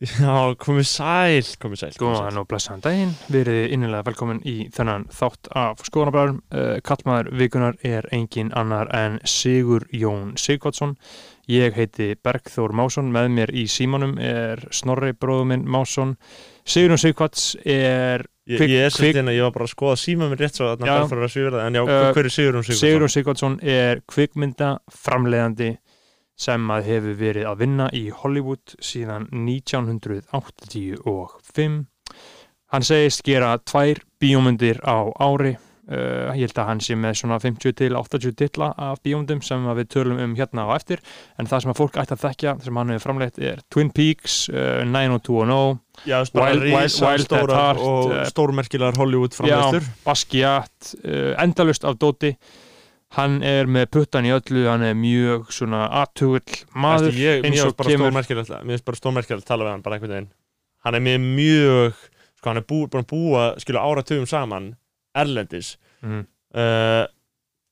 [0.00, 5.50] Já, komið sæl, komið sæl Góðan og blessaðan daginn, verið innilega velkomin í þennan þátt
[5.60, 6.38] af skoðanabræðum.
[6.56, 10.94] Uh, Kallmaður vikunar er engin annar en Sigur Jón Sigvardsson.
[11.52, 16.16] Ég heiti Bergþór Másson, með mér í símanum er Snorri bróðuminn Másson.
[16.64, 19.70] Sigur Jón Sigvards er Ég, Kvik- ég er kvik- svolítið að ég var bara að
[19.76, 22.32] skoða síma minn rétt svo að það fyrir að það En já, Uh, hver er
[22.34, 22.80] Sigurðum Sigurðsson?
[22.80, 25.68] Sigur Jón Sigvardsson er kvikmynda framleiðandi
[26.40, 31.82] sem að hefur verið að vinna í Hollywood síðan 1985.
[32.70, 35.56] Hann segist gera tvær bíómyndir á ári.
[35.90, 39.64] Uh, ég held að hann sé með svona 50 til 80 titla af bíómyndum sem
[39.74, 41.00] við tölum um hérna á eftir.
[41.34, 44.36] En það sem að fólk ætti að þekkja, sem hann hefur framleitt, er Twin Peaks,
[44.54, 51.34] uh, 90210, Já, Wild- Wild- Wild at Heart, og uh, stórmerkilegar Hollywood framleystur Basquiat, uh,
[51.42, 52.30] endalust af Dóti.
[53.18, 57.74] Hann er með puttan í öllu, hann er mjög svona aðtugull maður ég, eins og
[57.82, 58.14] kemur.
[58.14, 60.28] Mér finnst bara stórmerkilegt að tala við hann bara einhvern veginn.
[60.86, 62.04] Hann er með mjög
[62.40, 64.70] Sko, hann er bú, búin að búa, skilu, áratugum saman
[65.12, 65.74] Erlendis.
[66.00, 66.22] Mm.
[66.56, 67.02] uh,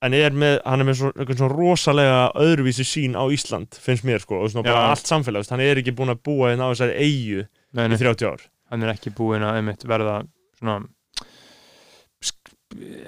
[0.04, 4.04] En er með, hann er með svo, einhvern svona rosalega öðruvísi sín á Ísland Finnst
[4.06, 4.74] mér, sko, og svona Já.
[4.76, 7.40] bara allt samfélag þú veist, Hann er ekki búin að búa inn á þessari eigu
[7.40, 7.48] í
[7.80, 8.44] nei, 30 ár.
[8.68, 10.20] Hann er ekki búinn að einmitt verða
[10.60, 10.76] svona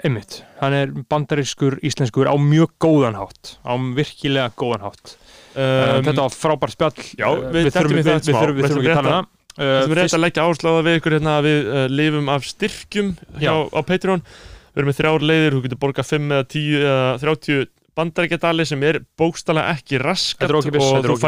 [0.04, 5.16] einmitt, hann er bandarískur íslenskur á mjög góðan hátt á virkilega góðan hátt.
[5.50, 7.04] Um, þetta var frábært spjall.
[7.18, 9.36] Já, Uh, við þurfum, við, við, þurfum, við Við þurfum ekki að tala um það.
[9.60, 11.82] Við erum uh, reynd að leggja áherslu á það við ykkur hérna að við uh,
[11.90, 13.54] lifum af styrkjum hjá, Já.
[13.76, 14.24] á Patreon.
[14.70, 17.68] Við erum með þrjár leiðir, þú getur borgað 5 eða 10 eða 30
[18.00, 20.70] bandarækjadali sem er bókstala ekki raskat og þú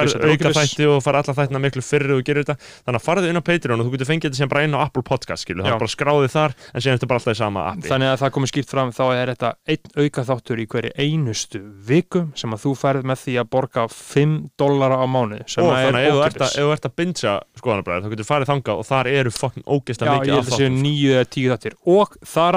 [0.02, 2.56] er auka þætti og fær alla þættina miklu fyrri og gerir þetta.
[2.86, 4.80] Þannig að farðu inn á Patreon og þú getur fengið þetta sem bara inn á
[4.82, 7.40] Apple Podcast skilu, það er bara skráðið þar en síðan er þetta bara alltaf í
[7.42, 7.86] sama appi.
[7.92, 11.62] Þannig að það komið skýrt fram þá er þetta einn auka þáttur í hverju einustu
[11.92, 15.98] viku sem að þú færð með því að borga 5 dollara á mánu og þannig
[15.98, 16.12] að ef
[16.56, 20.56] þú ert að, bingja skoðanabræður þá getur farið þangað og þar eru mikið held af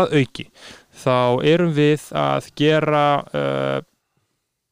[0.06, 0.48] að auki
[0.96, 3.80] þá erum við að gera uh,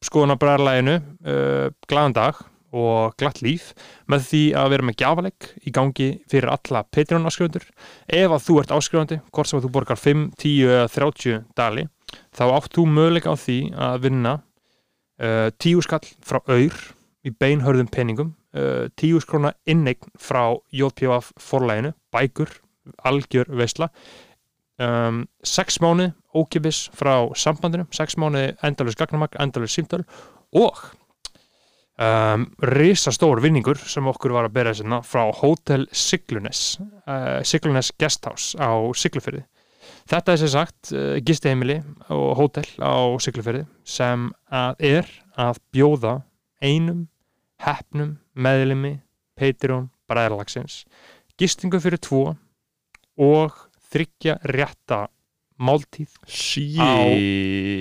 [0.07, 2.41] skoðanabræðarlæginu uh, glaðan dag
[2.73, 3.71] og glatt líf
[4.09, 7.67] með því að vera með gjafaleg í gangi fyrir alla Patreon áskrifundur
[8.07, 11.85] ef að þú ert áskrifandi, hvort sem að þú borgar 5, 10 eða 30 dali
[12.33, 14.33] þá átt þú möguleika á því að vinna
[15.21, 16.81] uh, 10 skall frá auður
[17.23, 22.57] í beinhörðum peningum uh, 10 skrona inneign frá JPF forlæginu, bækur
[23.05, 23.91] algjör veisla
[24.79, 30.05] um, 6 mánu ókipis frá sambandinu 6 mánu endalus gagnamak, endalus símtöl
[30.53, 30.77] og
[31.99, 38.57] um, risastór vinningur sem okkur var að bera þessina frá Hotel Siglunes uh, Siglunes Guesthouse
[38.57, 39.45] á Siglufyrði
[40.09, 41.79] þetta er sem sagt uh, gistiheimili
[42.13, 46.21] og hótel á Siglufyrði sem að er að bjóða
[46.63, 47.07] einum
[47.63, 48.97] hefnum meðlimi
[49.37, 50.83] Patreon bræðarlagsins
[51.39, 52.33] gistingu fyrir tvo
[53.21, 53.55] og
[53.93, 55.05] þryggja rétta
[55.63, 56.79] máltíð Shit.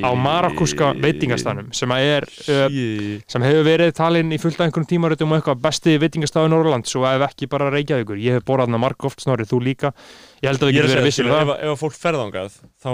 [0.04, 2.68] á marakúska veitingastanum sem er uh,
[3.26, 7.08] sem hefur verið talinn í fullt af einhverjum tímaritum og eitthvað besti veitingastafu Norrlands og
[7.08, 9.94] ef ekki bara Reykjavíkur, ég hef borðað hana margóft snorri, þú líka,
[10.44, 11.66] ég held að við Ég er getum að verið um ef, það.
[11.72, 12.92] ef fólk ferðangað þá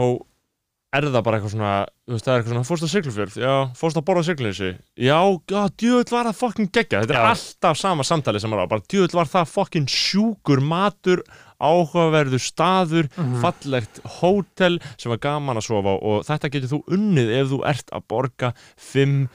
[0.89, 1.73] er það bara eitthvað svona
[2.09, 3.35] þú veist, það er eitthvað svona, fórst á Siglufjörð?
[3.43, 5.19] Já, fórst að borða á Siglunesi já,
[5.53, 7.33] já, djöðl var það fucking geggja þetta er Já.
[7.35, 11.21] alltaf sama samtali sem er á bara djöðl var það fucking sjúkur matur
[11.61, 13.41] áhugaverður staður Mhm.
[13.43, 17.91] fallegt hótel sem var gaman að sofa og þetta getur þú unnið ef þú ert
[17.93, 19.29] að borga 5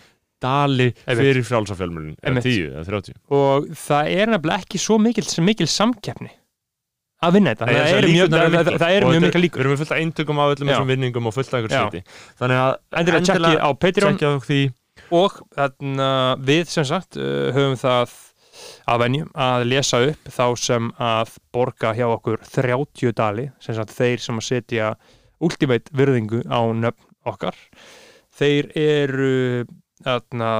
[0.44, 2.44] dali fyrir frjálsafjölmjölun eða Einmitt.
[2.44, 6.32] 10 eða 30 og það er nefnilega ekki svo mikil, mikil samkeppni
[7.24, 9.60] að vinna þetta, það eru mjög, líkurnar það, eru mjög mikil líkur.
[9.62, 12.02] Við erum fullt af eintökum á öllum þessum vinningum og fullt af ykkur sliti
[12.42, 14.74] Þannig að endilega tjekkið á Patreon.
[15.14, 15.32] og
[16.44, 18.12] við sem sagt uh, höfum það
[18.90, 19.28] að venju.
[19.34, 24.40] Að lesa upp þá sem að borga hjá okkur 30 dali, sem sagt þeir sem
[24.40, 24.94] að setja
[25.44, 27.58] ultimate virðingu á nöfn okkar.
[28.34, 29.36] Þeir eru
[30.04, 30.54] þarna,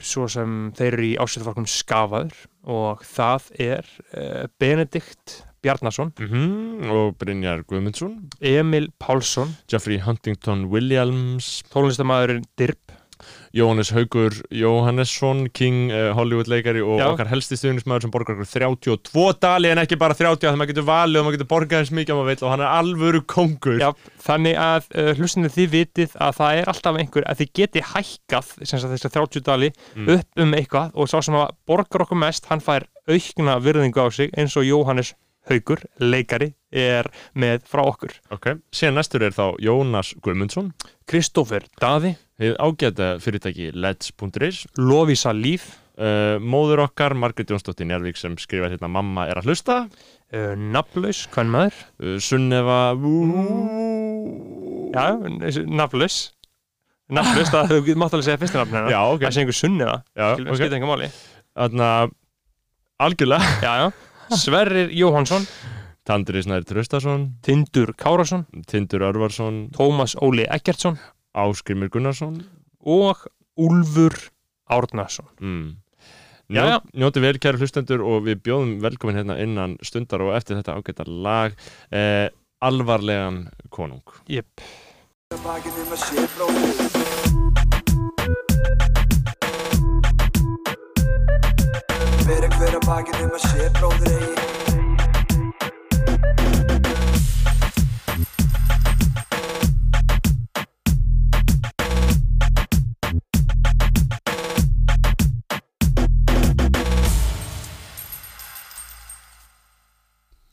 [0.00, 2.34] svo sem þeir eru í ásjöldaflokkum skafaður
[2.70, 8.14] og það er uh, Benedikt Bjarnason, mm og Brynjar Guðmundsson.
[8.40, 9.52] Emil Pálsson.
[9.68, 11.60] Jeffrey Huntington Williams.
[11.72, 12.89] Tónlistamæðurinn Dirb
[13.56, 17.06] Jóhannes Haugur Jóhannesson King uh, Hollywood leikari og Já.
[17.10, 20.70] okkar helsti stuðnismæður sem borgar okkur 32 dali en ekki bara 30 þannig að maður
[20.72, 23.22] getur valið og maður getur borgað eins mikið að maður vill og hann er alvöru
[23.34, 23.88] kongur Já,
[24.26, 28.52] þannig að uh, hlustinu þið vitið að það er alltaf einhver að þið geti hækkað
[28.60, 30.06] sem sagt þess að 30 dali Mm.
[30.14, 34.06] upp um eitthvað og sá sem að borgar okkur mest hann fær aukna virðingu á
[34.14, 35.14] sig eins og Jóhannes
[35.50, 40.68] Haugur, leikari er með frá okkur ok, síðan næstur er þá Jónas Guðmundsson
[41.10, 48.32] Kristófer Daði, Þið ágæta fyrirtæki Let's.is Lovisa Líf uh, móður okkar, Margrét Jónsdóttir Njárvík sem
[48.40, 49.76] skrifar hérna mamma er að hlusta.
[50.32, 51.82] Uh, nafnlaus, hvern maður?
[52.00, 52.78] Uh, Sunneva
[54.94, 55.04] já,
[55.68, 56.18] nafnlaus.
[57.12, 58.94] Nafnlaus, það þú mátt alveg segja fyrsta nafn hennar.
[58.94, 59.26] Já, ok.
[59.26, 59.60] það sé einhver
[60.16, 60.60] Já, skilur, ok.
[60.62, 61.12] skilur enga máli.
[61.60, 61.92] Þarna,
[63.04, 63.54] algjörlega.
[63.60, 63.86] Já, já,
[64.40, 65.44] Sverrir Jóhansson
[66.08, 67.34] Tandri Snær Traustason.
[67.44, 69.66] Tindur Kárasson, Tindur Örvarsson.
[69.76, 70.96] Tómas Óli Eggertsson
[71.34, 72.40] Áskrimur Gunnarsson
[72.80, 73.26] og
[73.60, 74.16] Úlfur
[74.70, 75.76] Árnason mm.
[76.50, 76.78] Já, já.
[76.80, 80.74] Njó, Njóti vel kæru hlustendur og við bjóðum velkomin hérna innan stundar og eftir þetta
[80.74, 81.54] ágæta lag
[81.94, 82.26] eh,
[82.60, 84.50] Alvarlegan konung Jep.
[85.44, 86.74] bakið um að sé bróðir
[92.24, 94.69] Hver er hver að bakið um að sé bróðir eigi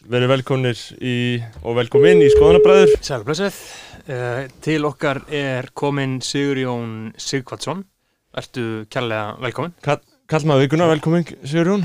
[0.07, 1.15] Verið velkomnir í,
[1.67, 2.93] og velkomin í skoðanabræður.
[3.03, 3.55] Sælblessið,
[4.07, 7.81] uh, til okkar er komin Sigurjón Sigvatsson
[8.37, 9.99] Ertu kærlega velkomin Kall,
[10.31, 11.83] Kallmaður vikuna, velkomin Sigurjón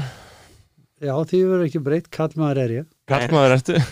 [1.02, 2.90] Já, því verður ekki breytt, kallmaður er ég.
[3.10, 3.78] Kallmaður ertu.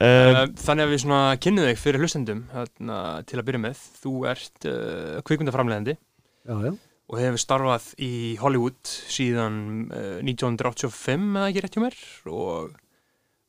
[0.00, 3.80] Uh, Þannig að við svona kynnum þig fyrir hlustendum þarna, til að byrja með.
[4.00, 6.70] Þú ert uh, kvikmyndaframlegandi Já, já.
[7.10, 9.58] og hefur starfað í Hollywood síðan
[9.90, 11.98] uh, 1985 eða ekki rétt hjá mér.
[12.30, 12.78] Og,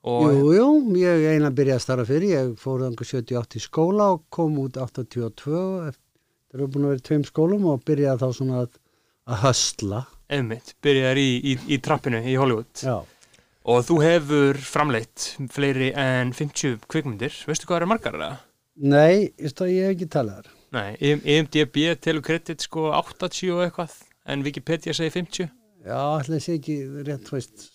[0.07, 4.23] og Jú, ég eina byrjaði að starfa fyrir, ég fór þangur 78 í skóla og
[4.33, 5.61] kom út 82
[5.91, 8.79] eftir að búin að vera tveim skólum og byrjaði þá svona að,
[9.29, 10.03] að höstla.
[10.31, 12.97] einmitt, byrjaðir í, í, í trappinu í Hollywood Já.
[13.69, 18.31] og þú hefur framleitt fleiri en 50 kvikmyndir veistu hvað það eru margar eða?
[18.81, 20.53] Nei, ég, hef ekki talað þar.
[20.71, 23.97] Nei, IMDB telur kredit sko 80 og eitthvað
[24.31, 25.51] en Wikipedia segir 50
[25.81, 26.75] Já, ætla sé ekki
[27.05, 27.69] rétt, veist,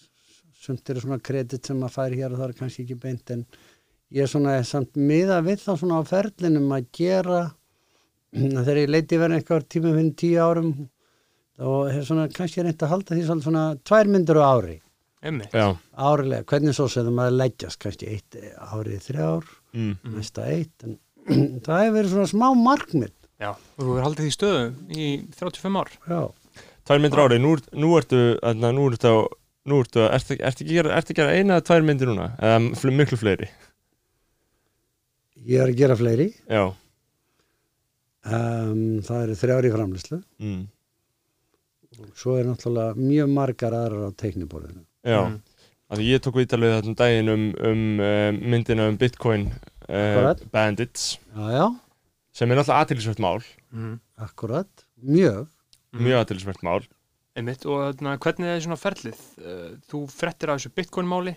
[0.66, 3.44] sumt eru svona kredit sem maður fær hér og það er kannski ekki beint en
[4.14, 7.42] ég er svona samt miða við þá svona á ferlinum að gera.
[8.36, 10.72] Þegar ég leiti verið eitthvað tíma fyrir tíu árum
[11.66, 14.78] og hef svona kannski reynt að halda því svona tvær myndur á ári.
[15.96, 19.94] Árilega, hvernig svo sem maður leggjast kannski eitt árið þrjár mm.
[20.14, 20.98] næsta eitt en
[21.66, 23.14] það hefur verið svona smá markmið.
[23.36, 24.66] Já, og þú hefur haldið því stöðu
[24.96, 25.96] í 35 ár.
[26.06, 26.20] Já,
[26.86, 28.18] Tvær myndir ári, nú, nú ertu
[28.54, 29.16] nú ertu á
[29.66, 32.28] Nú ertu, ertu, ertu, ekki, að gera- að eina eða tvær myndir núna?
[32.38, 33.48] Eða fl miklu fleiri?
[35.46, 36.62] ég er að gera fleiri Já
[38.26, 40.62] um, það eru þrjár í framlýslu mm.
[42.18, 45.36] svo er náttúrulega mjög margar aðrar á teikniborðinu Já, Mm.
[45.94, 46.02] mm.
[46.02, 49.46] ég tók viðtalið þarna um daginn um, um uh, myndina um Bitcoin
[49.86, 50.32] uh.
[50.50, 51.66] Bandits já, já,
[52.34, 53.38] sem er náttúrulega aðtilsvert mál
[53.70, 53.94] mm.
[54.26, 55.46] akkurat, mjög
[55.96, 56.82] mjög aðtilsvert mál
[57.36, 59.20] einmitt, og þarna, hvernig er svona ferlið?
[59.42, 61.36] Uh, þú frettir af þessu bitcoin máli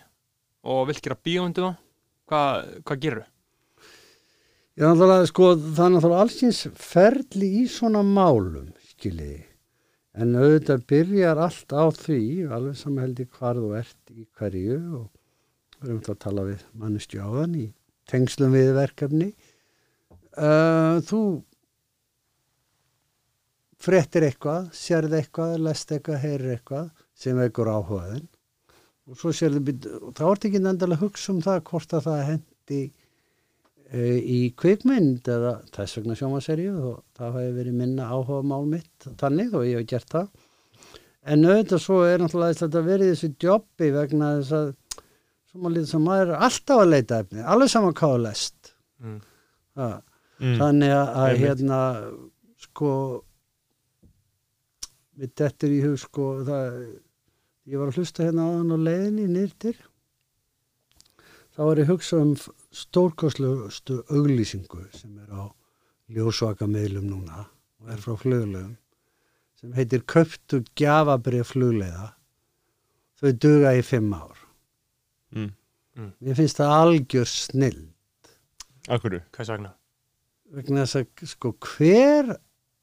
[0.69, 1.83] og vilt gera bíómyndu það.
[2.29, 3.27] Hvað, hvað gerur
[4.79, 9.41] ég er náttúrulega, sko, það er náttúrulega allsins ferli í svona málum skiljiði
[10.19, 12.79] en auðvitað byrjar allt á því alveg
[13.19, 15.09] ég hvar þú ert í hverju og
[15.79, 17.65] við erum að tala við mannustju áðan í
[18.09, 19.29] tengslum við verkefni.
[20.39, 21.19] Uh, þú
[23.79, 26.89] fréttir eitthvað, sérð eitthvað, lest eitthvað, heyrir eitthvað
[27.19, 28.27] sem vekur áhugaðin
[29.09, 32.19] og svo sérðu byrju, þá ert ekki endalega að hugsa um það hvort að það
[32.27, 32.81] hendi
[33.89, 39.09] e, í kvikmynd eða þess vegna sjómaserju og það hefur verið minna áhuga mál mitt
[39.21, 40.29] þannig og ég hef gert það.
[41.29, 44.69] En auðvitað svo er náttúrulega þetta verið þessu jobbi vegna þess að
[45.89, 48.73] sem maður er alltaf að leita efni alveg saman hvað er lest.
[48.99, 49.19] Mm.
[49.79, 50.55] mm.
[50.59, 51.79] þannig að, að hérna
[52.59, 52.91] sko
[55.19, 56.79] við dettur í hug sko það,
[57.69, 59.79] ég var að hlusta hérna áðan á leiðinni nýrtir
[61.55, 62.33] þá var ég að hugsa um
[62.81, 65.43] stórkostlustu auglýsingu sem er á
[66.09, 67.45] ljósvaka meðlum núna
[67.79, 68.75] og er frá fluglegum
[69.59, 72.13] sem heitir Köptu gjafabrið flugleiða.
[73.19, 74.37] Þau duga í fimm ár.
[75.35, 75.49] Mm.
[76.23, 77.81] mér finnst það algjör snill
[78.89, 79.73] Akkurru hvað sagna
[80.55, 82.31] vegna þess að sko hver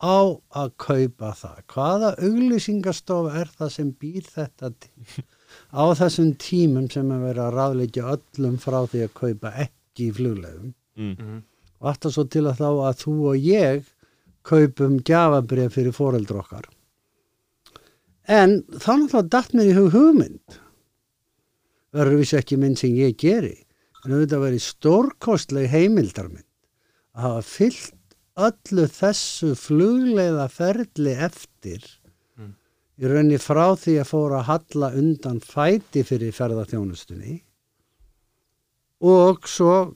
[0.02, 0.18] á
[0.60, 1.58] að kaupa það.
[1.72, 5.24] Hvaða auglýsingastof er það sem býr þetta til?
[5.72, 10.14] Á þessum tímum sem er verið að ráðleikja öllum frá því að kaupa ekki í
[10.16, 11.12] fluglegum mm.
[11.14, 11.38] mm.
[11.80, 13.86] og alltaf svo til að þá að þú og ég
[14.46, 16.68] kaupum gjafabrið fyrir foreldra okkar.
[18.26, 20.58] En þá náttúrulega datt mér í hug hugmynd.
[21.96, 23.54] Verður vissi ekki mynd sem ég geri.
[24.04, 26.44] En auðvitað verið stórkostleg heimildarmynd
[27.16, 27.95] að hafa fyllt
[28.36, 31.84] öllu þessu flugleiða ferli eftir
[32.36, 32.52] Mm.
[33.00, 37.38] í rauninni frá því að fóra að halla undan fæti fyrir ferðarþjónustunni
[39.08, 39.94] og svo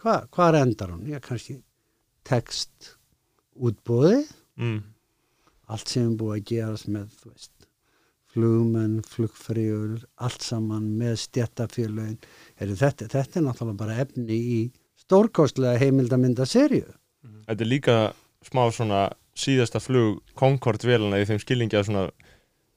[0.00, 1.04] hva, hvað endar hún?
[1.08, 1.58] Já, kannski
[2.24, 2.94] text
[3.54, 4.24] útbóði
[4.60, 4.80] mm.
[5.68, 7.68] allt sem er búið að gerast með veist,
[8.34, 12.18] flugmenn, flugfríur allt saman með stjættafélögin
[12.58, 14.60] þetta, þetta er náttúrulega bara efni í
[15.04, 16.88] stórkostlega heimildamynda serju
[17.48, 17.98] Þetta er líka
[18.44, 19.04] smá svona
[19.38, 22.04] síðasta flug Concorde velana í þeim skilningi að svona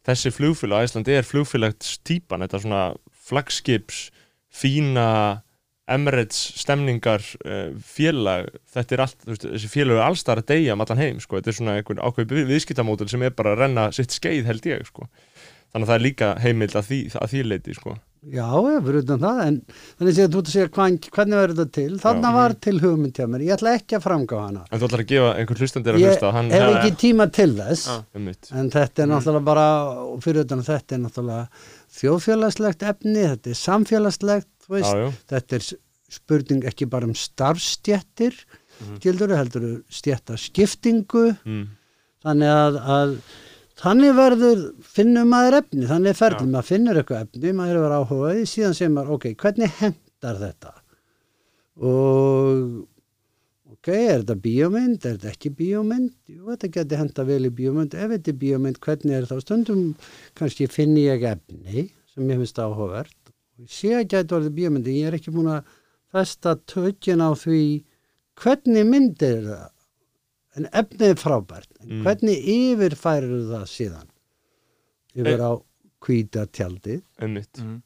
[0.08, 2.84] þessi flugfélag á Íslandi er flugfélags típan, þetta svona
[3.28, 4.08] flagskips,
[4.48, 5.10] fína
[5.88, 10.84] Emirates stemningar uh, félag, þetta er allt veist, þessi félag er allstar að deyja um
[10.84, 11.40] allan heim sko.
[11.40, 14.84] þetta er svona einhvern ákveð viðskiptamódul sem er bara að renna sitt skeið held ég
[14.90, 15.08] sko.
[15.74, 17.96] Þannig að það er líka heimild að því, að því leiti sko.
[18.28, 21.58] Já, ég fyrir utan það en þannig að þú ert að segja hvan, hvernig verður
[21.60, 22.36] þetta til þannig Já.
[22.38, 25.12] var til hugmynd hjá mér ég ætla ekki að framgá hana en þú ætlar að
[25.12, 27.96] gefa einhvern hlustandir að ég hlusta hann hef ekki tíma til þess Já.
[28.18, 29.68] um mitt en þetta er náttúrulega bara
[30.02, 31.46] og fyrir utan að þetta er náttúrulega
[32.02, 35.08] þjóðfélagslegt efni, þetta er samfélagslegt þú já.
[35.32, 35.70] þetta er
[36.18, 38.34] spurning ekki bara um starfstjettir
[38.78, 39.00] Mhm.
[39.02, 41.68] gildur heldur stjettaskiptingu Mm.
[42.24, 43.16] þannig að, að
[43.78, 44.66] þannig verður,
[44.96, 46.44] finnur maður efni þannig er Já.
[46.50, 50.74] maður finnur eitthvað efni maður hefur áhugaði, síðan segir maður ok, hvernig hendar þetta?
[51.78, 52.64] Og
[53.76, 56.16] ok, er þetta bíómynd, er þetta ekki bíómynd?
[56.34, 57.94] Jú, þetta geti henda vel í bíómynd.
[57.94, 59.44] Ef þetta er bíómynd, hvernig er það?
[59.46, 59.84] Stundum
[60.38, 63.18] kannski finn ég efni sem ég finnst áhugavert.
[63.58, 65.70] Og ég sé að gæti orðið bíómynd en ég er ekki búin að
[66.14, 67.62] festa tökinn á því
[68.42, 69.77] hvernig myndir er það
[70.58, 71.72] en efnið er frábært.
[71.84, 72.04] Mm.
[72.06, 74.12] hvernig yfirfærir það síðan?
[75.18, 75.52] Yfir á
[76.06, 77.02] hvíta tjaldið.
[77.22, 77.82] Um mitt mm.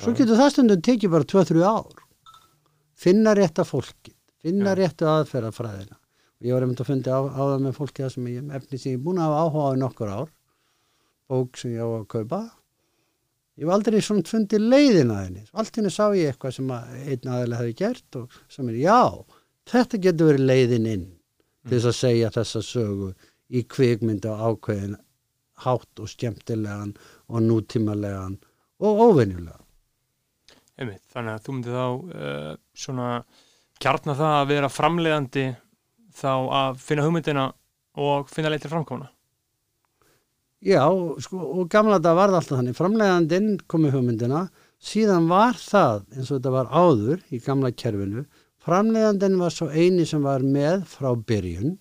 [0.00, 2.04] svo getur það stundum tekið bara 2-3 ár.
[2.94, 4.80] Finna rétta fólki finna Já.
[4.82, 5.96] réttu aðferðafræðina.
[6.40, 8.80] Og ég var einmitt að fundi á, á það með fólki það sem ég, efni
[8.80, 10.34] sem ég er búin að hafa áhuga á í nokkur ár.
[11.32, 12.40] Bók sem ég á að kaupa.
[13.54, 15.44] Ég var aldrei svona fundið leiðina henni.
[15.54, 19.00] Allt henni sá ég eitthvað sem að einn aðeins hefði gert og sem er já
[19.70, 21.06] þetta getur verið leiðin inn
[21.64, 23.10] til þess að segja þessa sögu
[23.54, 24.96] í kvikmynda ákveðin
[25.64, 26.94] hátt og skemmtilegan
[27.30, 28.38] og nútímalegan
[28.82, 29.62] og óvenjulegan.
[30.74, 33.10] Einmitt, þannig að þú myndir þá uh, svona
[33.82, 35.44] kjarna það að vera framleiðandi
[36.14, 37.44] þá að finna hugmyndina
[38.02, 39.10] og finna leið til framkomuna
[40.64, 40.80] Já,
[41.20, 44.46] sko, og gamla þetta var það alltaf þannig, framleiðandinn kom í hugmyndina,
[44.80, 48.22] síðan var það, eins og þetta var áður í gamla kerfinu,
[48.64, 51.74] framleiðandinn var svo eini sem var með frá byrjun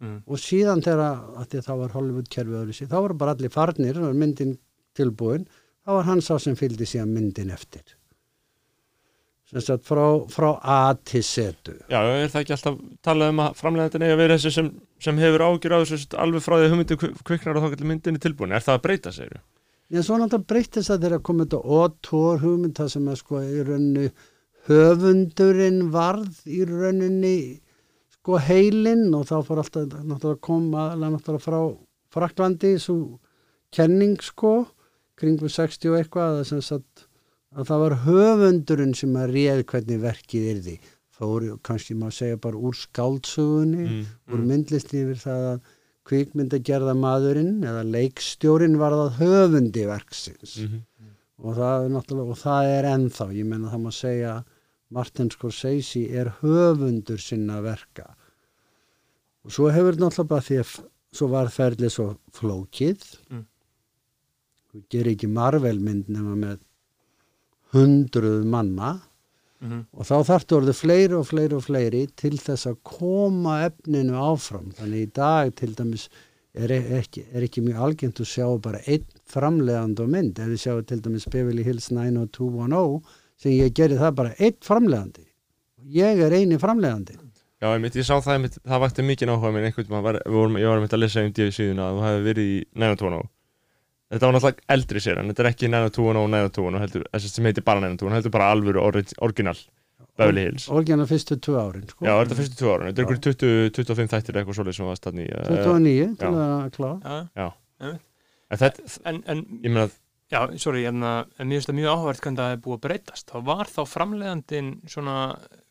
[0.00, 0.18] mm.
[0.26, 3.36] og síðan þegar, að því að þá var Hollywood kerfið öðru síðan, þá voru bara
[3.36, 4.58] allir farnir, þá var myndin
[4.98, 5.48] tilbúin,
[5.84, 7.96] þá var hann sá sem fylgdi síðan myndin eftir.
[9.50, 11.72] Sagt, frá, frá A til Z.
[11.90, 14.68] Já, er það ekki alltaf talað um að framleiðandinn eigi að vera þessi sem,
[15.02, 18.54] sem hefur ágjur á þessu alveg frá því hugmyndi kviknar og þá getur myndinni tilbúin
[18.54, 19.40] er það að breyta sér?
[19.90, 23.64] Já, svo náttúrulega breyttist það þegar koma þetta autor hugmynd það sem að sko í
[23.66, 24.04] rauninu
[24.70, 27.60] höfundurinn varð í rauninni
[28.14, 31.60] sko heilinn og þá fór alltaf náttúrulega að koma náttúrulega frá
[32.10, 33.18] Fraklandi svo
[33.74, 34.66] kenning sko
[35.20, 36.80] kringum 60 og eitthvað að,
[37.54, 40.78] að það var höfundurinn sem að réð hvernig verkið yrði.
[41.20, 44.04] Fór kannski má segja bara úr skáldsögunni Mm.
[44.32, 45.60] úr myndlisti yfir það að
[46.10, 50.56] kvikmyndagerða maðurinn eða leikstjórin var það höfundi verksins.
[50.64, 50.80] Mm
[51.40, 54.32] og það er náttúrulega og það er ennþá, ég menna það má segja
[54.90, 58.08] Martin Scorsese er höfundur sinna verka.
[59.46, 60.72] Og svo hefur náttúrulega bara því að
[61.16, 63.06] svo var ferlið svo flókið.
[63.30, 63.46] Mm.
[64.70, 66.58] þú gerir ekki Marvel mynd nema með
[67.74, 68.98] hundruð manna.
[69.60, 74.16] Mm og þá þarftu orðið fleiri og fleiri og fleiri til þess að koma efninu
[74.16, 74.70] áfram.
[74.78, 76.06] Þannig í dag til dæmis
[76.54, 80.38] er e- ekki, er ekki mjög algengt að sjá bara einn framlegand og mynd.
[80.38, 83.02] Ef við sjáum til dæmis Beverly Hills 90210
[83.40, 85.26] sem ég gerði það bara einn framlegandi
[85.96, 87.18] ég er eini framlegandi
[87.60, 90.36] Já, einmitt, ég sá það, einmitt, það vakti mikið áhuga minn einhvern veginn, var, við
[90.38, 93.28] vorum, ég var einmitt að lesa um DV síðuna að þú hefði verið í 90210
[94.10, 97.46] Þetta var náttúrulega eldri sér en þetta er ekki 90210 og 90210 heldur, þessi sem
[97.50, 98.82] heitir bara 90210 heldur bara alvöru
[99.28, 99.60] original
[100.20, 100.66] Beverly Hills.
[100.72, 102.04] Orginal fyrstu tvö árin sko.
[102.04, 104.76] Já, er þetta fyrstu tvö ára, þetta er ykkur 20, 25 þættir eða eitthvað svoleið
[104.76, 106.42] sem var stann í uh, 29 til já.
[106.44, 106.90] að klá
[107.38, 107.48] Já,
[108.50, 109.86] En þetta, en, en ég meina
[110.30, 113.30] Já, sorry, uh, en mér finnst það mjög áhverð hvernig það er búið að breytast.
[113.32, 115.16] Þá var þá framleiðandinn svona,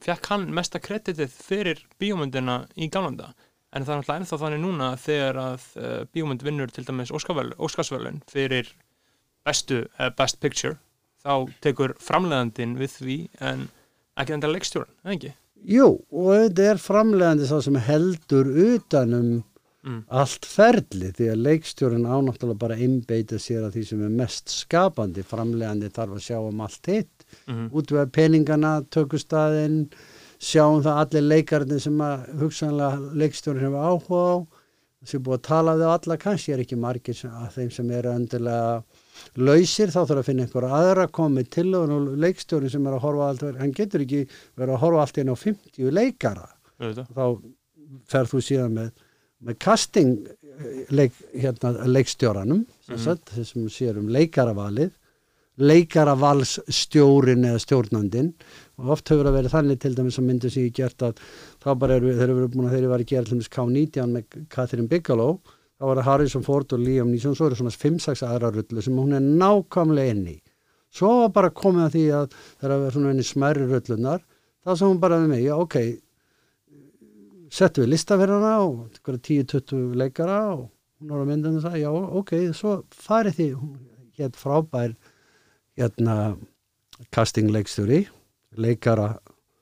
[0.04, 3.32] fekk hann mesta kreditið fyrir bíómyndina í gamlanda.
[3.72, 8.20] En það er náttúrulega ennþá þannig núna þegar að uh, bíómynd vinnur til dæmis Óskarsverðlaun
[8.28, 8.74] fyrir
[9.48, 10.76] bestu, uh, best picture,
[11.24, 13.70] þá tekur framleiðandinn við því en
[14.20, 15.38] ekki enda leikstjórn, eða ekki?
[15.68, 19.40] Jú, og þetta er framlegandi sá sem heldur utanum
[19.86, 20.02] Mm.
[20.12, 25.24] allt ferli því að leikstjórun ánáttúrulega bara einbeita sér að því sem er mest skapandi
[25.24, 27.70] framlegandi þarf að sjá um allt hitt Mhm.
[27.72, 29.90] útvega peningana, tökustæðin
[30.40, 34.36] sjáum það allir leikarnir sem að hugsanlega leikstjórun hefur áhuga á
[35.08, 38.10] sem búið að tala við alla kannski er ekki margir sem, að þeim sem eru
[38.12, 38.84] öndilega
[39.38, 43.30] lausir þá þarf að finna einhverja aðra komið til og leikstjórun sem er að horfa
[43.30, 44.26] allt hann getur ekki
[44.60, 46.50] verið að horfa allt inn á 50 leikara
[47.16, 47.40] þá
[48.12, 48.92] ferð þú síðan með,
[49.46, 53.04] með casting eh, leik, hérna, leikstjóranum sem, Mhm.
[53.04, 54.92] sagt, þessum sér um leikaravalið
[55.60, 58.30] leikaravalsstjórin eða stjórnandin
[58.80, 61.18] og oft hefur það verið þannig til dæmis að myndu sem ég gert að
[61.64, 64.24] þá bara eru, þeir eru búin að þeir eru að gera til dæmis K19 með
[64.50, 65.40] Catherine Bigelow
[65.80, 68.96] þá var það Harrison Ford og Liam Neeson svo eru svona 5-6 aðra rullu sem
[69.00, 70.38] hún er nákvæmlega inn í
[70.92, 74.24] svo var bara komið að því að það var svona inn í smærri rullunar
[74.66, 75.76] þá sem hún bara við mig, já ok
[77.50, 80.66] settum við lista fyrir hana og einhverja 10-20 leikara og
[81.00, 81.92] hún var að mynda og sagði, já
[82.22, 83.78] ok, svo farið því hún
[84.20, 84.96] hétt frábær
[85.80, 86.18] hérna
[87.16, 88.04] castingleikstjóri
[88.60, 89.14] leikara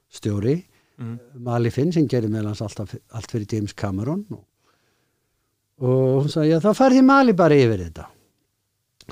[0.10, 0.64] stjóri
[0.98, 1.20] Mhm.
[1.46, 4.44] Mali Finn sem gerir alltaf, allt fyrir James Cameron og,
[5.80, 8.08] og hún sagði, já þá farið því Mali bara yfir þetta.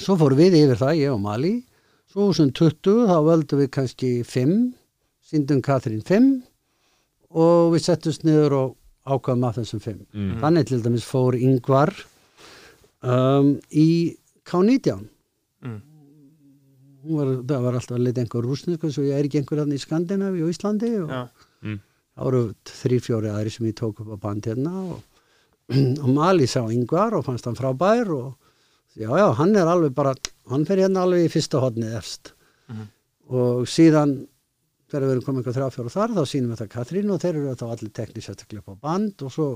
[0.02, 1.54] Svo fórum við yfir það, ég og Mali.
[2.10, 4.56] Svo sem 20 þá völdum við kannski 5
[5.30, 6.42] síndum Katrín 5
[7.36, 8.76] og við settumst niður og
[9.06, 10.36] ákvaðum af þessum 5 Mm.
[10.42, 11.92] þannig til dæmis fór yngvar
[13.04, 14.16] um, í
[14.46, 15.10] K19
[15.66, 15.80] Mm.
[17.06, 19.74] Hún var, það var alltaf að leita einhver rúsnesku svo ég er ekki einhver hann
[19.74, 21.22] í Skandinavi og Íslandi og Já.
[21.66, 25.00] það voru þrý, fjóri aðri sem ég tók upp á band hérna og,
[26.04, 28.36] og Mali sá yngvar og fannst hann frábær og
[28.98, 30.14] já, já, hann er alveg bara
[30.50, 32.34] hann fer hérna alveg í fyrsta hodnið efst
[32.70, 32.86] Mhm.
[33.30, 34.16] og síðan
[34.92, 37.34] þegar við erum komið eitthvað þrjá fjóra þar þá sínum við það Katrín og þeir
[37.40, 39.48] eru þá allir teknískt að klippa á band og svo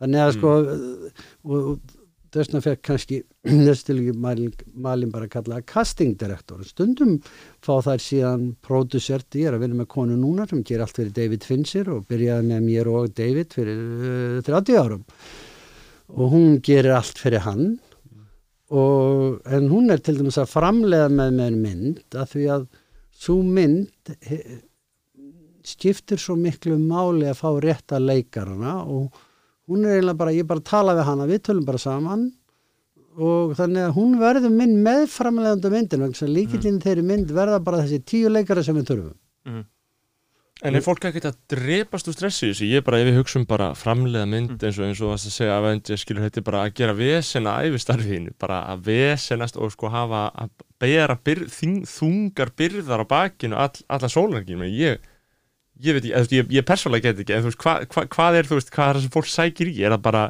[0.00, 1.98] þannig að sko og, og
[2.34, 3.20] þessna fekk kannski
[3.66, 6.62] þessi til ekki malin, bara að kalla casting director.
[6.66, 7.18] Stundum
[7.64, 11.14] fá þær síðan produsert, ég er að vinna með konu núna sem ger allt fyrir
[11.16, 15.06] David Fincher og byrjaði með mér og David fyrir uh, 30 árum.
[16.10, 17.78] Og hún gerir allt fyrir hann.
[18.70, 22.68] Og, en hún er til dæmis að framlega með með mynd að því að
[23.20, 24.38] svo mynd he,
[25.66, 29.10] skiptir svo miklu máli að fá rétta leikarana og
[29.68, 32.28] hún er eiginlega bara, ég bara tala við hana, við tölum bara saman
[33.20, 38.30] og þannig að hún verður minn meðframlegandi myndin líkillin þeirri mynd verða bara þessi tíu
[38.32, 39.16] leikara sem við þurfum
[39.50, 39.62] Mhm.
[40.60, 42.66] En er fólk ekkert að drepast úr stressi þessu?
[42.68, 45.54] Ég er bara, ef við hugsun bara framleiða mynd eins og eins og að segja
[45.56, 50.26] Avengers, skilur þetta er bara að gera vesena æfistarfiðinu, bara að vesenast og sko hafa
[50.44, 55.00] að bera byr, þing, þungar byrðar á bakinu all, alla sólarkinu, ég
[55.80, 58.48] ég veit veist, ég, ég persónulega get ekki en þú veist, hvað hva, hvað er,
[58.48, 60.24] þú veist, hvað er það sem fólk sækir í, er það bara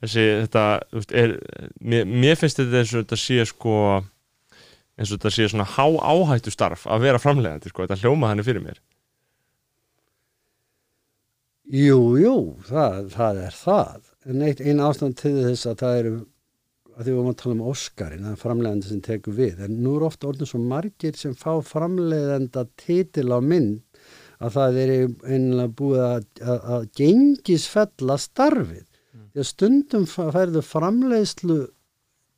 [0.00, 1.34] þessi, þetta, þú veist, er
[1.92, 3.74] mér, mér finnst þetta eins og þetta sé sko
[4.98, 8.80] eins og þetta sé svona há áhættu starf að vera framleiðandi, sko, þetta hljóma mér
[11.68, 14.04] Jú, jú, það, það er það.
[14.28, 16.12] En eitt, ein ástand til þess að það eru
[16.98, 19.58] að því við varum að tala um Óskarinn það er framleiðandi sem tekur við.
[19.66, 23.82] En nú er ofta orðin svo margir sem fá framleiðenda titil á mynd
[24.38, 28.86] að það er einlega búið að, að, að gengisfella starfið.
[29.28, 31.58] Því að stundum færðu framleiðslu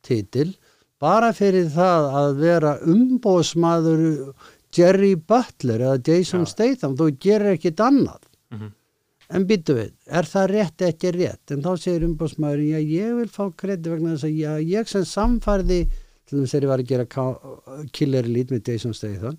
[0.05, 0.49] titil
[1.01, 4.03] bara fyrir það að vera umbóðsmaður
[4.75, 8.21] Jerry Butler eða Jason Statham, þú gerir ekkit annað.
[8.53, 8.75] Mhm.
[9.31, 13.29] En byttu við, er það rétt ekki rétt en þá segir umbóðsmaður já ég vil
[13.31, 15.81] fá kredi vegna þess að já, ég sem samfærði
[16.27, 19.37] til þess að ég var að gera Ka- Killer Elite með Jason Statham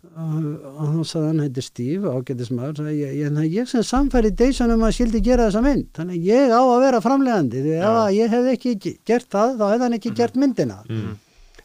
[0.00, 4.86] og þá sagði hann heitir Steve ágættismadur, sagði ég, ég, ég sem samfærði Jason um
[4.86, 8.14] að skildi gera þessa mynd þannig að ég á að vera framlegandi því ef að
[8.16, 11.12] ég hef ekki ge- gert það þá hefði hann ekki gert myndina mm.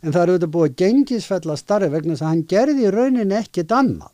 [0.02, 3.40] en það eru auðvitað búið að gengisfella starfi vegna þess að hann gerði í rauninni
[3.40, 4.12] ekkit annað.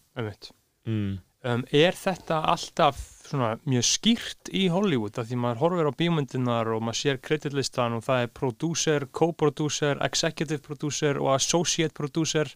[0.86, 1.12] Mm.
[1.42, 6.70] Um, er þetta alltaf svona mjög skýrt í Hollywood af því maður horfir á bíómyndinar
[6.76, 12.52] og maður sér kreditlistan og það er producer, co-producer, executive producer og associate producer.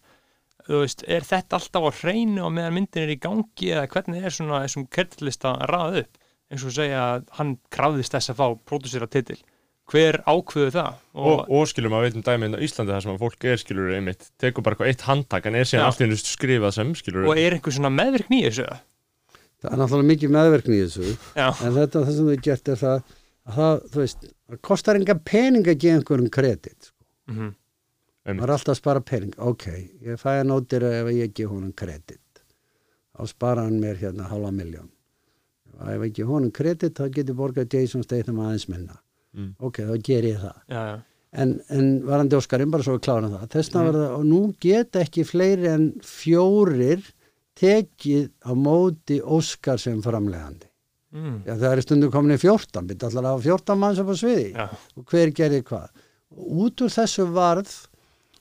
[0.66, 4.24] Þú veist, er þetta alltaf á hreinu og meðan myndin er í gangi eða hvernig
[4.26, 6.24] er svona þessum kreditlista raðað upp?
[6.52, 9.38] Eins og segja að hann krafðist þess að fá producera titil.
[9.90, 10.98] Hver ákveðu það?
[11.14, 13.94] Og, og skilur maður veitum dæmi inn á Íslandi þar sem að fólk er skilur
[13.94, 17.28] einmitt, tekur bara eitthvað eitt handtak en er síðan allt í hennu skrifað sem skilur
[17.30, 18.66] og er einhver svona meðvirkni í þessu?
[18.66, 18.82] það
[19.64, 22.98] er náttúrulega mikið meðverkni í þessu já, en þetta það sem þau gert er það
[23.46, 26.98] að það, þú veist, það kostar enga pening að gefa einhverjum kredit sko.
[27.32, 27.54] mm
[28.26, 28.40] Einmitt.
[28.42, 29.66] maður er alltaf að spara pening ok,
[30.02, 32.22] ég fæ að nótir ef ég gef honum kredit.
[33.16, 34.90] Þá spara hann mér hérna halva miljón
[35.86, 38.98] ef ekki honum kredit þá getur borgað Jason Statham aðeins minna.
[39.36, 39.52] Mm.
[39.60, 40.58] ok, þá ger ég það.
[40.72, 40.96] Já, já,
[41.44, 43.48] en, en varandi Óskarinn bara svo við klárum það.
[43.54, 43.86] Þessna Mm.
[43.92, 47.06] var það, og nú geta ekki fleiri en fjórir
[47.56, 50.68] tekið á móti Óskar sem framlegandi
[51.16, 51.36] mm.
[51.48, 54.16] Já, það er stundum komin í 14, byrja allar að hafa 14 manns upp á
[54.20, 54.66] sviði já.
[54.96, 56.08] og hver gerði hvað.
[56.66, 57.76] Út úr þessu varð,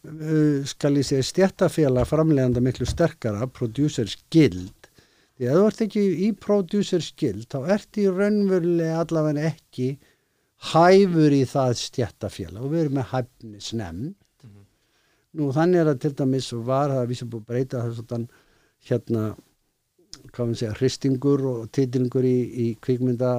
[0.09, 4.90] uh, skal ég segja, stjættafélag framleganda miklu sterkara, Producers Guild.
[5.35, 9.94] Því að þú ert ekki í Producers Guild, þá ert í raunverulega allavega ekki
[10.72, 14.14] hæfur í það stjættafélag og við erum með hæfnisnefnd.
[15.35, 18.42] Nú þannig er það til dæmis var það að vísa búið að breyta það svona
[18.88, 19.35] hérna
[20.35, 23.31] hvað við segja, hristingur og titlingur í, í kvikmynda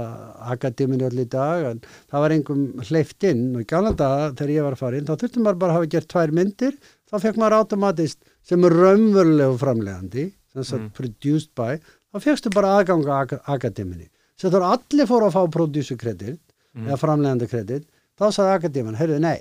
[0.54, 1.80] akademinu allir dag en
[2.12, 5.08] það var einhverjum hleyft inn og í gamla daga þegar ég var að fara inn
[5.08, 6.76] þá þurftum maður bara að hafa gert tvær myndir
[7.10, 10.92] þá fekk maður automatist sem er raunverulegu framlegandi sem sagt Mm.
[11.00, 11.72] produced by
[12.14, 14.08] þá fegstu bara aðgang á ak akademinu
[14.40, 16.40] sem þú allir fóru að fá producer credit
[16.76, 16.88] Mm.
[16.90, 17.86] eða framlegandi credit
[18.20, 19.40] þá sagði akademinu, heyrðu nei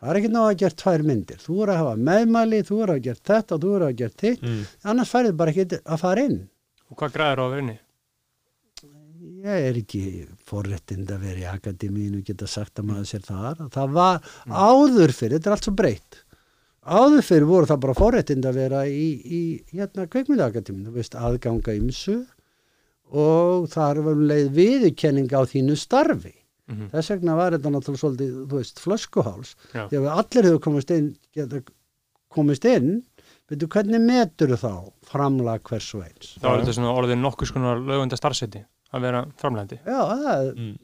[0.00, 2.92] það er ekki náða að gera tvær myndir þú er að hafa meðmæli, þú er
[2.96, 4.62] að gera þetta og þú er að gera þitt, Mm.
[4.92, 6.38] annars færið bara ekki að fara inn
[6.90, 7.78] og hvað græður á að vera inni?
[9.46, 10.02] Ég er ekki
[10.48, 13.60] forréttind að vera í akademíinu og geta sagt að maður sér þar.
[13.74, 16.18] Það var áður fyrir, þetta er allt svo breytt.
[16.86, 19.40] Áður fyrir voru það bara forréttind að vera í, í
[19.74, 22.16] hérna kveikmyndaakademíinu, þú veist, aðganga ymsu
[23.10, 26.34] og þar var um leið viðurkenning á þínu starfi.
[26.66, 29.50] Mm Þess vegna var þetta náttúrulega svolítið, þú veist, flöskuháls.
[29.72, 29.84] Já.
[29.90, 31.60] Þegar við allir hefur komist inn, geta
[32.36, 32.88] komist inn,
[33.48, 34.72] veitu hvernig metur þá
[35.06, 36.32] framlag hvers og eins?
[36.42, 40.74] þá er þetta svona orðin nokkuð skonar lögunda starfseti að vera framlegandi Já, það Mm.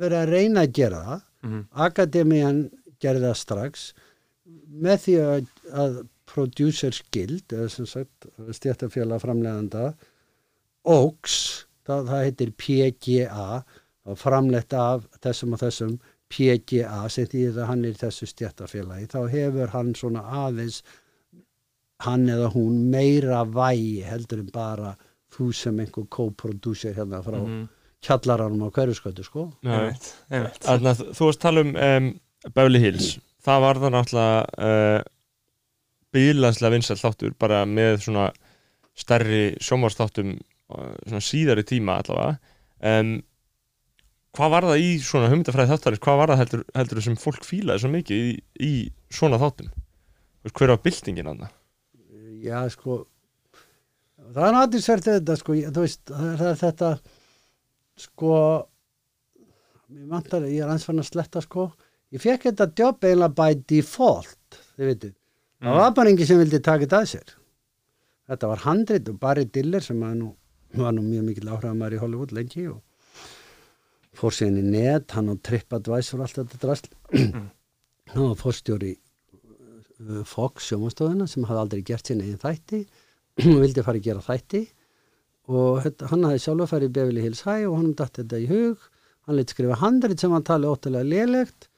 [0.00, 2.62] verið að reyna að gera það mm Akademían
[3.02, 3.84] gerði það strax
[4.82, 5.46] með því að,
[5.84, 6.00] að
[6.32, 9.90] Producers Guild eða sem sagt stjættafélag framleganda
[10.88, 13.46] OX, það, það heitir PGA
[14.18, 15.94] framlegt af þessum og þessum
[16.32, 20.80] PGA sem því að hann er í þessu stjættafélagi þá hefur hann svona aðeins
[22.02, 24.94] hann eða hún meira vægi heldur en bara
[25.32, 27.46] þú sem einhver co-producer hérna frá mm.
[27.46, 27.68] -hmm.
[28.02, 29.52] kjallaranum á hverjuskötu sko.
[29.62, 32.08] Þannig að þú varst að tala um, um
[32.54, 35.02] Beverly Hills það var það náttúrulega uh,
[36.12, 38.30] bílanslega vinsæll þáttur bara með svona
[38.98, 42.38] stærri sjómarstáttum uh, svona síðari tíma allavega
[43.00, 43.14] um,
[44.36, 47.84] hvað var það í svona hugmyndafræði þáttarins, hvað var það heldur, heldur sem fólk fílaði
[47.84, 48.72] svo mikið í, í
[49.12, 49.72] svona þáttum?
[50.50, 51.56] Hver var byltingin það?
[52.42, 53.02] Já, sko
[54.32, 56.90] það er svært þetta, sko ég, þú veist, það er, þetta
[58.02, 58.36] sko
[59.92, 61.68] mér vantar, ég er aðeins fann að sletta, sko.
[62.12, 65.12] Ég fekk þetta jobb eiginlega by default þið veitir,
[65.62, 67.34] það var bara engin sem vildi taka þetta að sér.
[68.32, 70.32] Þetta var handrit og Barry Diller sem var nú,
[70.78, 72.80] var nú mjög mikil áhrifamæður í Hollywood lengi og
[74.16, 76.92] fór síðan í net, hann á TripAdvisor allt þetta drasl.
[78.12, 82.84] Hann var fórstjóri uh, Fox sjómanstofuna sem hafði aldrei gert sinni einn þætti.
[83.54, 84.62] Og vildi fara að gera þætti.
[85.52, 88.88] Og hann hafði sjálfur farið í Beverly Hills High og hann datt þetta í hug.
[89.26, 91.68] Hann leitt skrifa handrit sem hann tali óttalega lélegt.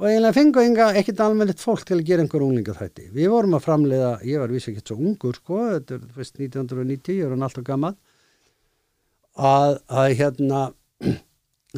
[0.00, 3.58] Og eiginlega fengu enga ekkert almennilegt fólk til að gera einhver unglinga þætti við vorum
[3.58, 7.34] að framleiða, ég var vissi ekkert svo ungur sko, þetta er veist, 1990 ég er
[7.34, 7.92] hann alltaf gammal
[9.36, 10.62] að, að hérna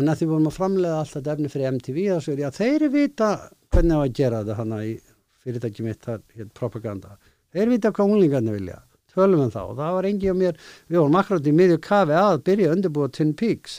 [0.00, 2.56] en að því vorum að framleiða allt þetta efni fyrir MTV þá er ég að
[2.58, 3.28] þeir vita
[3.74, 4.94] hvernig á að gera þetta hana í
[5.44, 7.18] fyrirtæki mitt hér, propaganda.
[7.54, 8.80] Þeir vita hvað unglingarnir vilja.
[9.14, 10.56] Tölum við þá, það var engi á mér.
[10.90, 13.76] Við vorum akkurat í miðju kafi að byrja að undirbúa Twin Peaks.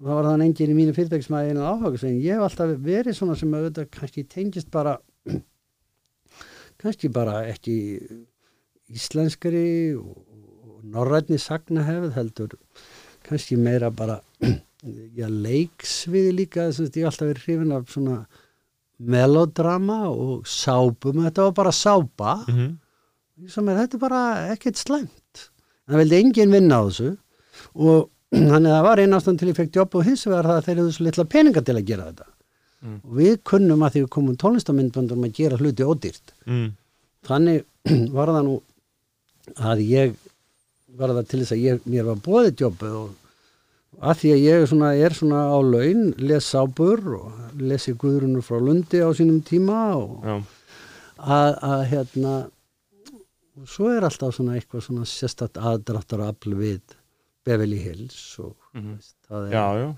[0.00, 2.46] Og það var þannig engin í mínu fyrirtæki sem að einu áhuga sem ég hef
[2.46, 4.96] alltaf verið svona sem auðvitað kannski tengist bara
[6.80, 7.76] kannski bara ekki
[8.88, 10.16] íslenskari og,
[10.64, 12.56] og norrætni sagnahefð heldur
[13.28, 14.22] kannski meira bara
[14.82, 18.18] já, leiksviði líka þess að ég hef alltaf verið hrifin af svona
[19.00, 23.70] melodrama og sápum þetta var bara sápa Mm -hmm.
[23.70, 25.50] er þetta er bara ekkert slæmt
[25.88, 27.16] en það vildi enginn vinna á þessu
[27.74, 28.10] og
[28.50, 30.64] þannig að það var einn ástand til ég fekk jobb og hins vegar það að
[30.64, 32.26] þeir eru svo litla peninga til að gera þetta
[32.80, 33.00] Mm.
[33.04, 36.68] og við kunnum að því við komum tónlistamindböndum að gera hluti ódýrt mm.
[37.28, 37.64] þannig
[38.16, 38.54] var það nú
[39.60, 40.14] að ég
[40.96, 43.10] var það til þess að ég, mér var bóðið jobbu og
[44.00, 48.56] að því að ég svona, er svona á laun les sábur og lesi Guðrunur frá
[48.62, 50.36] Lundi á sínum tíma og Já,
[51.20, 52.34] að, að hérna
[53.60, 56.96] og svo er alltaf svona eitthvað svona sérstætt aðdráttar afl við
[57.44, 58.94] Beverly Hills og Mhm.
[58.96, 59.88] veist, það er já, já.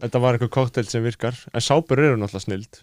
[0.00, 2.78] Þetta var eitthvað koktel sem virkar en sápur eru náttúrulega snild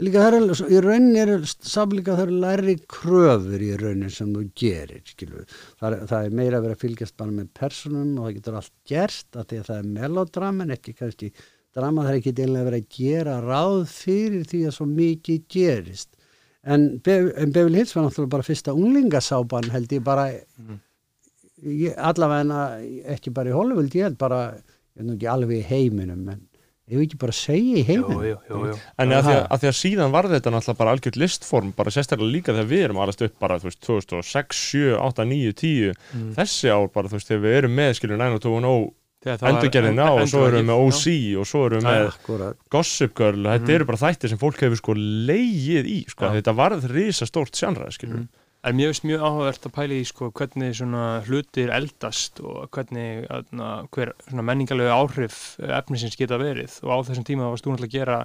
[0.00, 4.44] líka það er, í rauninni er samlíka það eru læri kröfur í rauninni sem þú
[4.62, 5.46] gerir skilur.
[5.80, 9.36] Það, það er meira að vera fylgjast bara með personum og það getur allt gerst
[9.36, 11.32] að því að það er melodrama en ekki kannski
[11.76, 16.10] drama það er ekki einlega verið að gera ráð fyrir því að svo mikið gerist
[16.62, 22.64] en, en Beverly Hills var náttúrulega bara fyrsta unglingasában held ég bara ég, allavega
[23.14, 24.42] ekki bara í Hollywood ég held bara,
[24.96, 26.42] ég er nú ekki alveg í heiminum en
[26.90, 28.74] ég vil ekki bara segja í jú.
[28.98, 31.90] En að því að, að því að síðan var þetta náttúrulega bara algjört listform, bara
[31.94, 35.94] sérstaklega líka þegar við erum alast upp bara, þú veist, 2006, 7, 8, 9, 10
[36.10, 36.32] Mm.
[36.34, 40.04] þessi ár bara, þú veist, þegar við erum með skilur 90210 Þegar það var- endurgerðina
[40.16, 40.84] og svo erum við með Já.
[40.88, 42.56] OC og svo erum við með Akkurat.
[42.72, 46.32] Gossip Girl og þetta eru bara þættir sem fólk hefur sko leigið í, sko, Já.
[46.40, 48.28] þetta varð risa stórt sjanra, skilur Mm.
[48.62, 53.24] En mér finnst mjög áhugavert að pæla í sko, hvernig svona hlutir eldast og hvernig
[53.32, 56.74] aðna, hver svona menningarlega áhrif eh, efnisins geta verið.
[56.84, 58.18] Og á þessum tíma varst þú náttúrulega að gera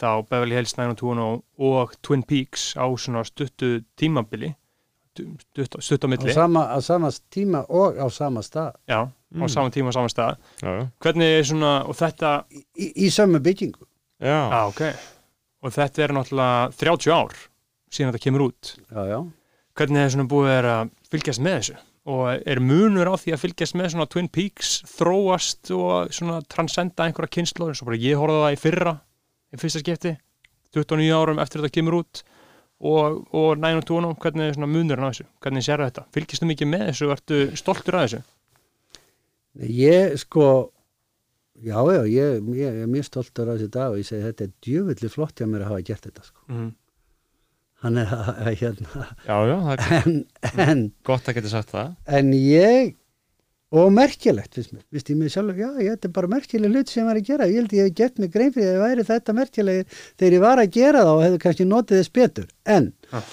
[0.00, 1.40] þá Beverly Hills 90210
[1.70, 4.52] og Twin Peaks á svona stuttu tímabili
[5.16, 6.32] stutt, stutt á á milli.
[6.36, 8.76] sama, á sama tíma og á sama stað.
[8.88, 9.48] Já, á Mm.
[9.48, 10.36] saman tíma og saman stað.
[10.62, 13.84] Já, já, hvernig er svona, og þetta í, í sömu byggingu.
[14.20, 14.80] Já, á, ok,
[15.62, 17.34] og þetta er náttúrulega 30 ár
[17.90, 18.76] síðan þetta kemur út.
[18.90, 19.20] Já, já.
[19.78, 21.76] Hvernig er svona búið að fylgjast með þessu?
[22.10, 27.06] Og er munur á því að fylgjast með svona Twin Peaks þróast og svona transcenda
[27.06, 28.94] einhverja kynslu eins og bara ég horfði á það í fyrra
[29.50, 30.14] í fyrsta skipti,
[30.74, 32.24] 29 árum eftir þetta kemur út.
[32.80, 35.26] Og, og 902 hvernig er svona munurinn á þessu?
[35.44, 37.08] Hvernig sér þetta, fylgist þú mikið með þessu?
[37.08, 38.20] Og ertu stoltur af þessu?
[39.68, 40.46] Ég sko
[41.60, 44.46] já, já, ég, ég, ég er mjög stoltur á þessi dag og ég segi þetta
[44.46, 46.44] er djöfulli flott hjá mér að hafa gert þetta sko.
[46.48, 46.70] mm.
[47.84, 49.04] Hann er að, að hérna.
[49.26, 51.28] Já, já, það er gott.
[51.30, 51.92] Að geta sagt það.
[52.20, 52.96] En ég
[53.70, 56.90] og merkilegt finnst mér, vist ég mig sjálf já, ég, þetta er bara merkileg hlut
[56.90, 57.46] sem ég var að gera.
[57.46, 60.42] Ég held ég hef gert mig grein fyrir að það væri þetta merkileg þegar ég
[60.42, 63.30] var að gera það og hefði kannski notið þess betur, en Ah.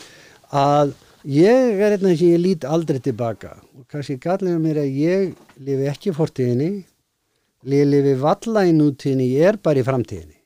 [0.62, 0.94] að
[1.28, 3.56] ég er eitthvað sem ég lít aldrei tilbaka.
[3.82, 5.34] Og kannski gallinu mér að ég
[5.66, 6.70] lifi ekki í fortíðinni.
[7.68, 10.37] Ég lifi valla í nútíðinni ég er bara í framtíðinni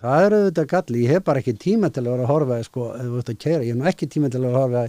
[0.00, 2.90] það er auðvitað galli, ég hef bara ekki tíma til að vera að horfa sko,
[2.92, 3.08] að
[3.66, 4.84] ég hef ekki tíma til að að horfa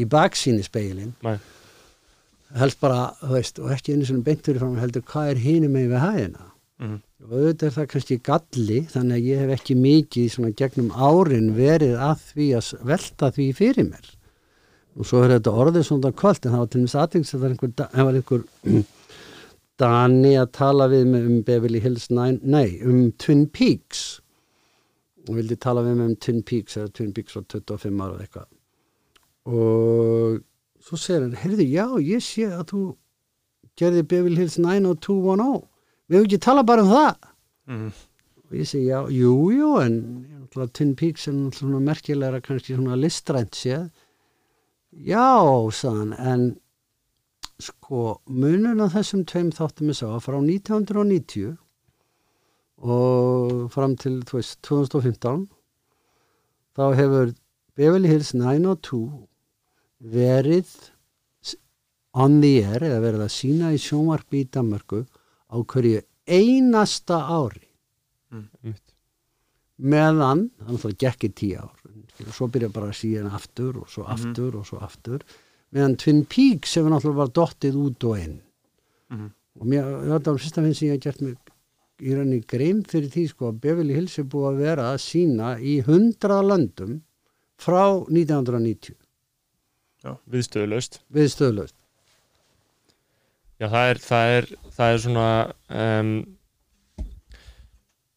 [0.00, 1.36] í baksíni speilin Nei.
[2.60, 5.72] helst bara, þú veist, og ekki einu svona beintur frá mér heldur hvað er hinum
[5.76, 6.46] með við hæðina.
[6.80, 7.00] Mhm.
[7.20, 11.50] og auðvitað er það kannski galli þannig að ég hef ekki mikið svona gegnum árin
[11.52, 14.06] verið að því að velta því fyrir mér.
[14.96, 17.74] Og svo er þetta orðið svona kvöld en það var til að það var einhver,
[17.76, 18.42] da- það var einhver
[19.80, 24.19] Dani að tala við mig um Beverly Hills 9, nei, um Twin Peaks
[25.28, 28.48] og vildi tala við mig um Twin Peaks eða Twin Peaks var 25 ára eitthvað.
[29.50, 30.40] Og
[30.84, 32.84] svo segir hann, heyrðu, já, ég sé að þú
[33.80, 35.66] gerði Beverly Hills 90210
[36.10, 37.28] við hefum ekki tala bara um það.
[37.70, 37.90] Mm.
[38.50, 39.98] og ég segi, já, jú, jú en
[40.74, 43.86] Twin Peaks er svona merkilegra kannski svona listrænt séð.
[44.90, 46.46] Já, sagðan en
[47.62, 51.54] sko, munun á þessum tveim þáttum ég sá að frá 1990
[52.80, 55.48] og fram til, veist, 2015
[56.76, 57.34] þá hefur
[57.76, 59.00] Beverly Hills 902
[60.14, 60.70] verið
[62.18, 67.66] on the air eða verið að sína í sjónvarpi í Danmarku á hverju einasta ári
[68.30, 68.94] Einmitt.
[69.80, 73.78] meðan, þannig að það gekk í tíu ár og svo byrja bara að síðan aftur
[73.82, 74.12] og svo Mhm.
[74.14, 75.20] aftur og svo aftur
[75.72, 78.40] meðan Twin Peaks hefur náttúrulega bara dottið út og inn
[79.10, 79.30] Mhm.
[79.60, 81.36] og mér, þetta var fyrsta finn sem ég hef gert mig
[82.00, 85.52] í rauninni grein fyrir því sko að Beverly Hills er búið að vera að sína
[85.60, 86.98] í hundraða löndum
[87.60, 88.96] frá 1990
[90.32, 91.02] viðstöðulaust.
[91.12, 91.76] Við stöðlaust
[93.60, 95.30] Já, það er, það er, það er svona
[95.68, 96.12] um,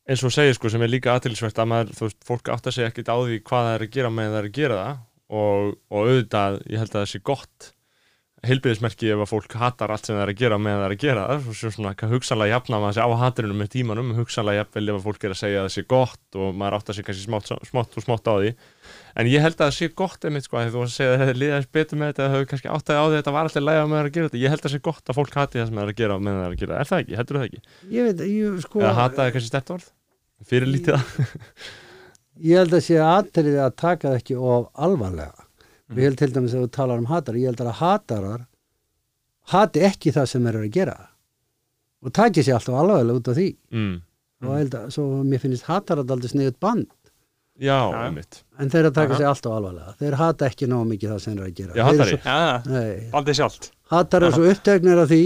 [0.07, 2.77] eins og segir sko sem er líka aðtilsvægt að maður, þú veist, fólk átt að
[2.77, 5.01] segja ekkert á því hvað það er að gera með það er að gera það
[5.33, 7.67] og, og auðvitað, ég held að það sé gott
[8.43, 11.03] heilbyrðismerki ef að fólk hatar allt sem það er að gera með það er að
[11.03, 14.97] gera það svo svona hugsanlega jafna maður sig á haturinu með tímanum hugsanlega jafnvel ef
[14.97, 17.27] að fólk er að segja að það sé gott og maður átt að segja kannski
[17.29, 18.51] smátt, smátt og smátt á því
[19.13, 21.23] en ég held að það sé gott einmitt sko að þú að segja að það
[21.23, 23.47] hefði liðast betur með þetta það hefur kannski átt að á því að þetta var
[23.47, 25.37] alltaf læga með það að gera þetta ég held að það sé gott að fólk
[25.39, 27.17] hati það sem það er að gera með það er að gera, er það ekki,
[27.21, 27.61] heldur það ekki?
[27.93, 29.87] ég veit, ég sko Eða hata er kannski stert orð?
[30.49, 31.31] Fyrir lítið það?
[32.49, 35.42] ég held að sé aðtrið að taka það ekki of alvarlega
[35.93, 38.45] og ég held til dæmis að þú talar um hatar ég held að hatarar
[39.53, 40.97] hati ekki það sem þeir eru að gera.
[42.03, 43.47] Og taki sér alltaf alvarlega út af því.
[43.71, 43.95] Mm.
[44.43, 46.87] og ég held að, svo mér finnst hatarar aldrei sniðut band.
[47.63, 48.41] Já, einmitt.
[48.59, 49.93] En þeir að taka sér alltaf alvarlega.
[50.01, 51.73] Þeir hata ekki náðu mikið það sem þeir eru að gera.
[51.77, 52.17] Já, hatari.
[52.17, 53.69] svo- bandið sjálft.
[53.93, 55.21] Hatar er svo upptögnir af því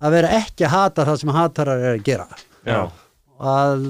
[0.00, 2.26] að vera ekki að hata það sem hatarar er að gera.
[2.66, 2.80] Já,
[3.38, 3.86] að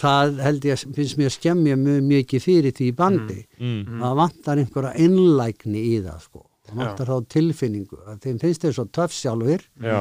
[0.00, 4.00] það held ég að finnst mér að skemmja mjög mikið fyrir því bandi mm.
[4.02, 6.42] það vantar einhverja innlægni í það sko.
[6.66, 7.98] Það vantar þá tilfinningu.
[8.10, 10.00] Að þeim finnst þeir svo töff sjálfur Já.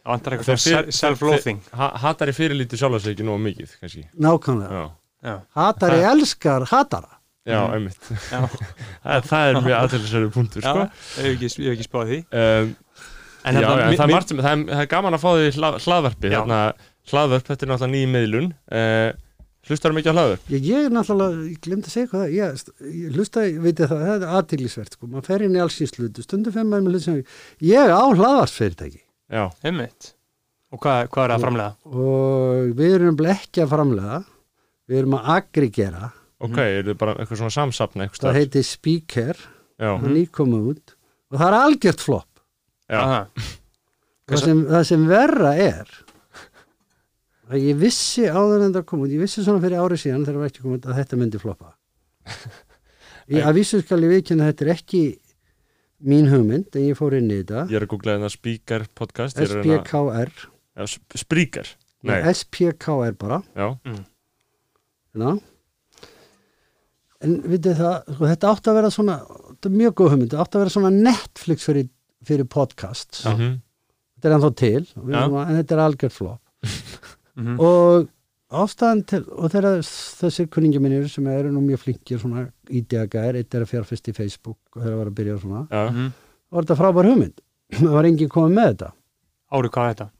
[0.00, 1.60] Það vantar Þeir eitthvað self-loathing.
[1.76, 4.04] ha- Hatari fyrirlíti sjálfa sig ekki nógu mikið, kannski.
[4.20, 7.16] Nákvæmlega, Já, Já, hatari elskar hatara.
[7.48, 7.74] Já Mhm.
[7.74, 8.04] einmitt.
[8.30, 8.40] Já,
[9.04, 12.06] það, það er mjög aðtæðlisverður punktur, já sko Ég hef ekki, ég hef ekki spáð
[12.12, 12.18] því.
[12.32, 12.76] Um,
[13.40, 14.88] En Já, hérna, já, en mi- það er mi- margt sem, það er, það er
[14.92, 16.40] gaman að fá því hlað, hlaðvarpi Já.
[16.42, 16.58] Þarna,
[17.14, 19.10] hlaðvarp, þetta er náttúrulega nýjum meðlun uh,
[19.68, 20.46] Hlustar mikið á hlaðvarp?
[20.54, 22.30] ég, ég er náttúrulega, ég glemt að segja hvað það.
[22.36, 22.62] Ég,
[23.00, 25.92] ég hlusta, ég veit það, það er aðtiglisvert sko, maður fer inn í alls síns
[25.98, 27.18] hlutu stundum fyrir maður með hlutu sem
[27.68, 30.08] ég á hlaðvarsfyrirtæki Já, Einmitt.
[30.70, 31.74] Og hvað, hvað er að framlega?
[31.90, 34.18] og við erum ekki að framlega
[34.90, 36.08] við erum að aggregera.
[36.40, 39.40] Ok, er þið bara eitthvað svona samsapna eitthvað það heitir Speaker.
[39.76, 40.94] Já, það er nýkomið út.
[41.30, 42.42] Og það er algjört flopp.
[42.90, 43.20] Já, Aha.
[44.30, 45.92] það sem, það sem verra er
[47.50, 50.36] að ég vissi áður en það kom út, ég vissi svona fyrir árið síðan þegar
[50.36, 51.72] það var ekki komið að þetta myndi floppa.
[53.30, 55.00] Ég, að vissu skal ég veikina þetta er ekki
[56.10, 57.60] mín hugmynd en ég fór inn í þetta.
[57.70, 60.32] Ég er að googla þetta podcast er að reyna- SPKR
[60.80, 61.68] Já, sp- Spreaker
[62.10, 63.38] Nei, SPKR bara.
[63.54, 63.68] Já,
[65.14, 65.30] Já.
[67.20, 69.16] En vitið það, sko, þetta átti að vera svona,
[69.50, 71.88] þetta er mjög góð hugmynd, þetta átti að vera svona Netflix fyrir,
[72.30, 73.24] fyrir podcasts.
[73.28, 73.58] mhm,
[74.16, 75.20] Þetta er ennþá til, og við Já.
[75.22, 76.40] erum að- en þetta er algjörð flop.
[77.40, 77.58] Mhm.
[77.60, 78.08] Og
[78.50, 79.72] ástæðan til, og þeirra
[80.20, 84.14] þessir kunningi minnir sem eru nú mjög flinkir svona ídeagæðir, eitt er að fjárfest í
[84.16, 86.12] Facebook og þeirra var að byrja svona, já, Mhm.
[86.50, 87.40] var þetta frábær hugmynd.
[87.70, 88.92] Það var enginn komið með þetta.
[89.52, 90.10] Árið hvað er þetta?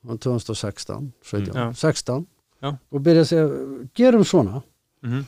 [0.00, 1.72] á 2016, 17, Já.
[1.76, 2.26] 16
[2.62, 2.78] Já.
[2.92, 4.62] og byrja að segja, gerum svona
[5.02, 5.24] Mhm.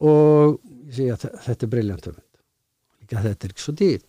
[0.00, 2.38] og ég þe- þetta er briljant hugmynd
[3.02, 4.02] líka þetta er ekki svo dýr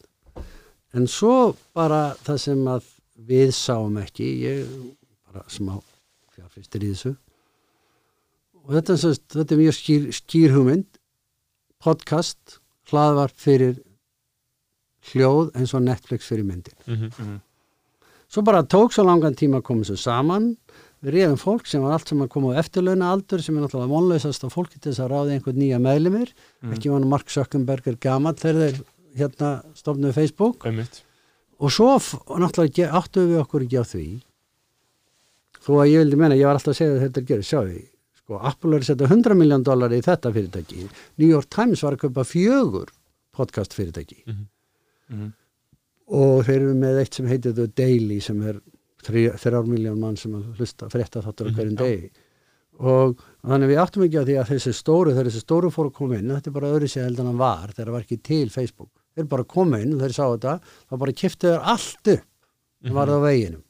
[0.93, 2.83] en svo bara það sem að
[3.27, 4.65] við sáum ekki ég
[5.29, 5.75] bara smá
[6.35, 7.13] fjárfyrstir í þessu
[8.65, 10.99] og þetta er, sérst, þetta er mjög skýr, skýr hugmynd
[11.83, 13.77] podcast hlaðvar fyrir
[15.11, 17.39] hljóð eins og Netflix fyrir myndir mhm,
[18.29, 20.51] Svo bara tók svo langan tíma að koma svo saman.
[21.01, 23.89] Við reyðum fólk sem var allt sem að koma á eftirlauna aldur sem er náttúrulega
[23.89, 26.33] vonlausast á fólki til þess að ráða einhvern nýja meðlimir.
[26.69, 28.83] Ekki var nú Mark Zuckerberg er gamall þegar þeir
[29.17, 30.67] hérna stofnuðu Facebook.
[30.69, 31.01] einmitt
[31.57, 34.05] Og svo náttúrulega áttuðu við okkur ekki á því.
[35.69, 37.59] Þó að ég vildi menna, ég var alltaf að segja að þetta er gerð, sjá
[37.67, 37.81] því.
[38.23, 40.87] Sko, Apple er að setja 100 miljón dólar í þetta fyrirtæki.
[41.21, 42.89] New York Times var að kaupa fjögur
[43.37, 44.23] podcast fyrirtæki.
[44.29, 45.27] Mhm.
[46.09, 48.55] og þeir eru með eitt sem heitir The Daily sem er
[49.05, 52.09] þrjá- þrjár miljón mann sem að hlusta frétta þáttur á hverjum degi.
[52.79, 56.17] Og þannig við áttum ekki að því að þessi stóru þegar þessi stóru fóru koma
[56.17, 58.49] inn þetta er bara öðru sér heldur en hann var þegar það var ekki til
[58.49, 58.89] Facebook.
[59.15, 60.55] Þeir bara koma inn og þeir sá þetta
[60.89, 62.25] þá bara kiftu þeir allt upp
[62.85, 63.63] sem var það á veginum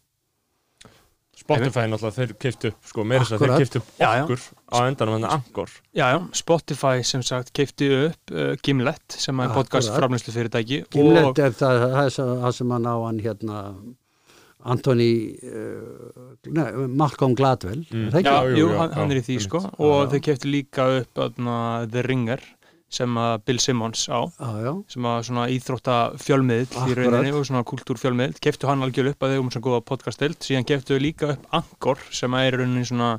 [1.49, 4.23] Spotify náttúrulega, þeir kiftu upp sko, meira þess að þeir kiftu upp Já, já.
[4.25, 9.39] okkur á endanum hann Angor Já, já, Spotify sem sagt keipti upp uh, Gimlet sem
[9.45, 13.63] er podcast framlýslu fyrirtæki Gimlet er það, það, er sem hann á hann hérna
[14.69, 16.65] Anthony uh, nei,
[16.99, 18.09] Malcolm Gladwell Mm.
[18.11, 18.23] er?
[18.25, 20.09] Já, jú, jú, já, hann, hann já, er í því sko Já, og já.
[20.11, 21.55] þau keipti líka upp aðna,
[21.93, 22.41] The Ringer
[22.89, 27.45] sem að Bill Simmons á Já, já, sem að svona íþrótta fjölmiðl í rauninni og
[27.45, 31.03] svona kultúrfjölmiðl keiptu hann algjör upp að þau um svona góða podcastdeild síðan keiptu þau
[31.05, 33.11] líka upp Angor sem að er í rauninni svona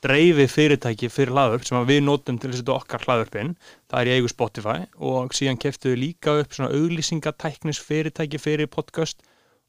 [0.00, 3.50] dreifi fyrirtæki fyrir hlaðvörp sem að við notum til þess að þetta okkar hlaðvörpin
[3.92, 4.78] það er í eigu Spotify.
[4.96, 9.20] Og síðan keiptu þau líka upp svona auglýsingatæknis fyrirtæki fyrir podcast.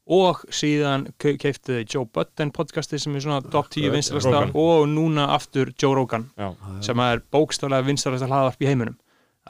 [0.08, 4.32] Og síðan ke- keiptu þau Joe Budden podcasti sem er svona top 10 Akkurat, vinstalasta
[4.32, 4.50] Rogan.
[4.54, 6.48] og núna aftur Joe Rogan Já,
[6.82, 8.96] sem er bókstaflega vinstalasta hlaðvarp í heiminum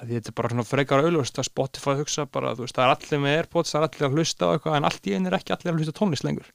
[0.00, 3.22] þetta er bara svona frekar auðlust að Spotify hugsa bara, þú veist, það er allir
[3.24, 5.54] með Airpods það er allir að hlusta á eitthvað, en allt í einu er ekki
[5.56, 6.48] allir að hlusta tónlist lengur.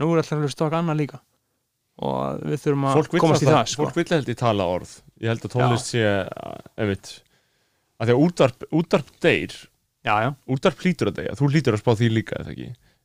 [0.00, 1.20] Nú er allir að hlusta á eitthvað annað líka.
[2.00, 3.84] Og við þurfum að komast í alltaf- það sko.
[3.84, 4.92] fólk vill held í tala orð.
[5.20, 6.04] Ég held að tónlist sé
[6.80, 7.10] einmitt,
[8.00, 9.56] að því að útvarp, útvarp deyr.
[10.00, 12.40] Já, já, útvarp hlýtur að deyja, þú hlýtur að spá því líka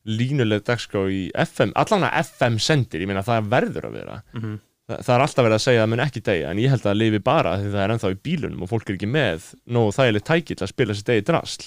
[0.06, 4.22] línuleg dagskrá í FM, allan að FM sendir ég meina það verður að vera.
[4.34, 6.72] Mm Þa, það er alltaf verið að segja að það mun ekki deyja en ég
[6.72, 9.08] held að það lifi bara því það er ennþá í bílunum og fólk er ekki
[9.10, 11.66] með nógu þægilegt tæki til að spila sér degi drasl.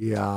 [0.00, 0.30] Já,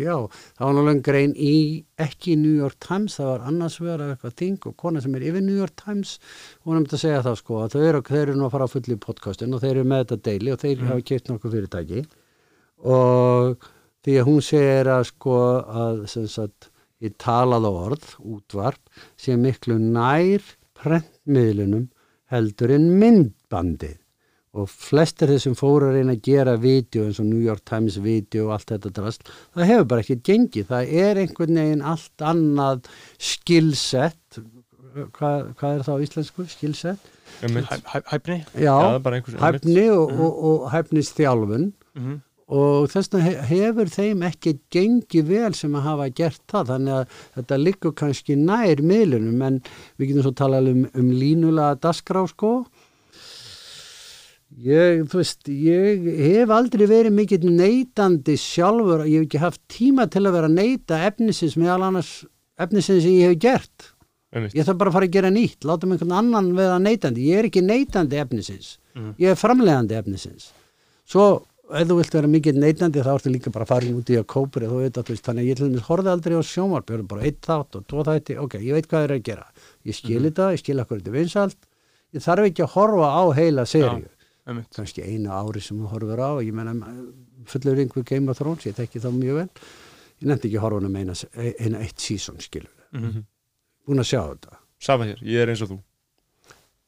[0.00, 0.14] já,
[0.56, 4.66] það var náttúrulega grein í, ekki New York Times, það var annars vegar eitthvað þing
[4.66, 6.16] og kona sem er yfir New York Times,
[6.64, 8.66] hún er um að segja það sko, að þau eru, þeir eru nú að fara
[8.66, 11.54] að fulli í podcastin og þeir eru með þetta deili og þeir hafa keipt nokkuð
[11.54, 12.02] fyrirtæki.
[12.96, 13.70] Og
[14.06, 15.38] því að hún segir að sko
[15.84, 18.82] að sem sagt í talað orð, útvarp,
[19.20, 20.42] sé miklu nær
[20.86, 21.86] prentmiðlunum
[22.32, 23.96] heldur en myndbandið.
[24.56, 28.46] Og flestir þessum fóru að reyna að gera vídeo eins og New York Times vídeo
[28.46, 32.88] og allt þetta drast, það hefur bara ekki gengið, það er einhvern veginn allt annað
[33.20, 34.40] skillset.
[35.12, 37.10] Hvað, hvað er það á íslensku, skilsett
[37.44, 37.66] einmitt.
[37.68, 38.36] Hæ- hæ- Hæfni?
[38.56, 41.66] Já, Já, hæfni og, og, og hæfnisþjálfun.
[42.00, 42.14] Mhm.
[42.48, 46.68] Og þess vegna he- hefur þeim ekki gengið vel sem að hafa gert það.
[46.72, 49.40] Þannig að þetta liggur kannski nær miðlunum.
[49.48, 49.60] En
[49.98, 52.52] við getum svo talað um, um línulega dasgrá sko.
[54.62, 59.02] Ég, þú veist ég hef aldrei verið mikill neytandi sjálfur.
[59.10, 62.12] Ég hef ekki haft tíma til að vera að neyta efnisins meðal annars
[62.62, 63.90] efnisins sem ég hef gert.
[64.36, 64.54] Einmitt.
[64.58, 65.66] ég þarf bara að fara að gera nýtt.
[65.66, 68.76] Láta mig einhvern annan vera neytandi ég er ekki neytandi efnisins.
[69.20, 70.52] Ég er framlegandi efnisins.
[71.06, 71.26] Svo
[71.66, 74.66] ef þú vilt vera mikið neitnandi þá ertu líka bara farin út í að kópri
[74.66, 78.38] þannig að ég til dæmis horfið aldrei á sjómarp bara eitt þátt og tvo þætti,
[78.38, 79.46] ok, ég veit hvað það er að gera.
[79.84, 80.24] Ég skil mhm.
[80.28, 80.52] þetta, mm -hmm.
[80.52, 81.58] ég skil akkur þetta vinsalt
[82.16, 84.06] ég þarf ekki að horfa á heila sériu,
[84.46, 86.92] ja, kannski einu ári sem þú horfur á, ég menna
[87.50, 89.48] fullur einhver Game of Thrones, ég tekki þá mjög vel.
[90.22, 93.24] Ég nefndi ekki að horfa um eina, e- eina eitt sísón, skilur mm -hmm.
[93.86, 94.58] búin að sjá þetta.
[94.78, 95.78] Sama hér, ég er eins og þú.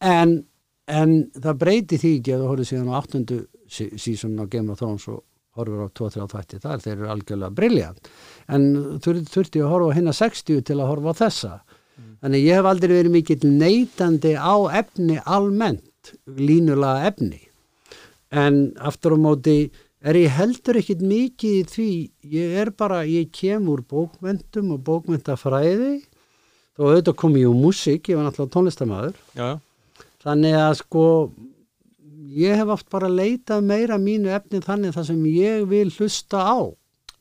[0.01, 0.45] En,
[0.87, 4.81] en það breyti því ekki að þú horfið síðan á 8 sísunum á Game of
[4.81, 5.25] Thrones og
[5.59, 8.13] horfur á 2-3 þætti þar, þeir eru algjörlega brilljant
[8.55, 8.69] en
[9.05, 11.53] þur, þurfti að horfa hérna 60 til að horfa á þessa.
[11.99, 12.15] Mm.
[12.23, 17.43] þannig ég hef aldrei verið mikill neytandi á efni almennt línulega efni.
[18.31, 19.59] En aftur á móti
[19.99, 21.91] er ég heldur ekkit mikið því
[22.31, 25.97] ég er bara, ég kem úr bókmyndum og bókmyndafræði
[26.79, 29.17] og auðvitað kom ég úr músík, ég var náttúrulega tónlistamæður
[30.23, 31.05] þannig að sko
[32.37, 36.59] ég hef oft bara leitað meira mínu efni þannig það sem ég vil hlusta á.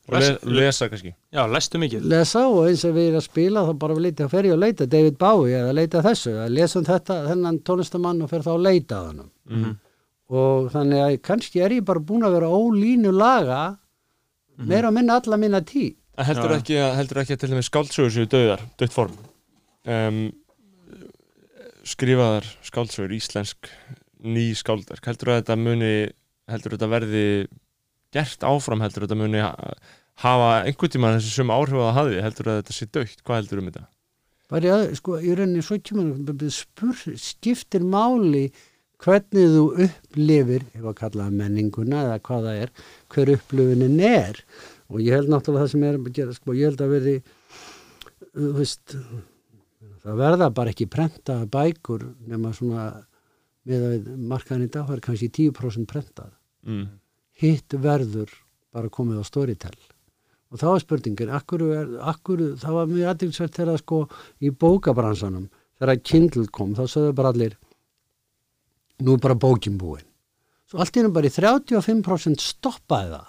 [0.08, 1.10] Og le lesa kannski.
[1.32, 2.04] Já, lestu mikið.
[2.08, 4.62] Lesa og eins og við erum að spila þá bara leita, þá fer ég að
[4.62, 4.86] leita.
[4.88, 8.50] David Bowie eða leita að þessu, að lesa um þetta þennan tónlistamann og fer þá
[8.54, 9.76] að leita að hann Mhm.
[10.30, 13.78] og þannig að kannski er ég bara búin að vera ólínu laga
[14.58, 16.56] meira og minna alla minna tí heldur Já.
[16.58, 19.12] ekki, að- heldur ekki að til dæmis skáldsögur séu döðar, dött form?
[19.86, 20.32] Um,
[21.84, 23.68] skrifaðar skáldsögur, íslensk
[24.24, 25.92] ný skáldverk, heldur að þetta muni
[26.48, 27.24] heldur að þetta verði
[28.16, 29.76] gert áfram, heldur að þetta muni ha-
[30.24, 33.62] hafa einhvern tímann þessi sum áhrif að hafi, heldur að þetta sé dögt, hvað heldur
[33.62, 33.84] um þetta?
[34.48, 38.46] bara ég, sko, í rauninni svo kemur spur, skiptir máli
[39.04, 42.72] hvernig þú upplifir ef að kalla það menninguna eða hvað það er,
[43.12, 44.40] hver upplifunin er.
[44.88, 47.14] Og ég held náttúrulega það sem er að gera, sko, ég held að verði
[48.32, 48.96] þú veist
[50.02, 52.88] það verða bara ekki prenta bækur nema svona
[53.68, 56.32] með að markaðin í dag er kannski 10% prentað.
[56.68, 56.88] Mm.
[57.38, 58.32] hitt verður
[58.74, 59.76] bara komið á Storytel.
[60.48, 61.64] Og þá er spurningin akkur
[62.08, 64.02] akkur, það var mjög aðeinsvært þegar sko
[64.40, 65.48] í bókabransanum
[65.78, 67.56] þegar Kindle kom þá sögðu bara allir
[69.04, 70.06] nú er bara bókin búin.
[70.68, 73.28] Svo allt í hennu bara í 35% stoppaði það.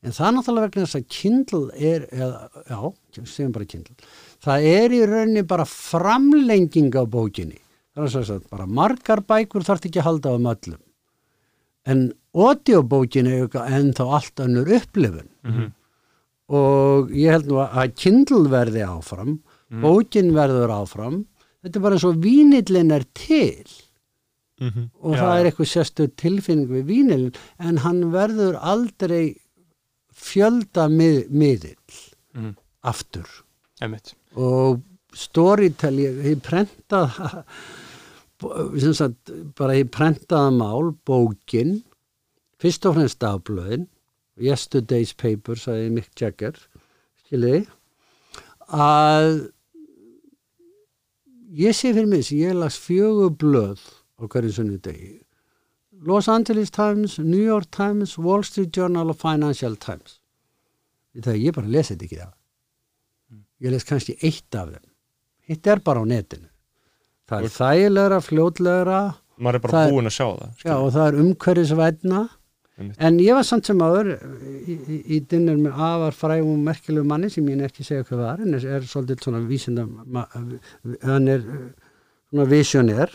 [0.00, 2.78] En það er náttúrulega vegna þess að Kindle er eða, já,
[3.28, 3.96] segjum bara Kindle.
[4.40, 7.58] Það er í rauninni bara framlenging á bókinni
[7.96, 10.80] svo að bara margar bækur þarf ekki að halda um öllum.
[11.86, 15.28] En audiobókin er ennþá allt önnur upplifun.
[15.44, 15.72] Mhm.
[16.50, 19.36] og ég held nú að Kindle verði áfram
[19.70, 21.26] bókin verður áfram.
[21.62, 23.66] Þetta er bara eins og vínillin er til.
[24.60, 29.36] Mm og Já, það er eitthvað sérstu tilfinning við vínillin en hann verður aldrei
[30.12, 31.76] fjölda mið, miðill
[32.34, 32.56] Mhm.
[32.84, 33.28] aftur.
[33.80, 34.14] Einmitt.
[34.36, 34.82] og
[35.14, 37.44] storytel ég, prentað
[38.96, 41.80] sagt, bara ég prentaða mál bókin
[42.60, 43.88] fyrst og fremst dagblöðin
[44.40, 46.56] Yesterday's Paper, sagði Mick Jagger
[47.26, 47.66] skiljiði.
[48.70, 49.50] Að
[51.60, 53.82] ég sé fyrir mig sem ég las fjögur blöð
[54.20, 55.18] á hverju sunnu degi
[56.00, 60.16] Los Angeles Times, New York Times Wall Street Journal og Financial Times.
[61.12, 62.36] Það ég bara lesi þetta ekki það
[63.60, 64.86] ég les kannski eitt af þeim.
[65.50, 66.49] Hitt er bara á netinu
[67.30, 69.00] það er þægilegra, fljótlegra.
[69.40, 72.20] Maður er bara er- búinn að sjá það já, og það er umhverfisvætna
[73.06, 77.04] en ég var samt sem áður í, í, í dinner með afar frægum og merkilegu
[77.08, 78.40] manni sem ég ekki segja hvað var.
[78.40, 80.28] En er svolítið svona vísinda ma-
[81.04, 81.66] hann er uh,
[82.32, 83.12] svona visionær.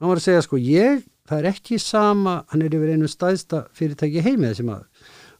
[0.00, 3.62] Hann var að segja sko ég, það er ekki sama hann er yfir einu staðsta
[3.76, 4.88] fyrirtæki heimi þessi maður.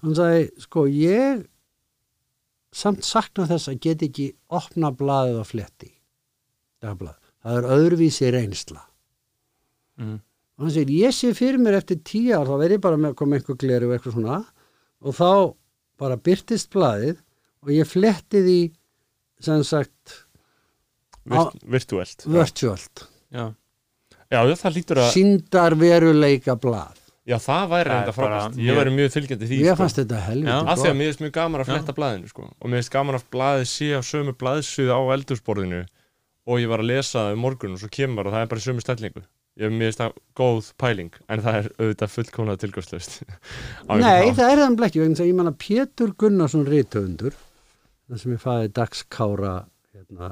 [0.01, 1.45] Hann sagði sko ég
[2.73, 5.91] samt sakna þess að get ekki opna blaðið á fletti
[6.81, 8.83] dagblað, það er öðruvísi reynsla
[10.01, 10.15] Mhm.
[10.59, 13.11] og hann segir, ég sé fyrir mér eftir tíu ár, þá verð ég bara með
[13.13, 14.45] að koma einhver gleru og eitthvað svona
[15.03, 15.55] og þá
[16.01, 17.17] bara byrtist blaðið
[17.63, 18.59] og ég fletti því
[19.41, 20.25] sem sagt
[21.31, 23.53] Virt, virtuelt virtualt, Já.
[24.33, 26.97] já, það lítur að síndar veruleika blað
[27.29, 29.77] já, það væri bara frábært ég væri mjög fylgjandi því ég sko.
[29.83, 30.59] fannst þetta helviti Já.
[30.65, 30.97] af því að gott.
[30.97, 32.43] mér finnst mjög gaman að fletta blaðinu sko.
[32.61, 35.83] og mér finnst gaman að blaðið sé á sömu blaðssuðu á eldursporðinu
[36.51, 38.65] og ég var að lesa það um morgun og svo kemur og það er bara
[38.65, 39.23] sömu stellingu.
[39.61, 43.17] Ég hef mér það góð pæling en það er auðvitað fullkomnað tilgangslöst
[44.01, 47.35] Nei, það er það ekki vegna þess að ég manna Pétur Gunnarsson rithöfundur
[48.11, 49.53] það sem ég fæði dagskára
[49.91, 50.31] hérna,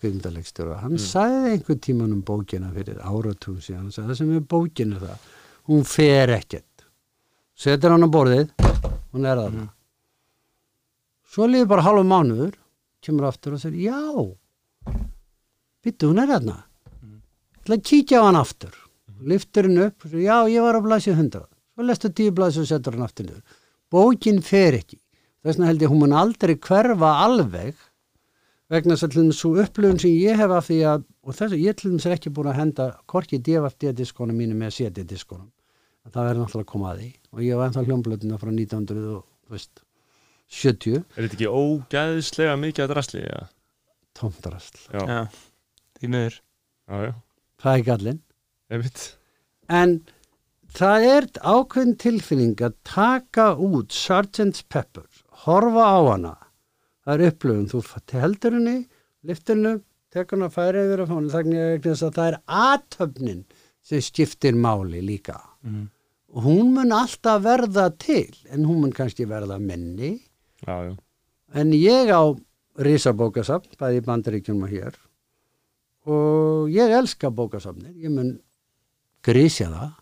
[0.00, 4.46] kvikmyndalegstjóra hann sagði einhvern tíman um bókina fyrir áratugum síðan, hann sagði það sem er
[4.54, 5.28] bókina það,
[5.70, 6.86] hún fer ekkert.
[7.54, 8.50] Setur hann á borðið
[9.14, 9.68] hún er þarna.
[11.34, 12.56] Svo liður bara halva mánuður
[13.04, 15.04] kemur aftur og segir já
[15.84, 16.60] byttu hún er þarna
[17.64, 18.74] ætla að kíkja á hann aftur.
[19.24, 22.94] Liftur hann upp, já ég var að blæsja hundra svo lestu tíu blæs og setur
[22.94, 23.42] hann aftur niður.
[23.90, 25.00] Bókin fer ekki.
[25.42, 27.74] Þess vegna held ég hún mun aldrei hverfa alveg
[28.72, 31.56] vegna þess að til dæmis svo upplöfun sem ég hef af því að og þess
[31.56, 35.04] að ég til dæmis er ekki búin að henda hvorki DFD diskonum mínu með CD
[35.08, 35.50] diskonum
[36.04, 37.10] en það verður náttúrulega að koma að því.
[37.34, 39.84] Og ég var ennþá hljómblöðuna frá 1900 og þú veist
[40.54, 43.42] 70 er þetta ekki ógæðislega mikið að drasli ja?
[44.14, 45.22] tómdarasl, já, já, Já,
[46.04, 47.12] því miður já, já.
[47.64, 48.20] það er gallin
[48.70, 49.04] einmitt
[49.80, 49.94] en
[50.74, 54.64] það er ákveðin tilfinning að taka út Sgt.
[54.68, 55.06] Pepper
[55.44, 56.34] horfa á hana
[57.04, 57.82] það er upplöfun, þú
[58.20, 58.76] heldur henni
[59.24, 59.74] liftur henni,
[60.12, 61.04] tekur henni að færa yfir
[62.18, 63.44] það er aðtöfnin
[63.84, 65.88] sem skiptir máli líka Mhm.
[66.34, 70.20] og hún mun alltaf verða til en hún mun kannski verða minni
[70.66, 70.96] já, já.
[71.54, 72.36] en ég á
[72.76, 74.94] risabókasafn, bæði bandaríkjum og hér
[76.10, 78.34] og ég elska bókasafnir, ég mun
[79.24, 79.92] grísja það.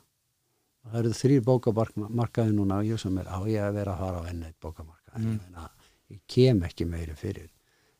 [0.82, 4.22] Það eru þrýr bókamarkaði núna og ég sem er á ég að vera að fara
[4.22, 5.68] á enn eitt bókamarkaði mm.
[6.10, 7.48] ég, kem ekki meiri fyrir.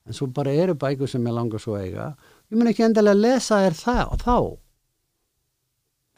[0.03, 2.11] En svo bara eru bækur sem ég langar svo eiga.
[2.51, 4.37] Ég mun ekki endilega lesa þér það og þá.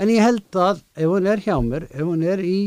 [0.01, 2.59] En ég held að ef hún er hjá mér ef hún er í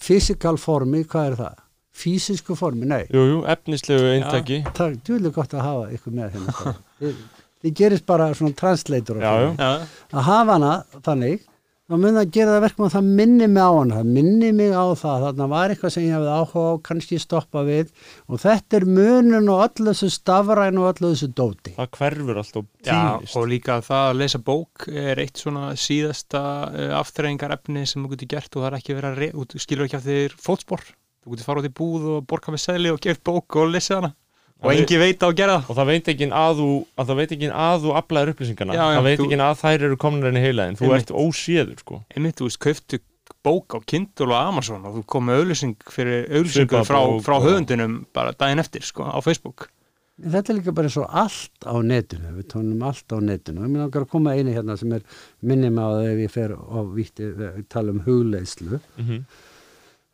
[0.00, 1.60] fysikal formi, hvað er það?
[2.00, 3.04] fysisku formi, nei.
[3.12, 4.62] Jú, jú, efnislegu eintaki.
[4.76, 6.54] það er djúlega gott að hafa ykkur með hérna.
[6.56, 6.74] sko.
[7.60, 9.70] þið, gerist bara svona translator og Já,
[10.10, 11.46] að hafa hana þannig
[11.90, 13.96] þá mun það gera það verkum að það minni mig á hana.
[13.98, 17.64] Það minni mig á það, þarna var eitthvað sem ég hefði áhuga á, kannski stoppa
[17.66, 17.90] við.
[18.30, 21.74] Og þetta er munun og öllu þessu stafræn og öllu þessu dóti.
[21.74, 26.44] Það hverfur alltaf Já, tímist og líka það að lesa bók er eitt svona síðasta
[26.70, 29.98] uh, afþreyingar efni sem þú getur gert og það er ekki verið að, skilur ekki
[29.98, 30.86] af þér fótspor.
[31.20, 33.98] Þú getur fara út í búð og borga með seðli og gefa bók og lesa
[33.98, 34.14] hana
[34.60, 36.68] og Það engi veit á að gera og það veit ekki að þú
[37.00, 39.60] að það veit ekki að þú aflaðir upplýsingana Já, já, það veit þú- ekki að
[39.62, 40.76] þær eru komnir inn í heilaðin.
[40.76, 41.00] Þú Einmitt.
[41.00, 42.00] ert óséður sko.
[42.16, 43.00] Einmitt, þú veist, kauftu
[43.46, 47.44] bók á Kindle og Amazon og þú kom með auðlýsing fyrir auðlýsingu frá, frá og-
[47.46, 49.70] höfundinum bara daginn eftir, sko, á Facebook.
[50.20, 52.34] Þetta er líka bara svo allt á netinu.
[52.36, 53.64] Við tónum allt á netinu.
[53.64, 55.00] Og mér langar að koma einu hérna sem er
[55.40, 59.24] minni mig á það ef ég fer og víti, tala um hugleislu mm -hmm.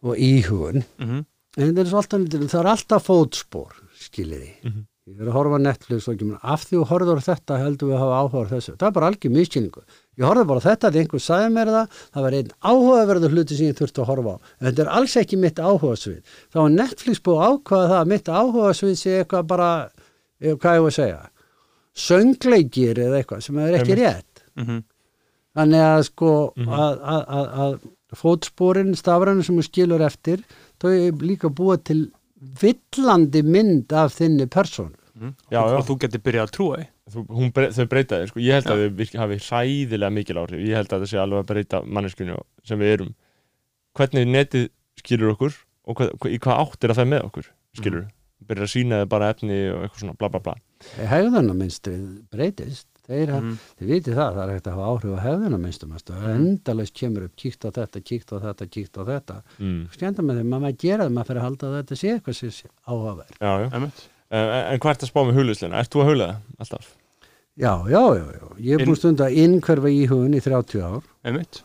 [0.05, 0.85] og íhugun.
[1.01, 1.25] Mm
[1.57, 3.77] En þetta er svo alltaf nýttir, það er alltaf fótspor,
[4.07, 4.53] skilir því.
[4.71, 4.85] Mhm.
[5.07, 7.87] Ég er að horfa Netflix og ekki mér, af því þú horfður á þetta heldur
[7.89, 8.73] við að hafa áhuga á þessu.
[8.75, 9.83] Það er bara algjör miskilningu.
[10.19, 11.87] Ég horfði bara þetta, þegar einhver sagði mér það,
[12.17, 14.37] það var einn áhugaverður hluti sem ég þurfti að horfa á.
[14.59, 16.19] En þetta er alls ekki mitt áhugasvið.
[16.51, 19.71] Þá er Netflix búið að ákvaða það að mitt áhugasvið sé eitthvað bara,
[20.41, 21.23] eh, hvað ég var að segja,
[21.97, 24.43] söngleikir eða eitthvað sem er ekki rétt.
[24.57, 24.83] -hmm.
[25.57, 26.69] Þannig að sko Mhm.
[26.69, 27.81] að, að, að, að
[28.17, 30.43] fótsporin, stafræðinu sem þú skilur eftir,
[30.81, 34.97] þau er líka búið til villandi mynd af þinni persónu.
[35.17, 35.77] Já, og, já.
[35.79, 38.43] og þú getur byrjað að trúa því bre- þau breyta þér sko.
[38.43, 41.49] ég held að þau hafi hræðilega mikil áhrif ég held að það sé alveg að
[41.53, 43.15] breyta manneskunni sem við erum
[43.97, 44.67] hvernig netið
[45.01, 45.57] skilur okkur
[45.87, 48.47] og hvað, hvað, í hvað átt er að það með okkur skilur, mm.
[48.51, 50.57] byrjar að sína þið bara efni og eitthvað svona bla bla bla
[51.15, 52.89] Hegðunarmynstrið breytist.
[53.07, 53.45] Þeir, mm.
[53.47, 53.59] Mhm.
[53.79, 55.93] þeir viti það, það er ekkert að hafa áhrif á hegðunarmynstrum.
[55.97, 56.27] Mm.
[56.35, 59.37] Endalaust kemur upp, kíkt á þetta, kíkt á þetta, kíkt á þetta.
[59.61, 59.81] mm.
[59.95, 62.39] Skenda með þeim að maður gera það, maður fyrir að halda að þetta sé eitthvað
[62.41, 63.37] sem sé áhugaverð.
[63.41, 63.69] já, já.
[63.79, 65.79] einmitt En, en hvað ert að spá með huglusluna?
[65.85, 66.87] Ert þú að hugla það alltaf?
[67.57, 68.47] Já, já, já, já.
[68.67, 71.05] Ég er búin stund að innkverfa í hugun í 30 ár.
[71.23, 71.61] einmitt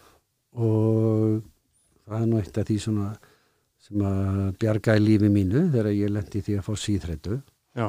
[0.53, 1.41] og
[2.05, 3.07] það er nú eitt af því svona
[3.81, 7.37] sem að bjarga í lífi mínu þegar ég lendi í því að fá síþrættu
[7.75, 7.87] já,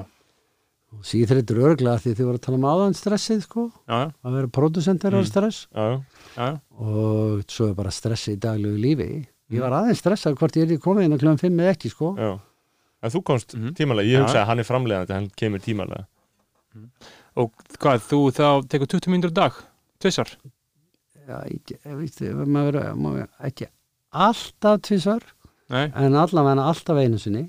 [0.92, 3.64] og síþrættur örgla því þið voru að tala um áðan stressið sko.
[3.88, 5.18] Já, já, að vera produsentir Mm.
[5.18, 5.66] á stress.
[5.72, 6.00] Já, já,
[6.36, 6.60] já, já.
[6.78, 9.26] og svo er bara stressi í daglegu lífi.
[9.52, 12.14] Ég var aðeins stressað hvort ég er komið inn á kljóðan 5 eða ekki sko.
[12.16, 12.38] Já.
[13.02, 13.74] En þú komst Mhm.
[13.74, 16.06] tímalega, ég hugsa að hann er framleiðandi hann kemur tímalega.
[17.36, 19.52] Og hvað, þú þá tekur 20 mínútur á dag?
[20.00, 20.28] Tvissar,
[21.28, 22.16] Já, ekki, ég veit,
[22.50, 23.66] maður, maður, ekki
[24.12, 25.22] alltaf tvisar
[25.70, 27.44] nei, en allavega alltaf einu sinni.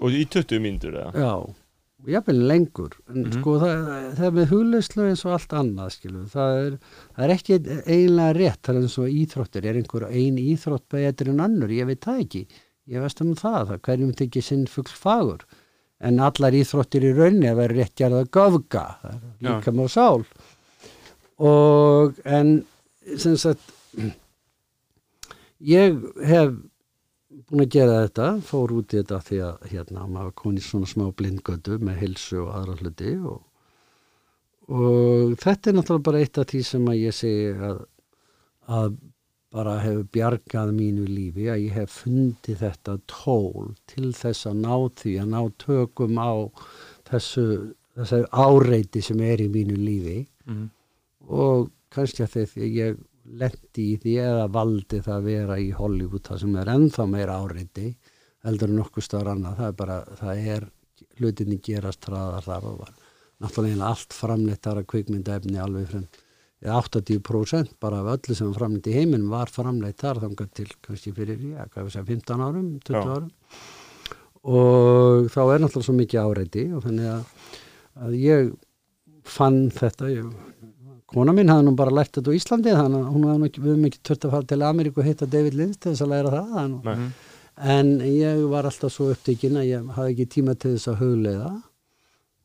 [0.00, 1.12] Og í 20 mínútur eða?
[1.14, 1.54] Já,
[2.02, 2.92] og jafnvel lengur.
[3.08, 3.32] En Mhm.
[3.40, 3.82] sko það,
[4.18, 6.78] það er með hugleyslu eins og allt annað skilu það er,
[7.16, 11.30] það er ekki eiginlega rétt það er eins og íþróttir, er einhver ein íþrótt betri
[11.30, 12.46] en annur, ég veit það ekki.
[12.88, 15.44] Ég veist um það, það hverjum tekið sinn fugl fagur.
[16.02, 19.60] En allar íþróttir í rauninni að vera rétt gerða göfga það er Já.
[19.60, 20.24] líka með sál.
[21.38, 22.64] Og en
[23.16, 23.60] sem sagt
[25.62, 25.96] ég
[26.26, 26.52] hef
[27.52, 30.88] búin að gera þetta, fór út í þetta því að hérna maður kom í svona
[30.90, 33.40] smá blindgötu með hilsu og aðra hluti og,
[34.72, 37.80] og þetta er náttúrulega bara eitt af því sem að ég segi að,
[38.72, 38.94] að
[39.52, 44.74] bara hefur bjargað mínu lífi að ég hef fundið þetta tól til þess að ná
[45.02, 46.32] því að ná tökum á
[47.10, 47.44] þessu,
[47.98, 50.64] þessu áreiti sem er í mínu lífi Mhm.
[51.30, 55.70] og kannski að því að ég lendi í því eða valdi það að vera í
[55.76, 57.92] Hollywood það sem er ennþá meira áreiti
[58.42, 59.60] heldur en nokkuð stöður annað.
[59.60, 60.68] Það er bara, það er
[61.20, 62.92] hlutinni gerast hraðar þar og var
[63.42, 66.06] náttúrulega allt framleitt þar að kvikmyndaefni alveg frem
[66.62, 70.68] eða 80% bara af öllu sem var framleitt í heiminum var framleitt þar þangað til
[70.84, 73.16] kannski fyrir, já, segja, 15 árum 20 Já.
[73.16, 73.32] árum.
[74.42, 77.50] Og þá er náttúrulega svo mikið áreiti og þannig að,
[78.06, 78.52] að ég
[79.26, 80.30] fann þetta ég,
[81.12, 83.60] kona mín hafði nú bara lært þetta á Íslandi þannig að hún hafði nú ekki,
[83.64, 86.12] við höfum ekki tört að fara til Ameríku og hitta David Lynch til þess að
[86.14, 87.12] læra það nú- Nei.
[87.76, 91.50] en ég var alltaf svo upptekinn að ég hafði ekki tíma til þess að hugleiða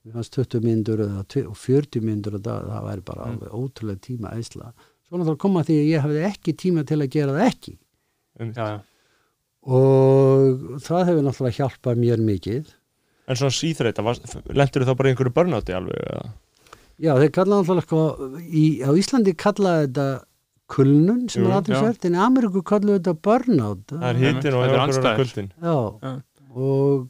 [0.08, 3.50] mér fannst 20 myndur eða tve- og 40 myndur og það, það væri bara alveg
[3.62, 4.72] ótrúlega tíma æsla
[5.08, 7.78] svo náttúrulega koma því að ég hafði ekki tíma til að gera það ekki
[8.40, 8.80] Um, já, já.
[9.66, 12.68] og það hefur náttúrulega hjálpað mér mikið
[13.28, 14.04] En svona síþreita,
[14.56, 15.98] lendur þá bara í einhverju börnátti alveg?
[16.00, 16.30] eða?
[16.98, 18.00] Já, þeir kalla náttúrulega sko,
[18.42, 20.08] í, á Íslandi kalla þetta
[20.74, 23.86] kulnun sem Jú, er aðeinsvert, en í Ameríku kallu þetta burnout.
[23.94, 25.22] Það er hittin og er hefur andstæður.
[25.22, 25.52] kuldin.
[25.62, 26.12] Já, Já.
[26.58, 27.06] og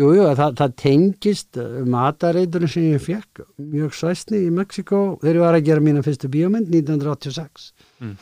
[0.00, 1.60] jú, jú, það, það tengist
[1.94, 6.30] matareiturinn sem ég fekk mjög svæsni í Mexiko þegar ég var að gera mína fyrstu
[6.32, 8.14] bíómynd 1986 Mm.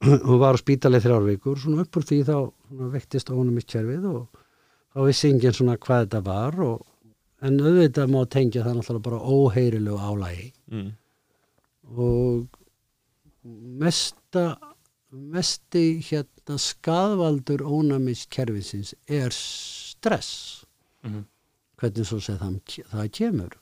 [0.30, 3.64] og var á spítalið þrjár vikur, svona upp úr því þá svona, vektist ónum í
[3.68, 4.22] kerfið og
[4.96, 6.78] þá vissi enginn svona hvað þetta var og,
[7.46, 10.92] en auðvitað má tengja það náttúrulega bara óheyrilegu álægi Mm.
[11.96, 12.46] og
[13.44, 14.56] mesta
[15.12, 20.64] mesti hérna skadvaldur ónæmis kerfisins er stress.
[21.04, 21.24] Mhm.
[21.76, 23.52] hvernig svo sem það, það kemur.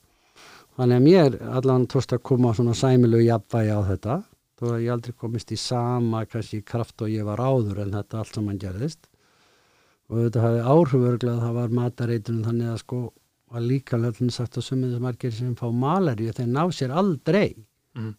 [0.77, 4.15] Þannig að mér allan tókst að koma svona sæmilegu jafnvægi á þetta.
[4.59, 8.19] Þó að ég aldrei komist í sama kannski kraft og ég var áður en þetta
[8.21, 9.09] allt saman gerðist.
[10.09, 13.01] Og þetta hafi áhriförglega að það var matareitunum þannig að sko
[13.55, 17.47] var líka löfnum sagt að sumið þess margir sem fá malari þeir ná sér aldrei
[17.95, 18.15] Mhm.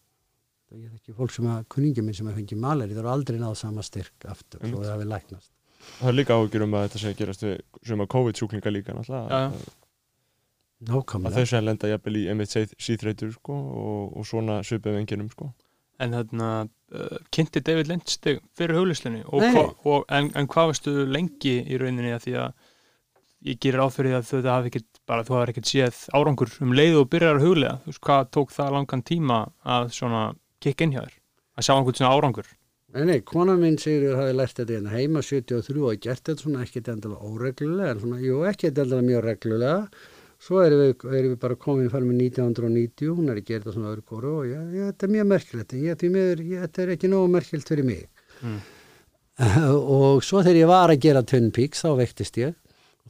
[0.66, 3.38] það er ekki fólk sem að kunningja minn sem að fengi malari þeir eru aldrei
[3.38, 4.72] náð sama styrk aftur Einmitt.
[4.74, 5.50] svo það hafi læknast
[5.86, 9.28] Það er líka áhugjur um að þetta sé að gerast við suma COVID-sjúklinga líka náttúrulega.
[9.28, 9.46] Já, já.
[9.46, 12.24] Að, að nákvæmlega þau sé að lenda jafnvel í
[12.86, 15.50] síþreytur sko og, og svona svipið venginum sko.
[16.02, 16.48] En þarna,
[16.92, 18.76] uh, kynnti David Lynch þig fyrir
[19.32, 22.52] og, og en, en hvað varstu lengi í rauninni að því að
[23.46, 27.00] ég gerir áfyrir að þetta hafi ekkit bara þú hafði ekkit séð árangur um leið
[27.02, 30.28] og byrjar að huglega, þú veist hvað tók það langan tíma að svona
[30.62, 31.18] kikka inn hjá þér
[31.56, 32.54] að sjá einhvern svona árangur
[32.96, 36.62] Nei, nei, kona minn Sigurður hafi lært þetta hérna heima 73 og gert þetta svona
[36.64, 40.12] ekkert endilega óreglulega, en svona, jú, ekkert endilega mjög reglulega.
[40.46, 43.74] Svo erum við, erum við bara komin fara með 1990, hún er að gera þetta
[43.74, 46.64] svona öðru kóru og ég, ég, þetta er mjög merkilegt, en ég, því miður, ég,
[46.64, 48.24] þetta er ekki nógu merkilegt fyrir mig.
[48.40, 48.58] Mm.
[49.98, 52.56] og svo þegar ég var að gera Twin Peaks, þá vektist ég.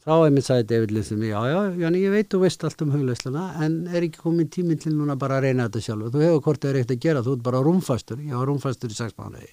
[0.05, 2.91] Þá einmitt sagði David við mig, já, já, Janni, ég veit þú veist allt um
[2.93, 6.11] hugleisluna, en er ekki komin tími til núna bara að reyna þetta sjálf.
[6.13, 8.21] Þú hefur hvort það er ekkert að gera, þú ert bara rúmfastur.
[8.23, 9.49] Ég var rúmfastur í sex mánuði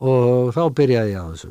[0.00, 1.50] og þá byrjaði ég á þessu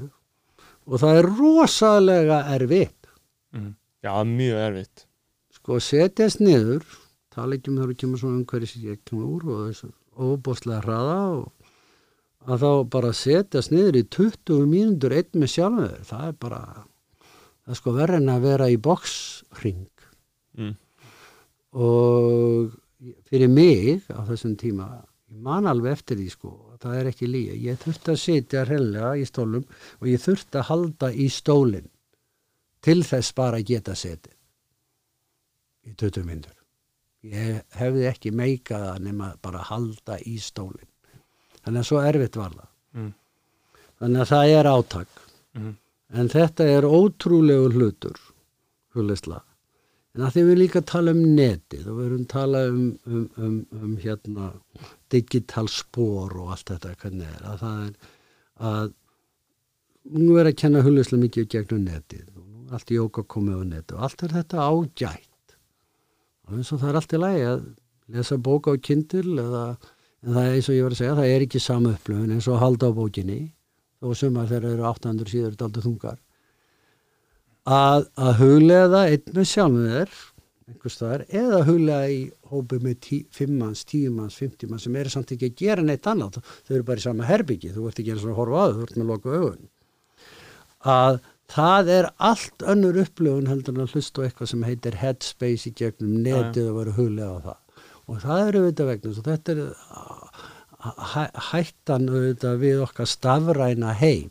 [0.90, 3.12] og það er rosalega erfitt
[3.54, 3.76] mm.
[4.02, 5.06] Já, mjög erfitt.
[5.54, 6.86] sko setjast niður
[7.34, 10.82] tala ekki um þegar þú kemur svona umhverju sem ég kemur úr og þessu óbóðslega
[10.84, 16.26] hraða og að þá bara setjast niður í 20 mínútur einn með sjálfum þér það
[16.32, 16.62] er bara
[17.70, 19.86] er sko verið en að vera í boksring
[20.60, 20.74] Mm.
[21.78, 22.72] og
[23.30, 24.88] fyrir mig á þessum tíma
[25.30, 26.52] ég man alveg eftir því sko
[26.82, 29.66] það er ekki líka, ég þurfti að sitja hreinlega í stólum
[30.02, 31.90] og ég þurfti að halda í stólinn
[32.82, 34.36] til þess bara að geta setið
[35.90, 36.56] í 20 myndur
[37.30, 40.90] ég hefði ekki meikað að nema bara að halda í stólinn
[41.64, 42.68] þannig að svo erfitt var það
[42.98, 43.12] Mm.
[44.02, 45.08] þannig að það er átak
[45.56, 45.76] Mm.
[46.14, 48.18] En þetta er ótrúlegu hlutur
[48.96, 49.44] hugleisla
[50.16, 53.58] en að því við líka tala um netið og við erum tala um, um, um,
[53.78, 54.50] um hérna
[55.14, 57.44] digital spór og allt þetta hvernig er.
[57.46, 57.94] Að það er
[58.70, 58.90] að
[60.20, 62.04] nú er að kenna hugleisla mikið gegnum er
[62.76, 65.56] allt jóka komið á netið og allt er þetta ágætt.
[66.50, 67.64] Og eins og það er allt í lagi að
[68.10, 69.64] lesa bóka á kindil eða
[70.20, 72.50] en það er eins og ég var að segja, það er ekki sama upplöfun eins
[72.50, 73.40] og halda á bókinni
[74.00, 76.20] þó sumar þegar eru 800 síður daldur þungar.
[77.70, 80.20] Að, að huglega einn með sjálfum þér
[80.70, 82.20] einhvers staðar, eða huglega í
[82.52, 85.86] hópi með tí, fimm manns, tíu manns, fimmtíu manns sem eru samt ekki að gera
[85.86, 86.40] neitt annað.
[86.68, 88.78] Þau eru bara í sama herbyggi, þú ert ekki eins og að horfa á þau
[88.78, 89.70] þú ert með loka augun.
[90.94, 91.20] Að
[91.50, 95.76] það er allt önnur upplifun heldur en að hlusta á eitthvað sem heitir headspace í
[95.82, 97.84] gegnum netið og vera huglega á það.
[98.10, 99.64] Og það eru auðvitað vegna og þetta er
[100.80, 104.30] hættan auðvitað við okkar stafræna heim.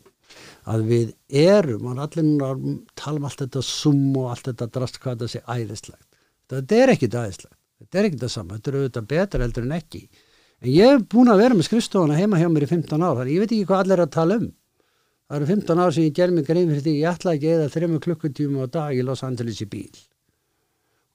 [0.68, 2.50] Að við erum, og allir núna
[2.96, 6.08] tala um allt þetta sum og allt þetta drast hvað þetta sé æðislegt.
[6.48, 8.58] Þetta er ekkit æðislegt, þetta er ekkit það sama.
[8.58, 10.02] Þetta er auðvitað betur heldur en ekki.
[10.58, 13.34] En ég hef búin að vera með skrifstofana heima hjá mér í 15 ár, þannig
[13.36, 14.50] ég veit ekki hvað allir er að tala um.
[15.28, 17.72] Það eru 15 ár sem ég ger mig grein fyrir því ég ætla ekki eða
[17.72, 20.00] þrejum klukkutíma á dag í Los Angeles í bíl.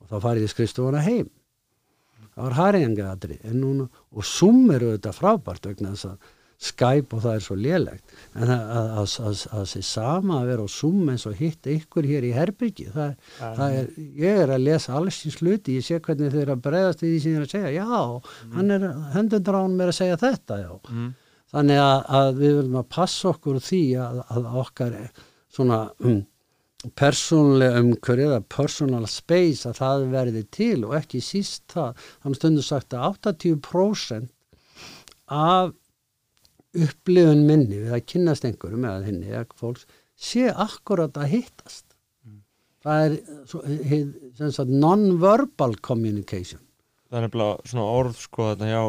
[0.01, 1.29] Og þá farið ég skrifstofana heim
[2.33, 6.31] það var haringaðri og Zoom eru þetta frábært vegna þess að
[6.63, 8.13] Skype og það er svo lélegt.
[8.39, 11.71] En að, að, að, að það sé sama að vera á Zoom eins og hitta
[11.73, 13.89] ykkur hér í Herbyggi það, það er,
[14.21, 17.09] ég er að lesa alls í sluti, ég sé hvernig þeir eru að bregðast í
[17.09, 18.53] því sem þeir eru að segja, já mm.
[18.55, 21.09] hann er, hendundur á hann með að segja þetta já, mm.
[21.55, 24.97] þannig að við viljum að passa okkur því að okkar
[25.53, 26.21] svona um,
[26.99, 32.65] persónlega umhverju eða personal space að það verði til og ekki síst það, þannig stundu
[32.65, 34.29] sagt að 80%
[35.33, 35.71] af
[36.73, 39.87] upplifun minni við að kynast einhverjum eða henni eða fólks
[40.19, 41.85] sé akkurat að hittast.
[42.25, 42.41] Mm.
[42.83, 43.05] það
[44.65, 46.61] er non-verbal communication.
[47.09, 48.83] Það er nefnilega svona orð sko þarna hjá,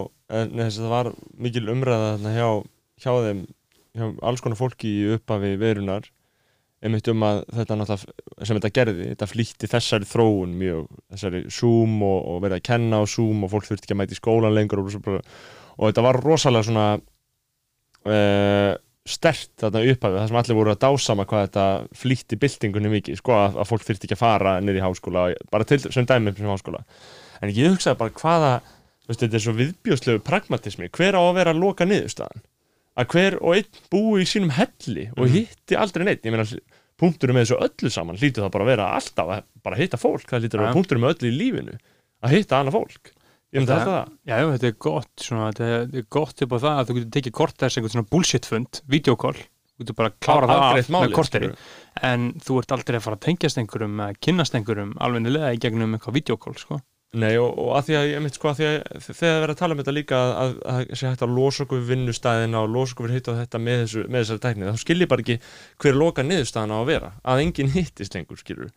[0.50, 1.12] neðast það var
[1.46, 2.48] mikil umræða þarna hjá,
[3.04, 3.44] hjá þeim
[3.94, 6.08] hjá alls konar fólki í upphafi verunar
[6.84, 11.98] einmitt um að þetta náttúrulega sem þetta gerði, þetta flýtti þessari þróun mjög, þessari Zoom
[12.04, 14.56] og, og verið að kenna á Zoom og fólk þurfti ekki að mæti í skólan
[14.56, 16.86] lengur og, og þetta var rosalega svona
[18.04, 18.74] uh,
[19.04, 21.66] stert þarna upphafið þar sem allir voru að dásama hvað þetta
[22.00, 25.68] flýtti byltingunni mikið, sko að, að fólk þurfti ekki að fara niður í háskóla, bara
[25.68, 26.80] til sem dæmi sem háskóla,
[27.40, 28.52] en ég hugsaði bara hvaða,
[29.04, 32.44] veist, þetta er svo viðbjóðslegu pragmatismi, hver á að vera að loka niðurstaðan,
[32.98, 35.32] að hver og einn búi í sínum helli og Mhm.
[35.34, 36.46] hitti aldrei neitt, ég meina
[36.96, 40.28] punkturum með þessu öllu saman, hlýtur það bara að vera alltaf að bara hitta fólk,
[40.30, 41.78] það hlýtur að vera punkturum með öllu í lífinu,
[42.22, 43.10] að hitta annað fólk.
[43.54, 44.12] Ég myndi alltaf það.
[44.26, 47.10] Já, já, þetta er gott, svona, þetta er- gott upp á það að þú getur
[47.18, 49.34] tekið kort þess einhvern svona bullshit fund, videokall,
[49.74, 51.50] þú getur bara að klára það af með korteri,
[52.02, 55.94] en þú ert aldrei að fara að tengjast einhverjum, að kynnast einhverjum alvegnilega í gegnum
[55.98, 56.80] eitthvað videokall, sko.
[57.14, 59.54] Nei og, og að því að ég myndi sko að því að þegar það verið
[59.54, 62.62] að tala um þetta líka að, að, að sé hægt að losa okkur við vinnustæðina
[62.64, 65.24] og losa okkur við hitt á þetta með, þessu, með þessari tækni þá skilji bara
[65.24, 65.36] ekki
[65.84, 68.72] hver loka niðurstaðan á að vera að enginn hittist lengur skilur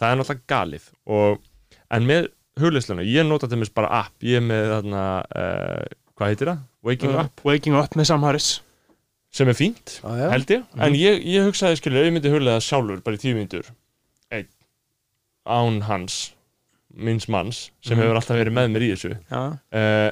[0.00, 0.86] það er náttúrulega galið
[1.18, 1.42] og,
[1.90, 2.30] en með
[2.60, 5.84] hugleisluna, ég nota til mér bara app, ég er með þarna uh,
[6.18, 6.64] hvað heitir það?
[6.86, 8.50] Waking Uh, Up Waking Up með Sam Harris.
[9.30, 10.26] sem er fínt, já.
[10.32, 13.36] held ég en ég, ég hugsaði skilur, ef ég myndi huglega sjálfur bara í tíu
[13.38, 13.68] myndur
[14.34, 14.48] einn,
[15.46, 16.16] án hans
[16.96, 18.02] minns manns, sem Mhm.
[18.04, 20.10] hefur alltaf verið með mér í þessu Já, uh,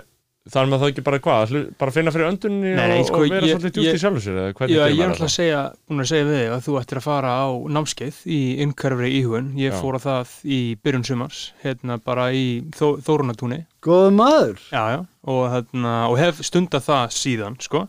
[0.49, 3.29] þar með það ekki bara hvað bara finna fyrir öndunni Nei, nei, og, sko, og
[3.31, 6.09] vera ég- svolítið djúpt í sjálfu sér Já, ég er alltaf að segja, búin að
[6.09, 9.53] segja við þig að þú ættir að fara á námskeið í innhverfri íhugun.
[9.59, 9.81] Ég Já.
[9.83, 13.67] fór á það í byrjun sumars, hérna bara í Þó, Þórunatúni.
[13.83, 17.89] góðu maður Já, já, og, hérna, og hef stundað það síðan, sko,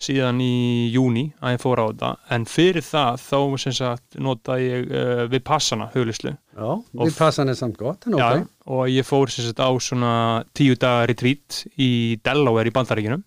[0.00, 4.56] síðan í júni að ég fór á þetta, en fyrir það þá sem sagt nota
[4.60, 6.32] ég uh, við passana huglislu.
[6.56, 6.70] já,
[7.18, 8.30] passan er samt gott en Já,
[8.70, 10.14] og ég fór sagt á svona
[10.56, 13.26] tíu daga retreat í Delaware í Bandaríkinum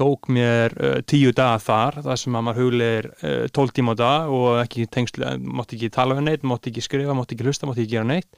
[0.00, 4.00] tók mér uh, tíu daga þar þar sem að maður huglir uh, 12 tíma á
[4.00, 7.68] dag og ekki tengslu mátti ekki tala við neitt, mátti ekki skrifa, mátti ekki hlusta
[7.68, 8.30] mátti ekki gera neitt.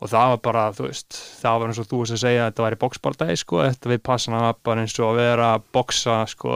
[0.00, 2.46] Og það var bara, þú veist, það var eins og þú veist að segja að
[2.48, 6.14] þetta væri boxbaldagi, sko, þetta við passana var bara eins og að vera að boxa,
[6.30, 6.54] sko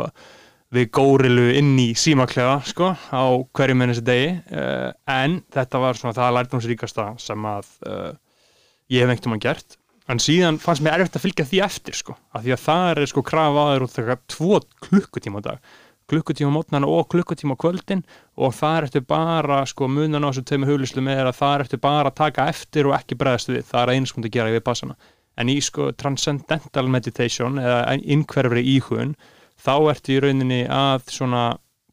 [0.74, 3.24] við górilu inn í símaklefa, sko, á
[3.56, 4.34] hverju menn þessi degi.
[4.50, 8.12] Uh, en þetta var svona það lærdomsríkasta sem að uh,
[8.92, 9.78] ég hef einhvern veginn gert.
[10.10, 13.10] En síðan fannst mér erfitt að fylgja því eftir sko, af því að það er
[13.14, 15.72] sko krafa á þér út þegar tvo klukkutíma á dag.
[16.12, 18.02] Klukkutíma mótnana og klukkutíma á kvöldin
[18.36, 21.54] og það er eftir bara sko munan á þessu tveimur huglislu með er að það
[21.54, 24.34] er eftir bara að taka eftir og ekki bregðast við, það er einu sko að
[24.36, 24.98] gera við passana
[25.40, 29.14] en í sko transcendental meditation eða innhverfri íhugun
[29.64, 31.44] þá ertu í rauninni að svona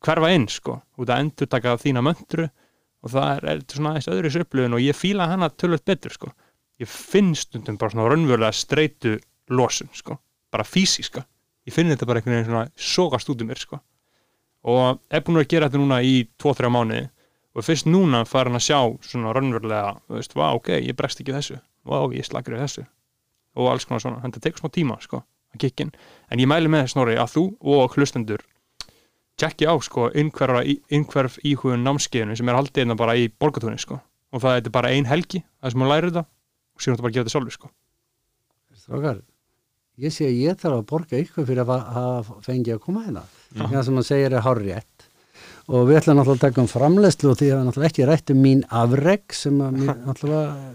[0.02, 2.48] hverfa inn sko, út að endur taka þína möndru
[3.02, 6.32] og það er, svona aðeins öðru upplifun og ég fíla hana tölvöld betur sko.
[6.82, 9.18] Ég finn stundum bara svona raunverulega streitu
[9.54, 10.18] losun, sko,
[10.54, 11.26] bara físiska
[11.68, 13.82] ég finn þetta bara einhvern veginn svona sogast út um mér, sko.
[14.72, 17.04] Og er búin að gera þetta núna í 2-3 mánuði
[17.52, 21.36] og fyrst núna farin að sjá svona raunverulega, þú veist, vá, ok, ég bregst ekki
[21.36, 21.60] þessu.
[21.88, 22.86] Vá, ég slakir þessu.
[23.60, 25.92] Og alls konar svona, það tekur smá tíma, sko að kikkin,
[26.32, 28.46] en ég mæli með snorri að þú og hlustendur
[29.42, 34.44] tjekki á, sko, innhverf íhugun námskeiðinu sem er haldið hérna bara í borgatúni, sko og
[34.44, 37.26] það er bara ein helgi það sem hún lærir þetta og síðan þú bara gera
[37.26, 37.72] þetta sjálfur sko.
[38.82, 39.22] Strákar,
[40.02, 43.24] ég sé að ég þarf að borga ykkur fyrir að hafa fengið að koma hérna.
[43.58, 45.08] Það sem hann segir er hár rétt.
[45.72, 48.42] Og við ætlum náttúrulega að taka um framleyslu og því að náttúrulega ekki rætt um
[48.42, 50.72] mín afreg sem að mér náttúrulega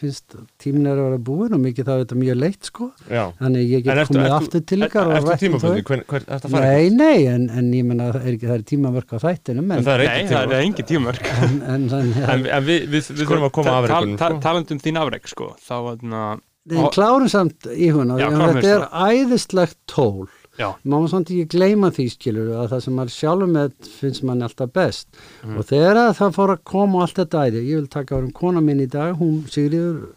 [0.00, 2.88] finnst tímin er að vera búin og mikið það er þetta mjög leitt sko.
[3.10, 3.22] Já.
[3.40, 7.70] Þannig ég get komið ertu- aftur til ykkar ertu að fara Nei, nei, en, en
[7.76, 10.28] ég menna það er, ekki, það er tímamörk á þættinum En en, það er Nei,
[10.30, 13.76] það er engin tímörk en, en, en, En, en við, við, við þurfum að koma
[13.76, 14.44] af tal, reikunum tal, sko.
[14.48, 16.24] Talandi um þín afreg sko, þá hérna
[16.70, 20.28] en klárum samt í hún klárum þetta er æðislegt tól
[20.60, 24.42] má maður samt ekki gleyma því skilur að það sem maður sjálfur með finnst mann
[24.46, 25.08] alltaf best
[25.44, 25.56] Mhm.
[25.58, 28.60] og þegar að það fór að koma allt þetta æði ég vil taka um kona
[28.60, 30.08] minn í dag hún Sigriður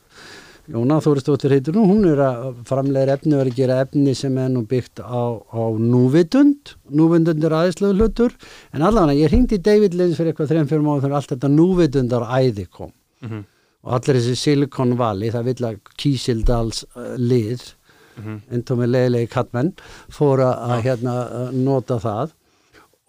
[0.72, 4.38] Jóna Þóristóttir heitur nú, hún er að framlega efni og er að gera efni sem
[4.40, 8.32] er nú byggt á, á núvitund núvitund er aðeinslegu hlutur
[8.74, 12.24] en allavega ég hringdi David Lins fyrir eitthvað þreim fyrir máður þegar allt þetta núvitundar
[12.32, 12.92] æði kom
[13.22, 13.44] Mhm.
[13.84, 17.74] og allir þessi Silicon Valley það vil að Kísildals uh, lið
[18.18, 18.40] Mhm.
[18.52, 19.74] endum með leiðilegi kattmenn
[20.12, 22.34] fór að að, hérna að nota það.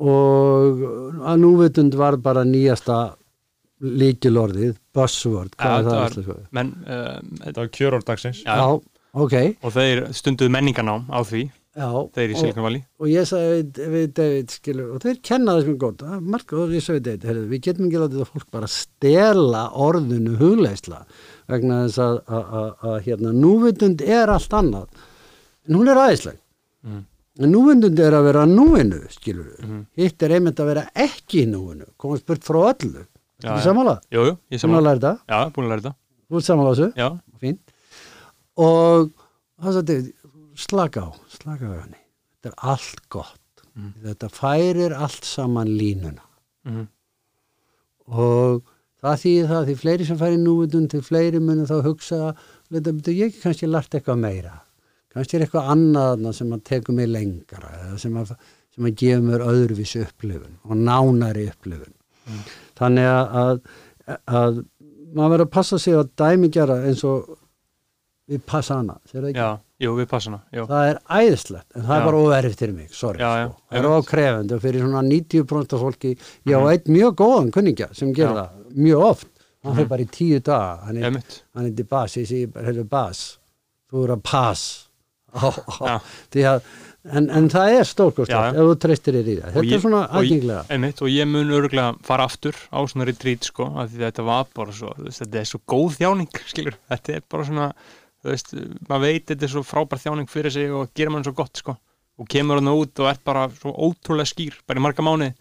[0.04, 0.80] Og
[1.30, 3.14] að núvitund var bara nýjasta
[3.84, 5.52] líkilorðið, buzzword.
[5.58, 8.42] Er þetta það var- menn uh, Þetta var kjöror dagsins.
[8.44, 8.56] Já.
[8.56, 8.80] Já,
[9.14, 11.50] ok, og þeir stunduðu menninganám á því.
[11.74, 12.84] Já þeir í og, Silicon Valley.
[13.02, 16.04] og ég sagði við, við David skilur, og þeir kenna þessum gott.
[16.06, 19.62] Að og ég sagði við David, heyrðu, við getum ekki látið þetta fólk bara stela
[19.74, 21.00] orðinu hugleisla
[21.50, 24.88] vegna þess að, að, að, hérna, núvitund er allt annað.
[25.68, 26.38] En hún er aðeinsleg
[26.84, 29.80] en núvitund er að vera núinu skilur við, Mhm.
[29.96, 33.06] hitt er einmitt að vera ekki núinu, komast spurt frá öllu.
[33.42, 34.60] Þetta er sammála, Jú, jú, ég
[35.00, 35.18] þetta?
[35.28, 35.94] Já, búin að læra þetta.
[36.30, 37.08] Þú ert sammála þessu, Já,
[37.40, 37.60] fínt.
[38.56, 39.10] Og
[39.60, 40.12] það David,
[40.54, 42.00] slaka á slaka á henni,
[42.40, 43.40] þetta er allt gott.
[43.76, 43.92] Mhm.
[44.04, 46.22] þetta færir allt saman línuna.
[46.64, 46.86] Mhm,
[48.14, 48.62] og
[49.04, 52.20] það þýðir það því fleiri sem færi núvitund til fleiri munum þá hugsa
[52.72, 54.54] betur ég kannski lært eitthvað meira
[55.14, 58.34] kannski er eitthvað annað sem að tekur mig lengra eða sem að,
[58.74, 61.94] sem að gefa mér öðruvísi upplifun og nánari upplifun
[62.78, 63.62] þannig að, að,
[64.24, 64.60] að
[65.14, 67.36] maður verður að passa sig að dæmigjara eins og
[68.30, 69.44] við passa hana sér það ekki?
[69.44, 70.64] já, jú, við passana jú.
[70.70, 71.98] það er æðislegt en það Já.
[72.00, 73.64] er bara óverið fyrir mig, sorry Já, já, sko.
[73.68, 76.12] það er ókrefend og fyrir svona 90% af fólki
[76.48, 78.30] ég á einn mjög góðan kunningja sem Já.
[78.32, 79.28] það mjög oft.
[79.64, 80.74] Hann fyrir bara í tíu daga.
[80.88, 81.20] Hann er,
[81.56, 83.22] hann er til bas, ég segi bara hefur bas
[83.90, 84.64] þú eru að pass.
[85.34, 85.46] Á,
[86.34, 86.66] því að
[87.10, 88.38] en, en það er já.
[88.52, 89.48] ef þú treystir þér í það.
[89.48, 92.78] Og þetta ég- er svona og aðgenglega Einmitt, og ég mun örgulega fara aftur á
[92.90, 97.16] svona retreat sko, því þetta var bara svo þetta er svo góð þjáning, skilur þetta
[97.18, 97.66] er bara svona,
[98.22, 98.54] þú veist
[98.88, 101.76] maður veit þetta er svo frábær þjáning fyrir sig og gerir mann svo gott, sko,
[102.20, 105.34] og kemur hann út og ert bara svo ótrúlega skýr, bara í marga mánuði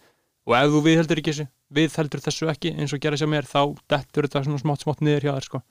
[0.44, 3.60] og ef þú viðheldur ekki þessu viðheldur þessu ekki eins og gera sér mér þá
[3.90, 5.62] dettur þetta svona smátt smátt niður hjá þér, sko.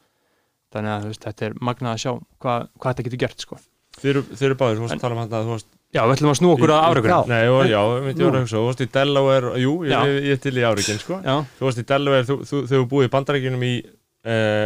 [0.73, 2.11] Þannig að veist, þetta er magnað að sjá
[2.41, 3.59] hvað, hvað þetta getur gert, sko.
[4.01, 6.37] Þið eru, báðir, þú varst að tala um að þú varst Já, við ætlum að
[6.39, 6.85] snú okkur að Já.
[6.89, 7.81] afrökkurinn Nei, já, já,
[8.25, 9.99] að hugsa, þú varst í Delaware Jú, ég, Já.
[10.09, 11.19] ég, ég til í árikin, sko.
[11.21, 14.65] Já, Þú varst í Delaware, þú, þú, þau búið í bandarækjunum í uh,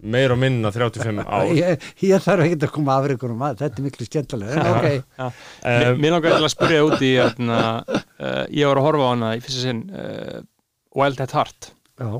[0.00, 1.50] meir og minna 35 ár.
[1.56, 4.72] Ég, ég þarf ekki að koma af ykkur um að þetta er miklu skemmtilega en
[4.72, 4.88] ok,
[5.18, 9.06] já um, Mér langar til að spyrja út í hérna, uh, ég var að horfa
[9.06, 10.40] á hana í fyrsta sinn uh,
[10.96, 11.70] Wild at Heart.
[12.00, 12.10] Já,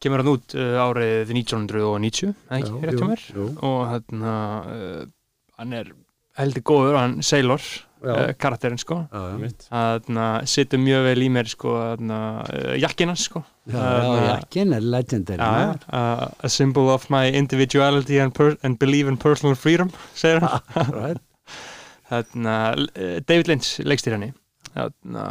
[0.00, 3.24] kemur hann út uh, árið 1990 eða ekki, já, rétt hjá jú, mér.
[3.36, 5.02] jú, og hérna uh,
[5.60, 5.92] hann er
[6.40, 7.24] heldur góður, hann uh,
[8.40, 9.02] karakterinn sko.
[10.48, 13.42] Situr mjög vel í mér sko uh, jakkina sko.
[13.70, 19.92] Jakkin er legendary uh, a symbol of my individuality and, and believe in personal freedom
[20.14, 21.20] segir hann.
[22.10, 24.32] Eh, David Lynch leikstýr henni.
[24.74, 25.26] Þarna,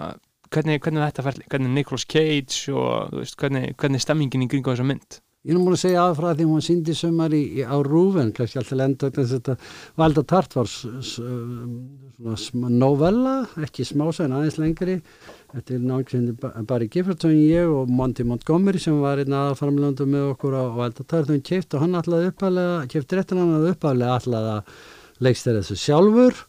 [0.53, 4.45] hvernig, hvernig er þetta ferli, hvernig er Nicolas Cage og veist, hvernig, hvernig er stemmingin
[4.45, 7.31] í kringu þessa mynd Ég er múin að segja að frá því hún síndi sumar
[7.31, 9.53] í, í, á Rúven, kannski alltaf lenda þess að þetta
[10.01, 10.67] Valda Tart var
[12.43, 14.97] svona novella, ekki smásæðin aðeins lengri.
[15.53, 20.59] Þetta er náttúrulega bara Gifferton ég og Monty Montgomery sem var einn aðalframlöndu með okkur
[20.59, 24.57] á Valda Tart hann keift og hann allaði uppalega, keift réttin hann að uppalega allaði
[24.57, 24.75] að
[25.23, 26.43] leikst þér þessu sjálfur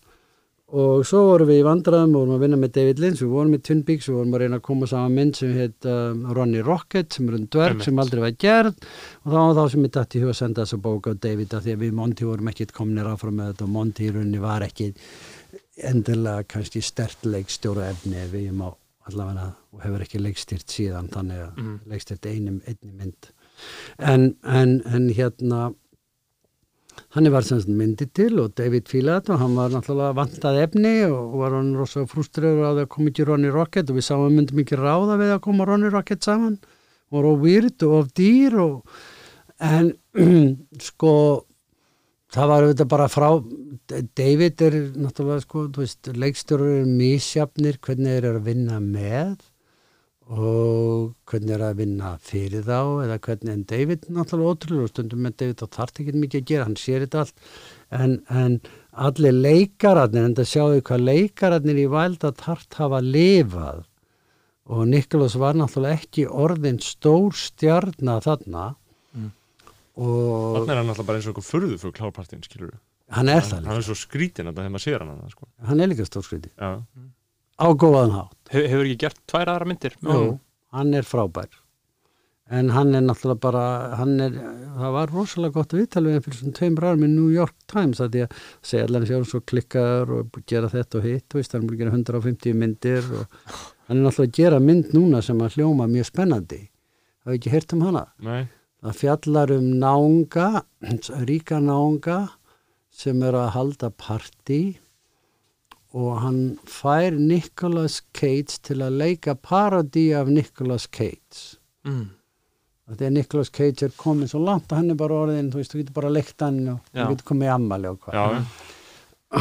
[0.72, 3.54] og svo vorum við í vandræðum og vorum að vinna með David Lynch, við vorum
[3.56, 6.62] í Twin Peaks og vorum að reyna að koma saman mynd sem heit um, Ronnie
[6.66, 8.76] Rocket sem er um dverg sem aldrei var gerð.
[9.24, 11.56] Og þá var þá sem ég dætti í huga að senda þessa bók á David
[11.58, 14.42] að því að við Monty vorum ekkit komnir áfram með þetta og Monty í rauninni
[14.44, 14.92] var ekki
[15.90, 18.68] endilega kannski stert leikstjóra efni ef við má
[19.08, 21.76] allavega og hefur ekki leikstýrt síðan þannig að Mhm.
[21.90, 23.30] leikstýrt einum einni mynd.
[23.98, 25.72] En, en, en hérna
[27.14, 31.38] hann var semst myndi til og David þetta og hann var náttúrulega vantað efni og
[31.40, 34.62] var hann rosa frúströður á því að koma ekki Ronny Rocket og við sáum myndum
[34.62, 36.60] ekki ráða við að koma Ronny Rocket saman.
[37.10, 39.00] Og of weird og of dýr og,
[39.58, 39.90] en
[40.90, 41.14] sko
[42.30, 43.28] það var auðvitað bara frá
[44.14, 49.49] David er náttúrulega sko þú veist, leikstjórar eru misjafnir hvernig þeir eru að vinna með
[50.30, 52.78] og hvernig er að vinna fyrir þá?
[53.04, 56.48] Eða hvernig en David náttúrulega ótrúlega og stundum með David þá þarf ekki mikið að
[56.52, 57.46] gera, hann sér þetta allt.
[57.98, 58.58] En, en
[59.08, 63.82] allir leikararnir en það sjáu hvað leikararnir í Vælda tart hafa lifað.
[64.70, 68.68] Og Niklaus var náttúrulega ekki orðin stór stjarnar þarna.
[69.18, 69.32] Mm.
[69.98, 72.78] og Þannig er hann alltaf bara eins og eitthvað furðufugl hálfpartin, skilur við.
[73.10, 75.32] hann er það Hann líka, er svo skrítin að það þegar maður sér hann að
[75.34, 75.48] sko.
[75.66, 76.68] hann er líka stórskriti Já,
[77.60, 78.38] á góðan hátt.
[78.50, 79.96] He, hefur ekki gert tvær aðra myndir?
[80.02, 80.22] Jú,
[80.74, 81.50] hann er frábær.
[82.50, 84.38] En hann er náttúrulega bara er,
[84.74, 88.00] það var rosalega gott viðtal við hann fyrir svona tveimur árum í New York Times
[88.02, 91.62] að því að segja allan sér svo klikkar og gera þetta og hitt, veist, hann
[91.62, 93.52] er búin að gera 150 myndir og
[93.86, 96.60] hann er náttúrulega að gera mynd núna sem að hljóma mjög spennandi.
[97.22, 98.04] Hafa ekki heyrt um hana?
[98.26, 98.42] Nei,
[98.82, 100.50] það fjallar um náunga
[101.30, 102.20] ríka náunga
[102.90, 104.62] sem er að halda partí
[105.94, 112.10] og hann fær Nicolas Cage til að leika parodí af Nicolas Cage Mm.
[112.90, 115.78] að Nicolas Cage er komin svo langt að hann er bara orðin, þú veist, þú
[115.80, 118.42] getur bara leikt hann og þú getur komið í ammali og hvað já,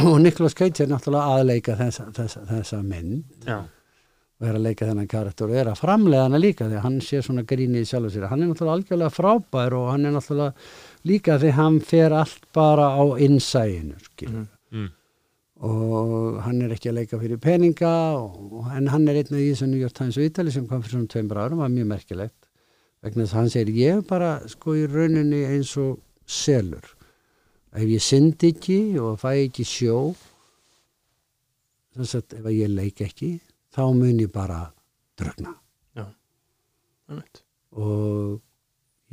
[0.06, 3.58] og Nicolas Cage er náttúrulega aðleika þessa, þessa, þessa mynd Já.
[4.40, 7.00] og er að leika þennan karakter og er að framlega hana líka því að hann
[7.04, 10.54] sé svona gríni í sjálf sér hann er náttúrulega algjörlega frábær og hann er náttúrulega
[11.10, 14.48] líka því hann fer allt bara á innsæinu skilur Mhm.
[14.72, 14.88] mm.
[15.66, 19.50] Og hann er ekki að leika fyrir peninga og, en hann er einn af því
[19.58, 22.48] sem New York Times viðtali sem kom fyrir svona tveimur árum var mjög merkilegt.
[23.04, 26.84] Vegna þess að hann segir ég bara sko í rauninni eins og selur.
[27.76, 30.00] Ef ég syndi ekki og fæ ekki sjó
[31.96, 33.34] þess að ef ég leik ekki
[33.74, 34.64] þá mun ég bara
[35.20, 35.54] drögna
[37.10, 37.42] einmitt.
[37.76, 38.40] og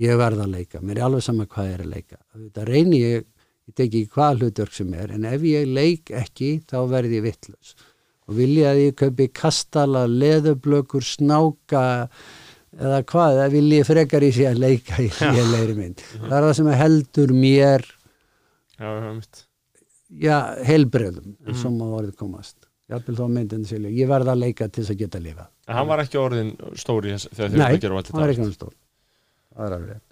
[0.01, 0.81] ég verð að leika.
[0.81, 2.19] Mér er alveg sama hvað ég er að leika.
[2.35, 3.27] Þetta reyni ég,
[3.67, 7.87] ég teki hvað hlutverk sem er en ef ég leik ekki þá verð ég vittlust
[8.27, 11.83] og vilja að ég kaupi kastala, leðublökur, snáka
[12.75, 16.03] eða hvað, eða vil ég frekar í sig að leika í lélegri mynd.
[16.17, 17.85] Það er það sem heldur mér
[20.11, 20.37] já,
[20.67, 21.55] helbreyðum mm.
[21.61, 22.57] sem að orðið komast.
[22.87, 27.17] Ég verð að leika til þess að geta lifa En hann var ekki orðin stóri
[27.19, 28.47] þegar Nei, eru að gera allt það var ekki þetta.
[28.47, 28.75] hann stór.
[29.51, 30.06] Það er alveg rétt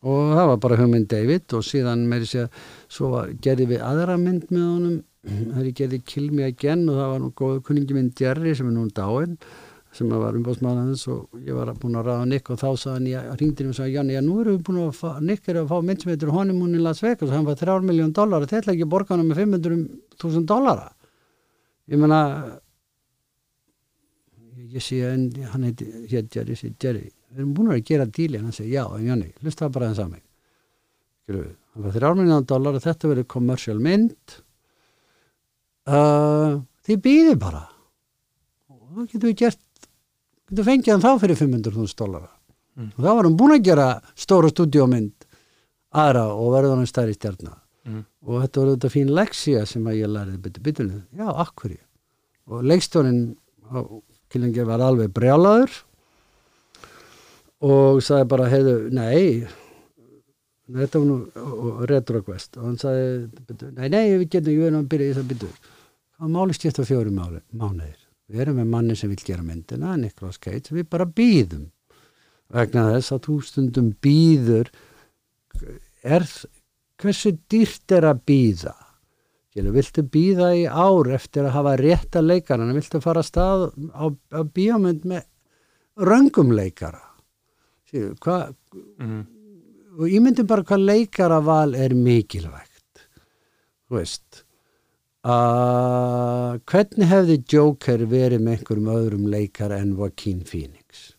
[0.00, 2.46] og það var bara hugmynd David og síðan meiri sér
[2.88, 5.00] svo var, gerði við aðra mynd með honum.
[5.52, 8.70] Það er gerði Kill Me Again og það var nú góð kunningi minn Jerry sem
[8.70, 9.34] er nú dáinn
[9.92, 13.08] sem var umbásmaður hans og ég var búin að ráða Nick og þá sagði hann,
[13.10, 15.58] ég ringdi hann og sagði Janni, já nú erum við búin að fá, Nick er
[15.60, 18.46] að fá mynd sem heitir Honeymoon in Las Vegas og hann var 3 miljón dólar
[18.46, 20.86] og þetta ekki borga hann með 500.000 dólara
[21.90, 22.20] ég meina
[24.70, 28.06] ég, sé en hann heiti hér Jerry, ég sé Jerry við erum búin að gera
[28.06, 28.52] díli hann.
[28.52, 30.22] Segi já, en Janni, hlusta það bara þess að mig.
[31.30, 34.36] Við, hann var 3 miljón dólar og þetta verður commercial mynd.
[35.90, 37.62] Uh, þið býði bara.
[38.70, 39.60] Og þá getum við gert
[40.50, 42.30] getum fengið hann þá fyrir 500.000 dólara
[42.78, 42.92] Mm.
[42.94, 45.24] og þá var hann búin að gera stóra stúdíómynd
[45.98, 48.04] aðra og verður hann stærri stjarnar Mm.
[48.22, 51.74] og þetta var þetta fín leksía sem að ég lærið byttu byttunni, já, akkur
[52.46, 53.18] og leikstjónin
[54.30, 55.74] Killinger var alveg brjálaður
[57.60, 59.46] og sagði bara, heiðu, nei.
[60.70, 64.78] Þetta var nú og retrogvest og hann sagði, "Bíddu, nei, nei, við getum ekki verið
[64.78, 65.50] að byrja í þess að byttu
[66.20, 67.98] hvað máli skipta fjóri máli, mánuðir.
[68.30, 71.70] Við erum með manni sem vil gera myndina Nicolas Cage, við bara býðum
[72.52, 74.70] vegna þess að þú stundum býður
[76.04, 76.26] er
[77.00, 78.76] hversu dýrt er að býða
[79.60, 84.40] viltu býða í ár eftir að hafa rétta leikara viltu fara að stað á, á
[84.46, 85.26] bíómynd með
[85.98, 86.52] röngum
[87.90, 88.54] leikara Skilur, hvað
[89.00, 89.26] Mm.
[89.98, 93.06] og ég myndi bara hvað leikaraval er mikilvægt.
[93.90, 94.44] Þú veist
[95.24, 101.14] að hvernig hefði Joker verið með einhverjum öðrum leikara en Joaquin Phoenix?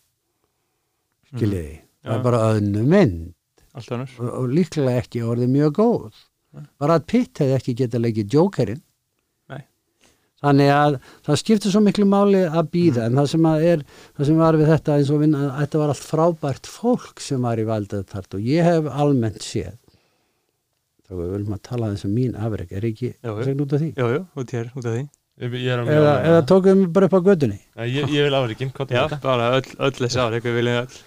[1.32, 1.80] Skiljiði?
[2.02, 2.16] Það Já.
[2.18, 3.34] er bara öðnu mynd.
[3.74, 6.24] Og, og líklega ekki orðið mjög góð.
[6.78, 8.82] Bara að Pitt hefði ekki getað leikið Jokerinn.
[10.42, 14.28] Þannig að það skiptir svo miklu máli að býða en það sem að er það
[14.28, 17.66] sem var við þetta eins og vinna þetta var allt frábært fólk sem var í
[17.68, 19.78] valdað þart og ég hef almennt séð.
[21.06, 23.90] Þá við viljum að tala þess að mín afreg er ekki segn út af því?
[23.98, 25.08] Jú, jú, út hér, út af því.
[25.42, 28.26] Ég, ég er að eða, eða tókuðum við bara upp á gödunni Nei, ég, ég
[28.28, 30.98] vil er bara öll, öll þessi ár, eitthvað viljum öll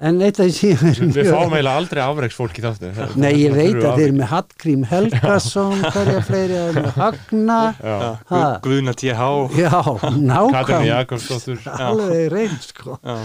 [0.00, 2.90] en eitt af því sem er Við fáum eiginlega aldrei afreiksfólk í þáttu
[3.22, 7.94] Nei, ég veit að þeir eru með Hallgrím Helgason, hverja fleiri að með Hagna, Já,
[8.32, 8.40] Ha.
[8.40, 9.28] Guð- Guðna TH
[9.60, 12.98] já, Katrin nákvæm, Jakobsdóttur alveg reynd, sko.
[13.04, 13.18] Já,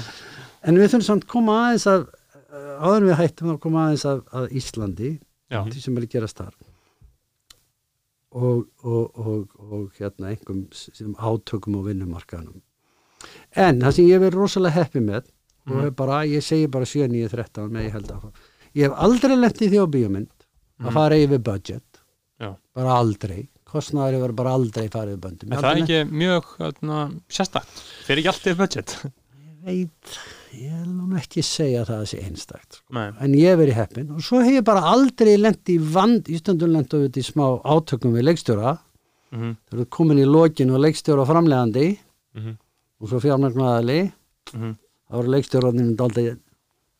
[0.67, 4.21] en við þurfum samt koma aðeins að uh, áður við hættum að koma aðeins að,
[4.41, 5.11] að Íslandi
[5.53, 5.61] Já.
[5.63, 6.53] því sem er að gerast þar.
[8.37, 12.59] Og, og, og, og hérna einhverjum sem átökum á vinnumarkaðanum
[13.57, 15.29] en það sem ég verið rosalega heppi með
[15.69, 15.95] og Mhm.
[15.95, 18.31] bara, ég segi bara 7, 9, 13 með ég held að
[18.75, 20.29] ég hef aldrei lent í því á bíómynd
[20.79, 20.93] að Mhm.
[20.93, 21.83] fara yfir budget.
[22.39, 22.55] Já.
[22.75, 23.47] bara aldrei.
[23.65, 25.51] Kostnaður hefur bara aldrei farið böndum.
[25.51, 28.93] En það er ekki mjög öðna, sérstakt, fyrir ekki allt yfir budget?
[29.65, 30.17] Ég veit,
[30.53, 32.93] ég vil nú ekki segja að það sé einstakt sko.
[32.93, 36.23] Nei, en ég hef verið heppin og svo hef ég bara aldrei lent í vand,
[36.29, 38.77] í stundum lent á í smá átökum við leikstjóra.
[39.33, 41.97] Mhm, þegar þú ert komin í lokin og leikstjóra framlegandi
[42.35, 42.57] Mhm.
[43.01, 44.13] og svo fjármagnaðali
[44.53, 46.27] mhm, þá eru leikstjórarnir aldrei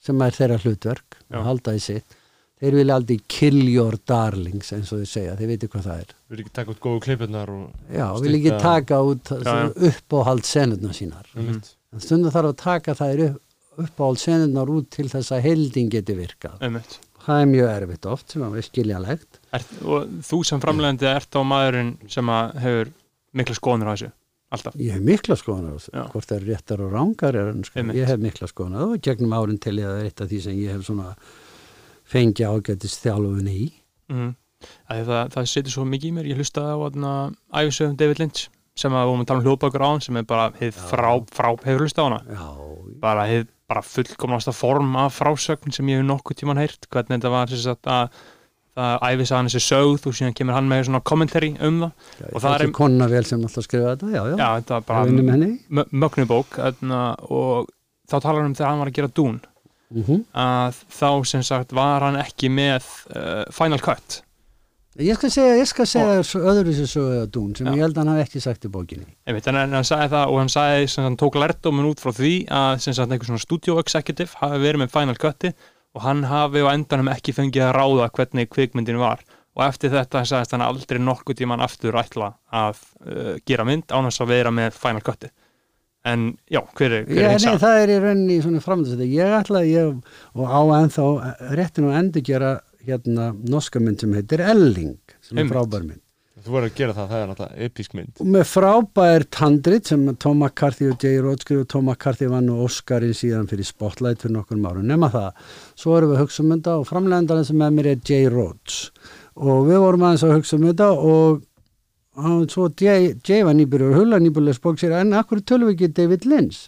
[0.03, 2.17] sem er þeirra hlutverk og halda í sitt
[2.57, 6.13] þeir vilja aldrei kill your darlings eins og þeir segja, þeir veitir hvað það er.
[6.27, 9.33] Erum ekki taka út góðu klippurnar og já, vil ekki taka út
[9.91, 11.27] uppáhald senurnar sínar.
[11.37, 11.59] Mm.
[11.93, 13.43] en stundum þarf að taka þær upp,
[13.77, 16.57] uppáhald senurnar út til þess að heildin geti virkað.
[16.65, 16.97] Einmitt.
[17.27, 21.41] Það er mjög erfitt oft sem er skiljanlegt er, Og þú sem framlegandi ert á
[21.43, 22.93] maðurinn sem að hefur
[23.37, 24.11] mikla skoðanir á þessu
[24.55, 24.77] Alltaf.
[24.79, 26.03] Ég hef mikla skoðanar á Já.
[26.13, 27.97] hvort það er réttar og rángar er, Einmitt.
[27.99, 30.39] ég hef mikla skoðanar og gegnum árin til ég að það er eitt af því
[30.45, 31.15] sem ég hef svona
[32.07, 33.63] fengi ágætist þjálfun í.
[34.07, 34.29] Mm.
[34.87, 36.29] það, það setur svo mikið í mér.
[36.31, 37.13] Ég hlustaði á
[37.59, 40.25] æfisöfum David Lynch sem að við vorum að tala um hljóðbækur á hann sem er
[40.29, 42.19] bara hið frá, frá, hefur hlustað á hana?
[42.37, 42.47] Já,
[43.03, 46.87] bara, hið, bara fullkomnasta form af frásögn sem ég hef nokkuð tíman heyrt.
[46.93, 48.21] Hvernig þetta var sem sagt, að
[48.77, 52.13] það æfis að hann þessi sögð og síðan kemur hann með svona commentary um það.
[52.21, 55.81] Já Og það er konna vel sem alltaf skrifa þetta, já, já, já, þetta bara
[56.05, 57.71] mögnubók þarna, og
[58.07, 59.39] þá talar hann um þegar hann var að gera Dún
[59.93, 64.21] mm að þá sem sagt var hann ekki með uh, Final Cut.
[64.97, 67.73] Ég skal segja, ég skal segja svo öðru sér sögðu að dún sem Já.
[67.77, 69.05] ég held að hann hafi ekki sagt í bókinni.
[69.29, 72.31] En en hann sagði það og hann sagði sem hann tók lærdómin út frá því
[72.49, 75.53] að sem sagt einhver svona studio executive hafi verið með Final Cuti
[75.97, 79.23] og hann hafi á endanum ekki fengið að ráða hvernig kvikmyndin var
[79.57, 84.05] og eftir þetta sagðist hann aldrei nokkuð tíman aftur ætla að uh, gera mynd án
[84.09, 85.31] þess að vera með Final Cuti
[86.07, 87.57] en já, hver er, hinsa?
[87.59, 91.07] það er í rauninni svona framhaldið ég ætla að ég og á ennþá
[91.57, 92.53] réttin og endur gera
[92.87, 94.95] hérna norska mynd sem heitir Elling
[95.25, 96.03] sem er Einmitt.
[96.37, 100.03] Þú voru að gera það, það er náttúrulega episk mynd og með frábær tandrit sem
[100.21, 101.15] Tom McCarthy og J.
[101.25, 105.43] Roth skrifu Tom McCarthy vann og Oscarin síðan fyrir Spotlight fyrir nokkur árum nema það,
[105.73, 108.21] svo erum við að hugsa um þetta og framlegendarinn sem með mér er J.
[108.33, 108.77] Roth
[109.37, 111.45] og við vorum aðeins að hugsa um þetta og
[112.53, 112.97] svo J.
[113.17, 113.41] J.
[113.47, 116.67] var nýbyrjur hulla nýbyrjulegs bók sér en akkur tölum við ekki David Lynch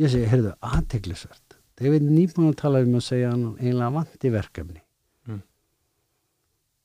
[0.00, 1.44] ég segi, heyrðu, aðteglisvert
[1.80, 4.83] David nýbúin að tala um að segja hann einlega vanti verkefni.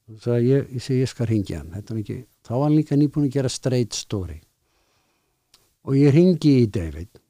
[0.10, 1.74] Og svo ég, ég segi, ég skal ringi hann.
[1.80, 4.40] Ekki, þá var hann líka nýbúin að gera straight story.
[5.88, 7.22] Og ég ringi í David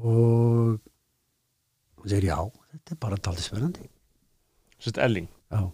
[0.00, 0.78] og
[2.00, 2.38] og segir já,
[2.72, 3.86] þetta er bara talið spennandi.
[4.80, 5.28] Sett Elling?
[5.52, 5.66] Já.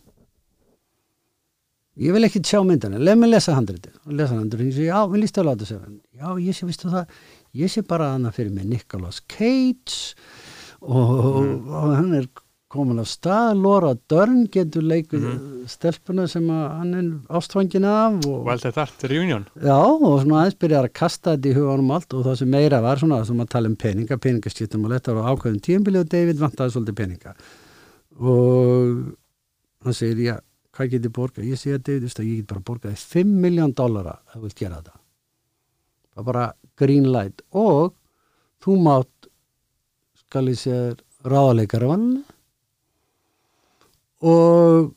[2.02, 3.94] Ég vil ekki sjá myndina, leið mig lesa handritið.
[4.04, 6.90] Og lesa handritið, ég segi já, við líst að láta sér já, ég sé, vistu
[6.92, 7.14] það
[7.56, 10.16] ég sé bara hana fyrir mig Nicolas Cage
[10.82, 12.28] og, og hann er
[12.72, 13.60] komin af stað.
[13.62, 15.26] Laura Dern getur leikuð
[15.70, 19.46] stelpuna sem hann er ástfangin af og, Well, þetta er reunion.
[19.62, 22.82] Já, og svona aðeins byrjar að kasta þetta í huganum allt og það sem meira
[22.84, 26.42] var svona sem að tala um peninga, peningaskiptum og letta á ákveðum tíumbili og David
[26.42, 27.36] vantaði svolítið peninga.
[28.16, 29.02] Og
[29.86, 30.36] hann segir, já,
[30.76, 31.50] hvað get ég borgað?
[31.50, 34.46] Ég segi að David, veist að ég get bara borgaði 5 miljón dollara að þú
[34.48, 34.98] vilt gera þetta.
[36.16, 36.46] Það er bara
[36.80, 37.94] green light og
[38.64, 39.28] þú mátt
[40.26, 40.96] skal ég segja
[41.26, 42.08] ráðaleikara vann
[44.26, 44.92] og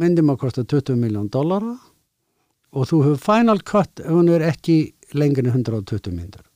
[0.00, 1.74] myndum að kosta 20 miljón dollara.
[2.70, 4.76] Og þú hefur final cut ef hún er ekki
[5.18, 6.46] lengri en 120 myndur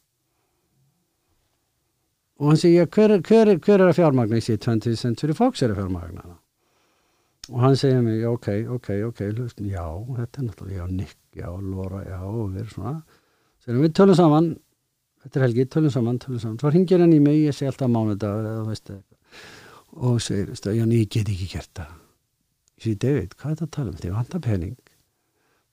[2.39, 4.37] og hann segir, hver, er- hver, er- hver er að fjármagna?
[4.41, 6.25] Ég sé 20th Century Fox er að fjármagna
[7.53, 9.85] og hann segir mig, ok, ok, ok hlustum, já,
[10.19, 12.95] þetta er náttúrulega já, Nick, já, Laura, já, og við erum svona.
[13.63, 14.47] Segir, við tölum saman.
[15.23, 16.59] Þetta er helgi, tölum saman, tölum saman.
[16.63, 18.97] Svo hringir hann í mig, ég sé alltaf mánudag eða veistu
[19.95, 21.93] og segir, veistu, já, ég get ekki gert það
[22.79, 24.01] ég segi, David, hvað er þetta að tala um?
[24.03, 24.77] Þið vantar pening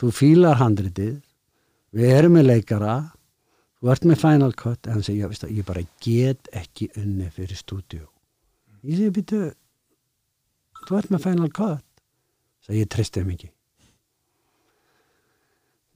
[0.02, 1.18] þú fílar handritið.
[1.94, 2.96] Við erum með leikara.
[3.82, 4.88] Þú ert með final cut.
[4.90, 8.08] En segir, já, veistu, ég bara get ekki unni fyrir stúdíu
[8.82, 9.40] ég segi, býtu
[10.88, 11.86] þú ert með final cut.
[12.66, 13.50] Segi, ég treysti þeim ekki.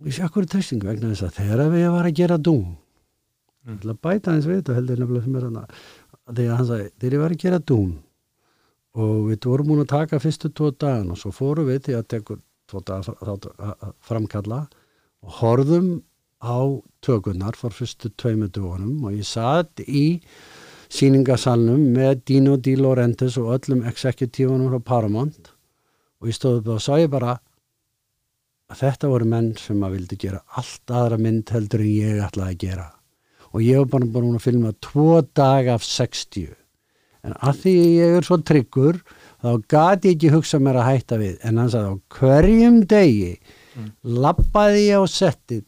[0.02, 2.76] Og ég sé akkur treystingu vegna þess að þegar við var að gera dún
[3.66, 3.78] mm.
[3.82, 5.62] til að bæta hans við þetta heldur nefnilega sem er hann
[6.36, 7.94] þegar hann sagði, þegar ég var að gera dún
[8.96, 12.10] og við vorum múin að taka fyrstu tvo dagan og svo fórum við til að
[12.14, 14.68] tekur tvo daga að- framkalla
[15.26, 15.90] og horfðum
[16.42, 16.60] á
[17.02, 20.22] tökurnar fór fyrstu tveimu dögunum og ég satt í
[20.90, 25.52] síningasalnum með Dino Di Laurentiis og öllum exekutífunum frá Paramount
[26.22, 27.40] og ég stóð upp og ég bara
[28.72, 32.56] að þetta voru menn sem að vildi gera allt aðra mynd heldur en ég ætlaði
[32.56, 32.86] að gera.
[33.54, 36.65] Og ég var bara búin að filma tvo dag af 60
[37.26, 39.00] en að því ég er svo tryggur
[39.42, 43.32] þá gati ég ekki hugsa mér að hætta við en hann sagði á hverjum degi
[43.36, 43.90] mm.
[44.24, 45.64] lappaði ég á settið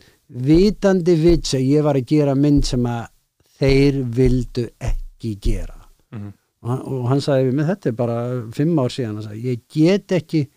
[0.48, 3.08] vitandi vits að ég var að gera mynd sem að
[3.60, 5.74] þeir vildu ekki gera
[6.14, 6.30] Mhm.
[6.64, 8.18] og, hann, og hann sagði við mig þetta er bara
[8.56, 10.48] fimm ár síðan sagði, ég get ekki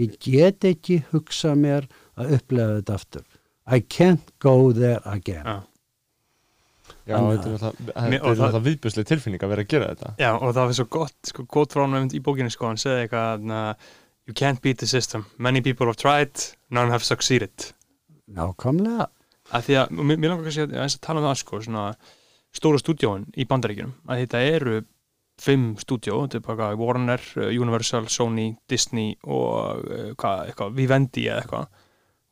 [0.00, 1.86] ég get ekki hugsa mér
[2.20, 3.24] að upplega þetta aftur
[3.66, 5.56] I can't go there again Já.
[7.10, 7.72] Já, þetta
[8.06, 10.86] er er alltaf viðbjörslega tilfinning að vera að gera þetta Já, og það var svo
[10.98, 13.64] gott, sko, gott frá hann í bókinni, sko, hann segði eitthvað na,
[14.28, 15.26] You can't beat the system.
[15.38, 16.30] Many people have tried,
[16.70, 17.72] none have succeeded.
[18.30, 19.08] nákvæmlega
[19.50, 21.84] Að því að, mér, langar kannski að, að tala um það, sko, svona
[22.54, 24.76] stóra stúdíóin í bandaríkjunum, að þetta eru
[25.40, 31.42] fimm stúdíó, þetta er bara Warner, Universal, Sony, Disney og uh, hvað, eitthvað, Vivendi eða
[31.42, 31.79] eitthvað.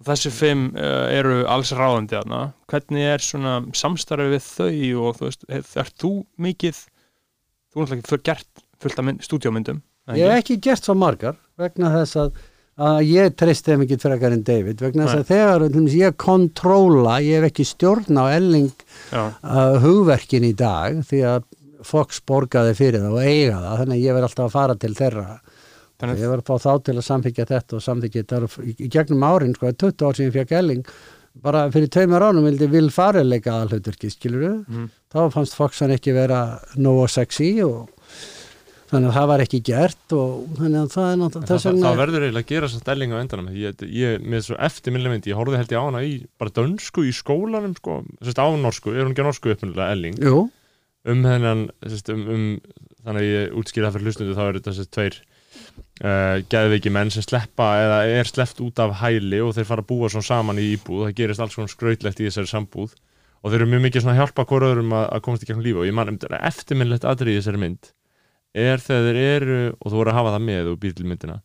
[0.06, 2.44] Þessi fimm uh, eru alls ráðandi þarna.
[2.70, 6.84] Hvernig er svona samstarfið við þau og þú veist, er, þú mikið,
[7.72, 9.82] þú náttúrulega ekki gert fullt af mynd, stúdíómyndum.
[10.06, 10.60] það ég hef ekki?
[10.68, 12.40] gert svo margar vegna þess að,
[12.88, 17.40] að ég treysti þeim ekki frekar en David vegna þess að þegar ég kontróla ég
[17.40, 18.70] hef ekki stjórn á elling
[19.10, 21.48] uh, hugverkin í dag því að
[21.88, 24.94] Fox borgaði fyrir það og eiga það þannig að ég verð alltaf að fara til
[24.98, 25.26] þeirra
[25.98, 28.88] þannig ég var að fá þá til að samþykja þetta og samþykja þetta og í
[28.94, 30.84] gegnum árin sko, 20 ár sem ég fekk Elling
[31.42, 34.88] bara fyrir tveimur ánum vildi Will Farrell leika aðalhuturki, skilur Mhm.
[35.12, 37.88] þá fannst Fox hann ekki vera nógu sexy og
[38.88, 42.24] þannig að það var ekki gert og þannig að það er náttúrulega það, það, verður
[42.24, 43.48] eiginlega að gera svo stelling á endanum.
[43.52, 47.04] Ég, ég, með svo eftirminnileg mynd, ég horfði held ég á hana í bara dönsku
[47.04, 50.46] í skólanum sko, sérst á norsku, er hún ekki á norsku uppmyndilega Elling, Jú,
[51.04, 52.46] um hennan sérst, um, um,
[53.04, 55.20] þannig að ég útskýra það fyrir hlustundu þá eru þetta sérst tveir
[56.04, 59.90] uh, geðveiki menn sem sleppa eða er sleppt út af hæli og þeir fara að
[59.90, 62.96] búa svona saman í íbúð, það gerist alls svona skrautlegt í þessari sambúð.
[63.38, 65.62] Og þeir eru mjög mikið svona að hjálpa hvora öðrum að, að komast í gegnum
[65.62, 67.92] lífi og ég man þetta eftirminnilegt atrið í þessari mynd
[68.56, 71.36] er þegar þeir eru, og þú voru að hafa það með og býr til myndina,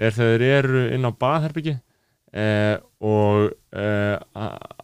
[0.00, 4.16] er þegar þeir eru inn á baðherbyggi eh, og eh,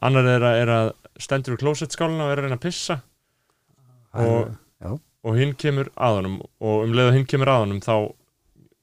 [0.04, 0.92] annar er að, er að
[1.22, 3.00] stendur við klósettskálina og er að reyna að pissa.
[4.16, 4.54] Og,
[5.26, 7.10] og hinn kemur að honum og um leið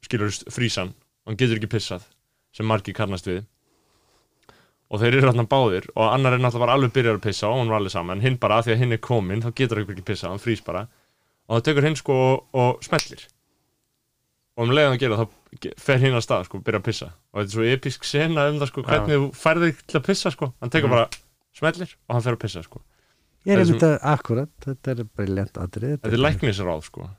[0.04, 0.94] að hinn kemur að honum þá skilur frísan
[1.26, 2.04] hann getur ekki pissað
[2.54, 3.46] sem margir kannast við.
[4.94, 7.58] Og þeir eru hann báðir og annar er náttúrulega bara alveg byrjar að pissa og
[7.58, 9.78] hann var alveg saman en hinn bara að því að hinn er komin þá getur
[9.80, 10.88] hann ekki pissað, hann frýs bara.
[11.50, 13.24] Og það tekur hinn sko og, og smellir.
[14.54, 15.26] Og um leið að gera þá
[15.82, 17.08] fer hinn að stað sko, byrja að pissa.
[17.34, 20.32] Og þetta er svo episk sena um það sko hvernig þú færði til að pissa
[20.32, 20.54] sko.
[20.62, 20.94] Hann tekur Mhm.
[20.94, 21.10] bara
[21.58, 22.82] smellir og hann fer að pissa sko.
[23.46, 27.10] Ég er einmitt að akkurat, þetta er briljant atrið þetta er læknisráð sko.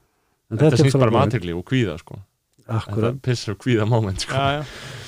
[0.51, 2.21] En þetta snýst bara um aðtegli og kvíða sko
[2.69, 4.63] akkurat þetta pissar og kvíða moment sko já, já.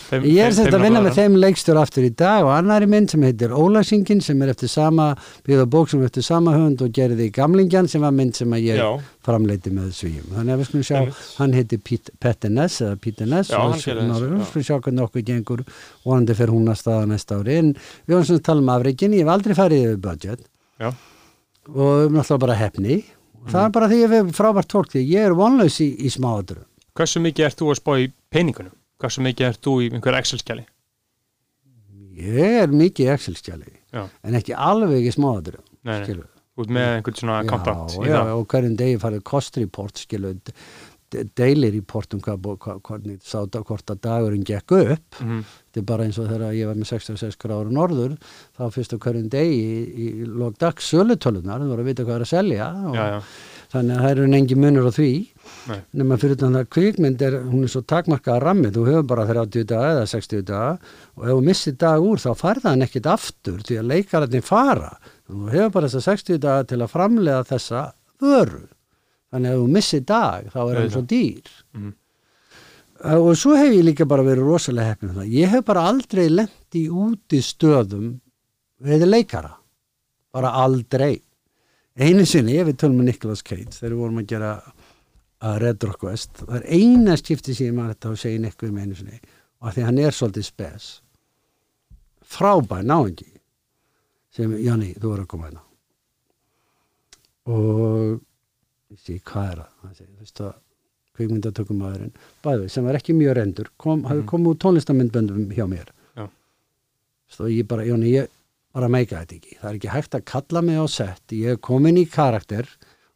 [0.07, 3.11] Þeim, Ég er þeim að vinna með þeim leikstjór aftur í dag og annari mynd
[3.11, 5.07] sem heitir Ólasingin sem er eftir sama,
[5.49, 8.55] byggða bók sem er eftir sama höfund og gerði í Gamlingjan sem var mynd sem
[8.55, 8.87] að ég já,
[9.27, 10.29] framleiti með svíum.
[10.37, 11.25] Þannig að við skulum sjá, Einmitt.
[11.41, 15.27] hann heitir Pete- Petter Ness eða Peter Ness Já, og við skulum sjá hvernig okkur
[15.33, 15.65] gengur
[16.07, 17.59] vonandi fyrir hún að staða næsta ári.
[17.65, 20.47] En við varum svona að tala um afrikin, ég hef aldrei farið yfir budget
[20.79, 20.93] Já.
[21.75, 23.01] og náttúrulega bara hefni.
[23.43, 25.91] Og Það er bara því að við erum frábært fólk því ég er vonlaus í,
[25.99, 26.63] í smáadru.
[26.97, 28.73] Hversu mikið ert þú að spá í peningunum?
[29.03, 30.65] Hversu mikið ert þú í einhver Excel-skjali?
[32.17, 35.61] Ég er mikið í Excel-skjali en ekki alveg í smáadru.
[35.87, 36.25] Nei, nei,
[36.61, 38.33] út með einhvern svona kontant já, í já, það.
[38.41, 40.33] og hverjum degi farið kostreport skilu
[41.39, 45.45] daily report um hvað, bó- hvað, hvernig sá það hvort að dagurinn gekk upp Mhm.
[45.47, 48.17] þetta er bara eins og þegar ég var með 66 gráður norður
[48.59, 52.17] þá fyrst á hverjum degi í, í lók dags sölutölunar þú voru að vita hvað
[52.17, 53.21] er að selja og Já, já,
[53.73, 55.11] þannig að það eru engi munur á því.
[55.97, 59.69] Nema fyrir þannig að kvikmynd er hún er svo takmarkaða rammi, þú hefur bara 30
[59.73, 60.73] daga eða 60 daga
[61.17, 64.95] og ef þú missir dag úr þá færða hann ekkit aftur því að leikararnir fara
[65.27, 67.85] þú hefur bara þessa 60 daga til að framlega þessa
[68.23, 68.67] vöru
[69.33, 71.55] þannig að ef þú missir dag þá er hann svo dýr.
[73.05, 75.17] Uh, og svo hef ég líka bara verið rosalega heppin.
[75.29, 78.15] Ég hef bara aldrei lent í úti stöðum
[78.87, 79.53] við leikara.
[80.33, 81.21] Bara aldrei.
[81.97, 84.51] Einu sinni, ég við tölum með Nicolas Cage þegar við vorum að gera
[85.43, 86.31] að Red Rock West.
[86.43, 89.21] Það er eina skipti sem maður þetta segi Nicolas með einu sinni.
[89.63, 90.87] Og því að hann er svolítið spes.
[92.27, 93.29] Frábær náingi.
[94.37, 95.63] Sem, Janni, þú er að koma hérna.
[97.47, 98.21] Og
[98.93, 99.99] ég segi, hvað er það?
[99.99, 100.55] Þú veist það
[101.17, 102.11] kvikmyndatökumæðurinn,
[102.45, 104.29] bæði sem var ekki mjög rendur, kom, hafði Mhm.
[104.29, 105.87] komið úr tónlistamindböndum hjá mér.
[106.17, 106.29] Já.
[107.31, 108.29] Svo ég bara, Jóni, ég
[108.75, 109.57] bara meika þetta ekki.
[109.61, 112.69] Það er ekki hægt að kalla mig á sett, ég er komin í karakter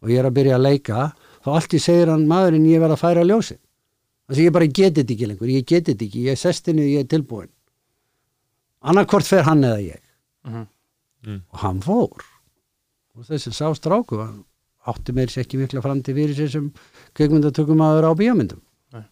[0.02, 1.12] og ég er að byrja að leika
[1.44, 4.70] þá allt í segir hann maðurinn ég verð að færa ljósi þannig að ég bara
[4.70, 7.50] geti þetta ekki lengur ég geti þetta ekki, ég er sestinu, ég er tilbúin
[8.80, 10.02] annarkvort fer hann eða ég.
[10.44, 11.42] Mhm.
[11.52, 12.22] og hann fór.
[13.14, 14.44] Og þessi sá stráku hann
[14.88, 16.70] átti meir sér ekki mikla framtíð fyrir sér sem
[17.14, 18.62] kveikmyndatökum aður á bíómyndum.
[18.94, 19.04] Nei.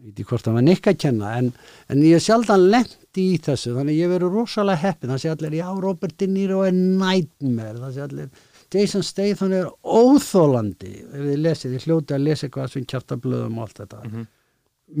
[0.00, 1.52] ég veit ekki hvort það var nikk að kenna en,
[1.88, 5.32] en ég er sjaldan lendi í þessu þannig að ég verið rosalega heppin það sé
[5.32, 7.80] allir, já, Robert De Niro er nightmare.
[7.80, 8.28] Það sé allir,
[8.74, 13.66] Jason Statham er óþólandi ef þið lesið, þið hljóti að lesa eitthvað sem kjartablöðum og
[13.68, 14.26] allt þetta Mhm.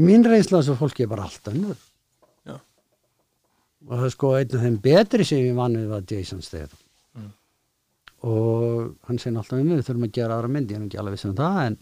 [0.06, 1.76] mín reynsla þessu fólki er bara allt önnur
[2.46, 2.56] Já.
[3.88, 6.78] og það er sko einn af þeim betri sem ég vann við var Jason Statham
[7.16, 7.32] Mm.
[8.22, 11.16] og hann segir alltaf um við þurfum að gera aðra mynd ég er ekki alveg
[11.16, 11.76] vissin um það en,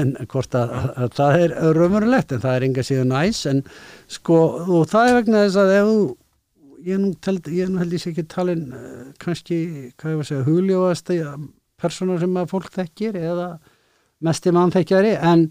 [0.00, 3.62] en hvort að, að, að það er raumurlegt en það er enga síðan næs en
[4.08, 6.16] sko, og það er vegna þess að ef þú
[6.84, 9.58] ég nú, teld, ég held ég sé ekki talin uh, kannski,
[9.98, 11.12] hvað ég var að segja hugljóðast
[11.80, 13.48] persónar sem að fólk þekkir eða
[14.24, 15.14] mesti mannþekkjari.
[15.20, 15.48] En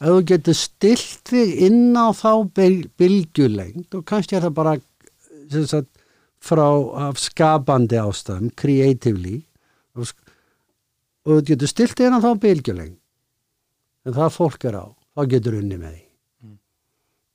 [0.00, 4.74] ef þú getur stilt þig inn á þá byl- bylgjulengd og kannski er það bara
[5.54, 5.90] sagt,
[6.44, 6.66] frá
[7.16, 9.38] skapandi ástæðum, creatively
[9.96, 10.10] og,
[11.24, 12.98] og þú getur stilt þig inn á þá bylgjulengd
[14.04, 14.86] en það fólk er á,
[15.16, 16.03] þá getur unni með því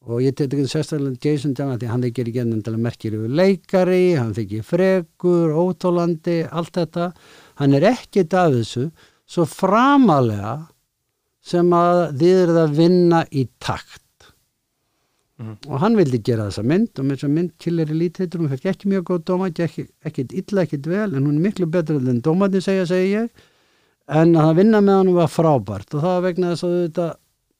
[0.09, 4.65] og ég ekki sérstaklega Jason John því hann þykir ekki ennilega merkilegu leikari hann þykir
[4.65, 7.11] frekur, ótólandi allt þetta,
[7.61, 8.89] hann er ekkit af þessu,
[9.29, 10.53] svo framalega
[11.45, 14.05] sem að þið eruð að vinna í takt.
[15.39, 15.71] Mhm.
[15.71, 18.65] og hann vildi gera þessa mynd og með þessa mynd Killer Elite heitur hún fekk
[18.73, 22.19] ekki mjög góð dóma ekki, ekkit illa, ekkit vel en hún er miklu betur en
[22.19, 23.29] dómatinn segja, segja ég.
[24.09, 27.07] En að vinna með hann var frábært og það vegna þess að þetta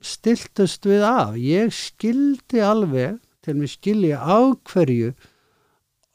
[0.01, 1.35] stiltust við af.
[1.39, 4.39] Ég skildi alveg til mig skilja á
[4.69, 5.13] hverju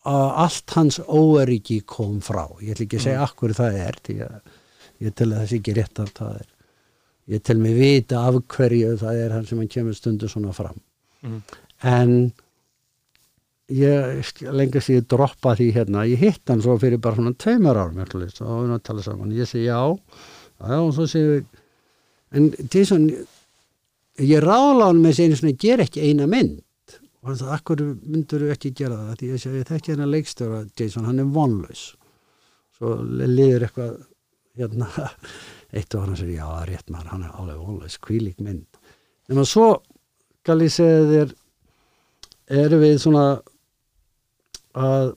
[0.04, 2.44] að allt hans óeriki kom frá.
[2.60, 3.28] Ég ætla ekki að segja mm.
[3.28, 4.36] akkur það er því að
[5.04, 6.48] ég tel að það sé ekki rétt að það er.
[7.34, 10.80] Ég tel mig vita af hverju það er hann sem hann kemur stundu svona fram.
[11.24, 11.42] Mhm.
[11.84, 12.32] en
[13.72, 18.00] ég sér ég droppa því hérna, ég hitt hann svo fyrir bara svona tveimur árum
[18.04, 19.32] og við að tala saman.
[19.32, 19.80] Ég segi já,
[20.60, 21.44] já og svo segi við
[22.34, 23.08] en Jason
[24.22, 26.62] ég ráðla hann með seginu svona ger ekki eina mynd.
[27.24, 29.14] Og hann sagði, akkur myndur ekki gera það?
[29.20, 31.84] Því ég segi, ég þekki hennar leikstjóra Jason, hann er vonlaus.
[32.76, 33.94] Svo liður eitthvað
[34.60, 34.90] hérna,
[35.76, 38.80] eitt og hann segir, já, er rétt maður hann er alveg vonlaus, kvílík mynd.
[39.32, 39.70] Nema svo
[40.44, 41.36] skal ég segja þér
[42.64, 43.26] erum við svona
[44.76, 45.14] að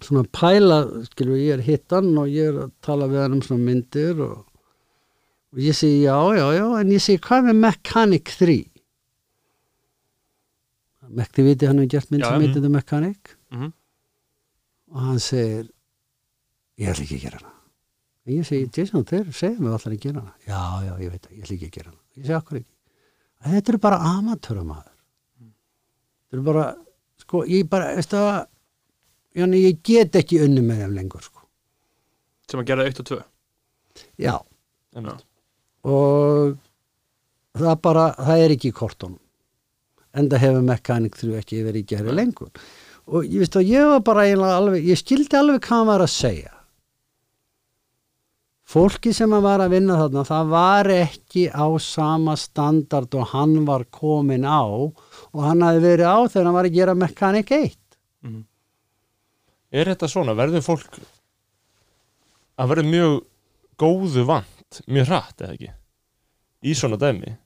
[0.00, 0.78] svona pæla,
[1.10, 4.38] skilur ég er hittan og ég er að tala við hann um svona myndir og,
[5.52, 8.58] og ég segi já, já, já, en ég segi hvað með Mechanic 3
[11.10, 13.32] Mekti viti hann hefur gert mynd sem heitir The Mechanic?
[13.50, 13.72] Mhm.
[14.90, 15.64] og hann segir
[16.78, 17.50] ég ætla ekki að gera hana.
[18.26, 20.34] En ég segi, Jason, þeir segja mig allar að gera hana.
[20.46, 22.00] Já, já, ég veit það, ég ætla ekki að gera hana.
[22.16, 22.72] Ég segi, akkur ekki?
[23.40, 24.94] Að þetta eru bara amatörumæður
[26.30, 26.64] þetta eru bara,
[27.24, 28.46] sko, ég bara veist það,
[29.38, 31.44] Janni, ég get ekki unni með þeim lengur, sko.
[32.50, 33.18] Sem að gera 1 og 2
[34.18, 34.34] já,
[34.96, 35.26] Einmitt.
[35.86, 36.56] Og
[37.56, 39.18] það bara, það er ekki í kortunum.
[40.20, 42.50] Enda hefur mekanik þrjú ekki verið í gerði lengur.
[43.10, 46.04] Og ég veist að ég var bara eiginlega alveg, ég skildi alveg hvað hann var
[46.04, 46.54] að segja.
[48.70, 53.56] Fólki sem hann var að vinna þarna það var ekki á sama standard og hann
[53.66, 57.74] var komin á og hann hafi verið á þegar hann var að gera mekanik 1
[59.70, 61.00] Er þetta svona, verður fólk
[62.58, 63.18] að verður mjög
[63.78, 65.70] góðu vant, mjög hratt eða ekki?
[66.60, 67.36] Í svona dæmi.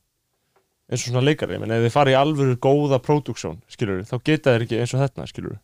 [0.85, 4.53] Eins og svona leikari, menn ef þið fara í alvöru góða próduksjón, skilur þá geta
[4.53, 5.55] þeir ekki eins og þetta, skilur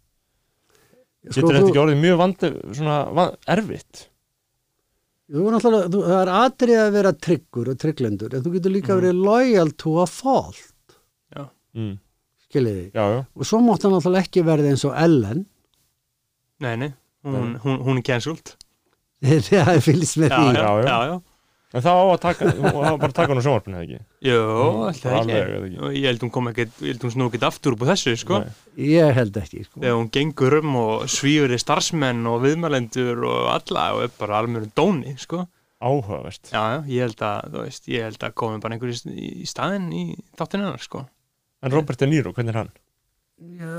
[1.21, 4.07] Sko, getur þetta ekki orðið mjög vandi, svona van, erfitt?
[5.31, 8.75] Þú er náttúrulega, þú, það er atrið að vera tryggur og trygglendur, en þú getur
[8.75, 10.97] líka verið loyal to a fault,
[11.77, 11.93] mm.
[12.47, 12.87] skiljiði.
[12.97, 15.45] Já, já, Og svo mátt hann náttúrulega ekki verða eins og Ellen,
[16.65, 16.91] nei, nei,
[17.29, 18.57] hún, hún, hún er cancelled.
[19.51, 20.57] Það er fylgst með já, því.
[20.57, 20.89] já, já.
[20.89, 21.30] já, já.
[21.71, 24.01] En það á að taka það á bara að taka hann á sjónvarpinu, eða ekki
[24.31, 26.01] Jó, Mm, alltaf alveg, ekki eða ekki.
[26.01, 28.41] ég held hún kom ekkert, ég held hún snú ekkert aftur upp á þessu, sko
[28.43, 28.51] Nei.
[28.91, 29.81] Ég held ekki, sko.
[29.85, 34.43] þegar hún gengur um og svífur í starfsmenn og viðmælendur og alla og er bara
[34.43, 35.47] alveg dóni, sko
[35.81, 39.47] Áhugavert já, já, ég held að, þú veist, ég held að komi bara einhver í,
[39.49, 40.03] staðinn í
[40.37, 41.07] þáttinu hennar, sko
[41.65, 42.71] En Robert De Niro, hvernig er hann?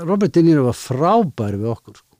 [0.06, 2.11] Robert De Niro var frábær við okkur, sko.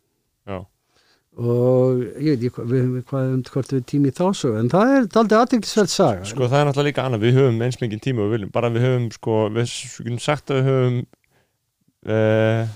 [1.41, 5.07] Og ég veit ekki við, hvað um hvort við tími þá svo, en það er
[5.17, 6.27] aldrei aðeinsveld saga.
[6.29, 8.71] sko það er náttúrulega líka annað við höfum eins mikið tíma og við viljum, bara
[8.75, 10.99] við höfum sko, við getum sagt að við höfum
[12.13, 12.75] uh,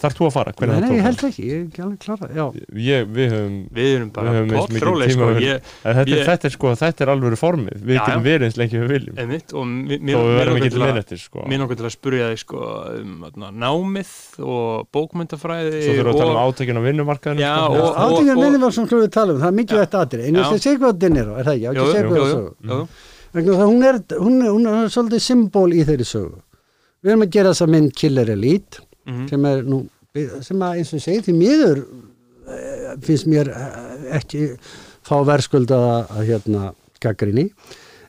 [0.00, 0.52] þarf þú að fara?
[0.60, 2.44] Nei, nei, ég held ekki, ég er ekki alveg klara Já,
[2.86, 6.26] Ég, við höfum við erum bara Við höfum pottróleg tíma sko, við- þetta, Ég- er,
[6.30, 7.76] þetta, er, sko, þetta er alveg formið.
[7.86, 9.14] Við getum verið eins lengi við viljum.
[9.22, 11.38] Einmitt og við mér verðum ekki til að- liðnettir sko.
[11.46, 12.58] mér langar til að spurja þig sko
[13.00, 13.26] um
[13.66, 14.10] námið
[14.46, 17.74] og bókmyndafræði Svo þurfum við að tala um átökjun á vinnumarkaðinu Já, sko.
[17.82, 20.38] og- átingin minni var svona hljóðið tala um það er mikið vett aðrið, en Já.
[20.42, 22.86] ég segja hvað dinir er það ekki, ég jú, hvað það
[29.06, 29.28] Elite Mhm.
[29.30, 29.86] sem er nú
[30.42, 31.78] sem að eins og segi því miður
[32.48, 34.56] eh, finnst mér eh, ekki
[35.06, 35.76] fá verðskulda
[36.08, 37.50] að, hérna gaggrinni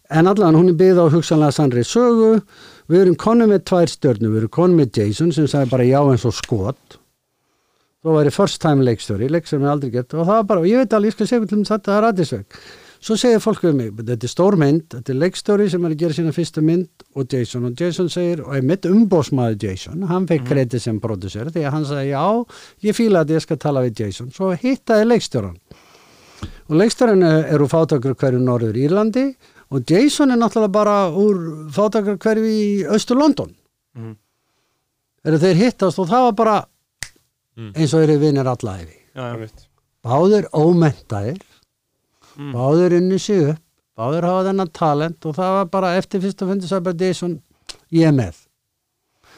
[0.10, 2.42] en allan hún er byggð á hugsanlega sannri sögu.
[2.88, 6.00] Við erum konum með tvær stjörnum við erum konum með Jason sem sagði bara já
[6.00, 6.98] eins og skot.
[8.06, 10.78] Þá væri first time leikstjóri, leik sem ég aldrei gett og það var bara, ég
[10.80, 12.46] veit alveg, ég skal segja til þetta það er aðeinsveg
[13.00, 15.98] svo segir fólk við mig, þetta er stór mynd þetta er leikstjóri sem er að
[16.02, 20.42] gera sína fyrstu mynd og Jason, og Jason segir, og einmitt umbósmaður Jason, hann fekk
[20.44, 20.50] Mhm.
[20.52, 22.46] kredið sem producer, því að hann sagði, já
[22.84, 25.58] ég fíla að ég skal tala við Jason, svo hittaði leikstjóran
[26.70, 29.36] og leikstjóran er, er úr fátakur hverju Norður Írlandi
[29.72, 33.56] og Jason er náttúrulega bara úr fátakur hverju í Östur London
[33.96, 34.16] Mhm.
[35.26, 36.66] eru þeir hittast og það var bara
[37.58, 37.74] Mm.
[37.74, 38.46] eins og eru vinnir.
[38.46, 39.66] Einmitt.
[40.06, 41.40] báðir ómentaðir
[42.38, 42.52] Mm.
[42.54, 43.64] báðir unni sig upp
[43.98, 47.40] báðir hafa þennan talent og það var bara eftir fyrst og fundið bara Jason
[47.94, 48.44] ég er með.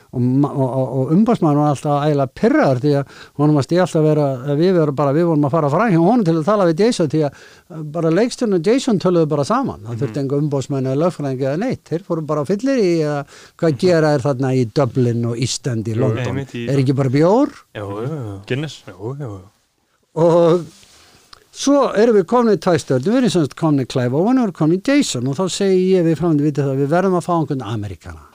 [0.10, 4.06] Og, og, og, og umbásmann var alltaf ægilega pyrraður því að honum að stíð alltaf
[4.08, 6.66] vera að við verum bara, við vorum að fara fram hjá honum til að tala
[6.66, 9.86] við Jason því að uh, bara leikstjórn og Jason töluðu bara saman.
[9.86, 11.84] Það þurfti enga umbásmann eða lögfræðing eða neitt.
[11.92, 13.22] Þeir fóru bara á fyllir í eða
[13.62, 16.42] hvað gera er þarna í Dublin og Ísland í London?
[16.42, 17.54] er ekki bara bjór?
[17.78, 18.36] Jú, jú, jú.
[18.50, 18.82] Guinness.
[18.90, 19.42] Jú, jú, jú.
[20.26, 20.66] og
[21.60, 24.48] svo erum við komin í tvæstörnum, við erum semst komin í Clive Owen og við
[24.48, 27.26] erum komin í Jason og þá segi ég við framöndi vitið það, við verðum að
[27.28, 28.26] fá einhvern Amerikana.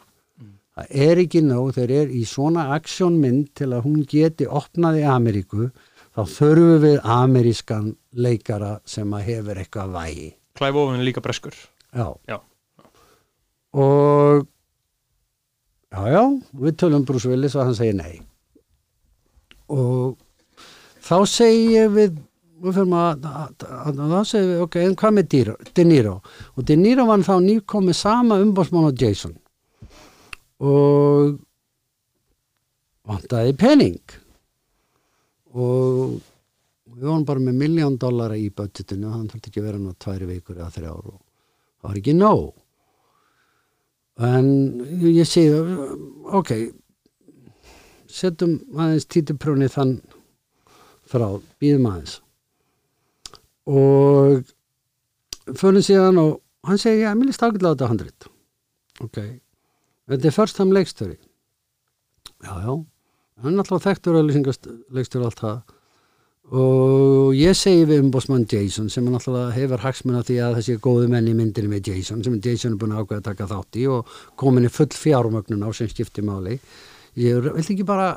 [0.75, 5.05] Það er ekki nóg, þeir eru í svona aksjónmynd til að hún geti opnað í
[5.07, 5.69] Ameríku
[6.15, 10.27] þá þurfum við amerískan leikara sem að hefur eitthvað vægi.
[10.59, 11.55] Clive Owen er líka breskur.
[11.95, 12.37] Já, Já.
[13.75, 14.45] og
[15.95, 16.23] já, já,
[16.59, 18.21] við tölum Bruce Willis og hann segir nei.
[19.71, 20.15] Og
[21.03, 22.19] þá segi ég við
[22.65, 25.35] við fyrir að, að, að, að þá segir við, ok, en hvað með
[25.79, 26.15] De Niro?
[26.55, 29.35] Og De Niro var þá nýkomið sama umbásmann og Jason.
[30.65, 31.35] Og
[33.09, 34.17] vantaði pening.
[35.55, 36.17] Og
[36.95, 40.29] við vorum bara með miljón dollara í budgetinu hann þurfti ekki að vera nú tværi
[40.31, 42.45] vikur eða þrjár og það var ekki nóg.
[44.25, 44.49] En
[45.03, 45.51] ég segi
[46.31, 46.53] ok
[48.15, 49.97] setjum aðeins títuprjóni þann
[51.11, 51.27] frá,
[51.59, 52.21] býðum aðeins
[53.69, 54.43] og
[55.55, 58.29] fyrir síðan og hann segi, já, mér líst ágætlega þetta handrit.
[59.05, 59.23] Ok,
[60.09, 61.19] þetta er first time leikstöri
[62.45, 62.85] já, já.
[63.43, 65.73] Hann er alltaf þekktur auðlýsingarleikstöri allt það.
[66.55, 70.77] Og ég segi við umbósmann Jason sem er náttúrulega hefur hagsmun af því að þessi
[70.85, 73.79] góðu menn í myndinni með Jason sem Jason er búin að ákveða að taka þátt
[73.81, 76.59] í og komin í full fjármögnun á sem skipti máli.
[77.17, 78.11] Ég vilt ekki bara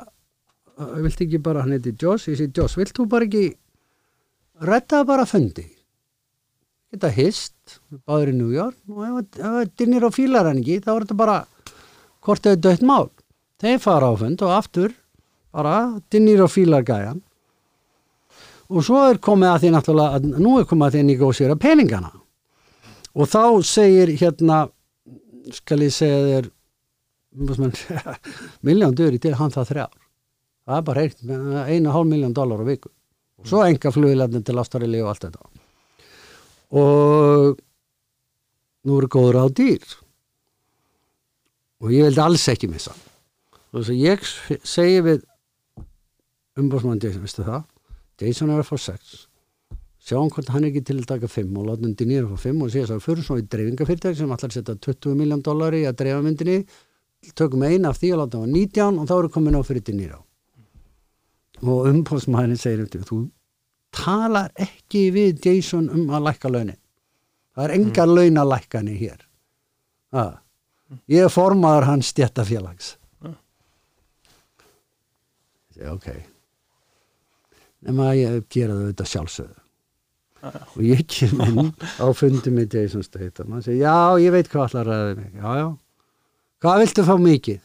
[1.02, 3.56] vilt ekki bara, hann heiti Joss ég segi Joss, vilt þú bara ekki
[4.60, 5.66] redda bara fundi.
[6.92, 7.78] Geta hist,
[8.08, 8.78] báður í New York.
[8.88, 11.38] Og ef það dinnir á fílar hann ekki þá er þetta bara
[12.24, 13.08] hvort þau dött mál.
[13.60, 14.94] Þeir fara á fund og aftur
[15.52, 15.76] bara
[16.12, 17.22] dinnir á fílar gæjan
[18.68, 21.56] og svo er komið að því náttúrulega að nú er komið að því að negósýra
[21.60, 22.10] peningana.
[23.16, 24.66] Og þá segir hérna
[25.56, 26.50] skal ég segja þér
[28.68, 29.96] miljón döri til hann það þrjár.
[30.68, 31.06] Það er bara
[31.72, 32.92] einu hálf miljón dólar á viku
[33.38, 35.48] og svo enga flugilefnin til Ástralíu og allt þetta.
[36.78, 37.60] Og
[38.84, 39.84] nú eru góður á dýr.
[41.78, 42.94] Og ég vildi alls ekki missa.
[43.70, 45.24] Og þess að ég segi við
[46.58, 47.66] umbásmann Jason, veistu það?
[48.18, 49.28] Jason er að fá 6
[50.08, 52.62] sjáum hvort hann ekki til að taka 5 og láta hann nýra að fá 5
[52.64, 56.22] og segja svo fyrir svo í dreifingafyrirtæk sem allar setja 20 miljón dollari að dreifa
[56.24, 56.62] myndinni.
[57.36, 59.98] Tökum eina af því að láta hann 19 og þá eru komin á fyrir til
[59.98, 60.20] nýra
[61.62, 63.24] og umbásmannin segir eftir þú
[63.94, 66.78] talar ekki við Jason um að lækka launin.
[67.56, 68.14] Það er engar mm.
[68.18, 69.24] launalækkani hér.
[70.12, 70.36] Það
[71.12, 72.94] ég er formaður hans stjættafélags
[75.78, 76.08] ég segi ok.
[77.86, 79.60] Nema að ég gera þau þetta sjálfsögðu.
[80.48, 83.52] Og ég kem inn á fundi með Jason Statham.
[83.54, 85.34] Hann segi já ég veit hvað allar ræði mig.
[85.34, 85.68] Já já.
[86.58, 87.60] Hvað viltu fá mikið?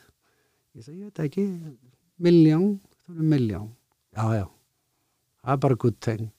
[0.78, 1.48] Ég segi ég veit ekki.
[2.24, 2.76] Miljón
[3.08, 3.72] miljón
[4.16, 4.46] já já.
[5.44, 6.30] Það er bara good thing.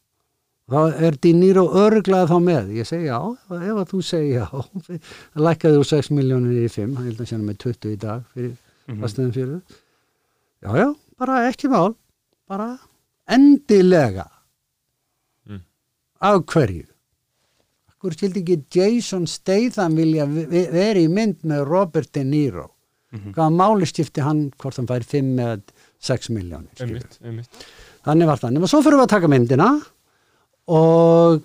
[0.70, 2.68] Þá er Dinero örglaði þá með.
[2.78, 3.18] Ég segi já,
[3.52, 4.46] ef að þú segi já.
[4.48, 8.22] Það lækkaði úr 6 miljónir í 5 hann held að sérna með 20 í dag
[8.34, 8.98] fyrir Mhm.
[9.01, 9.60] fasteðin fyrir
[10.64, 10.88] já já,
[11.18, 11.94] bara ekki mál.
[12.48, 12.66] Bara
[13.32, 14.26] endilega.
[15.48, 15.62] Mm.
[16.20, 16.84] af hverju?
[17.94, 22.70] Akkur skildi ekki Jason Statham vilja ve- ve- vera í mynd með Robert De Niro?
[23.14, 25.62] Hvaða máli skipti hann hvort hann fær 5 eða
[26.05, 26.85] 6 miljónir
[28.05, 29.68] þannig var það, nema svo fyrir við að taka myndina
[30.74, 31.43] og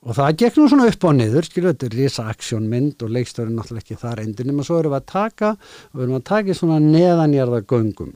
[0.00, 3.52] og það gekk nú svona upp og niður skilur, þetta er risa aksjónmynd og leikstöður
[3.52, 6.52] náttúrulega ekki þar endur nema svo erum við að taka og við erum að taka
[6.54, 8.14] í svona neðanjarða göngum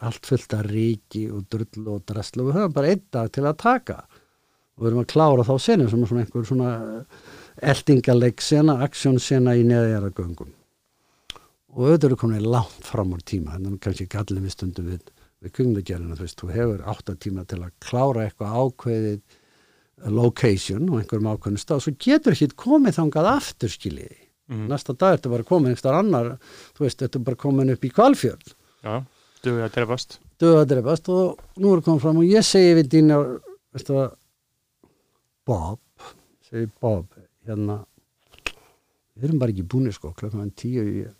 [0.00, 3.44] allt fullt af ríki og drull og drasl og við höfum bara einn dag til
[3.44, 3.96] að taka.
[4.74, 6.70] Og við erum að klára þá senu sem er svona einhver svona
[7.62, 10.52] eldingaleik sena, aksjónsena í neðanjarða göngum
[11.74, 13.56] og auðvitað eru komin langt fram úr tíma.
[13.56, 15.08] Þannig að kannski gallin við stundum við,
[15.42, 19.20] við kunglegerina, þú veist, þú hefur átta tíma til að klára eitthvað ákveðið
[20.14, 24.20] location og einhverjum ákveðnum stað, svo getur ekki komið þangað aftur skiljiði,
[24.50, 24.66] Mhm.
[24.68, 26.38] næsta dag ertu bara komin einhver annar,
[26.76, 29.04] þú veist, þetta er bara komin upp í kvalfjörð, Já,
[29.42, 33.40] duði að drefast döða drefast og nú er komið fram og ég segi við dýna
[33.72, 34.12] veistu það
[35.46, 35.78] Bob,
[36.50, 37.06] segi Bob
[37.46, 37.84] hérna
[39.16, 41.14] við erum bara ekki búinir sko, klokkan tíu ég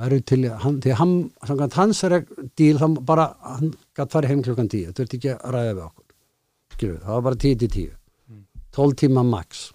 [0.00, 1.14] eru til, hann, því hann
[1.46, 2.16] samkvæmt hans er
[2.58, 5.84] díl, þá bara hann gætt farið heim klokkan tíu, þú ert ekki að ræða við
[5.88, 6.06] okkur.
[6.72, 7.94] Skilur, það var bara tíu til tíu.
[8.72, 9.66] Tól tíma max.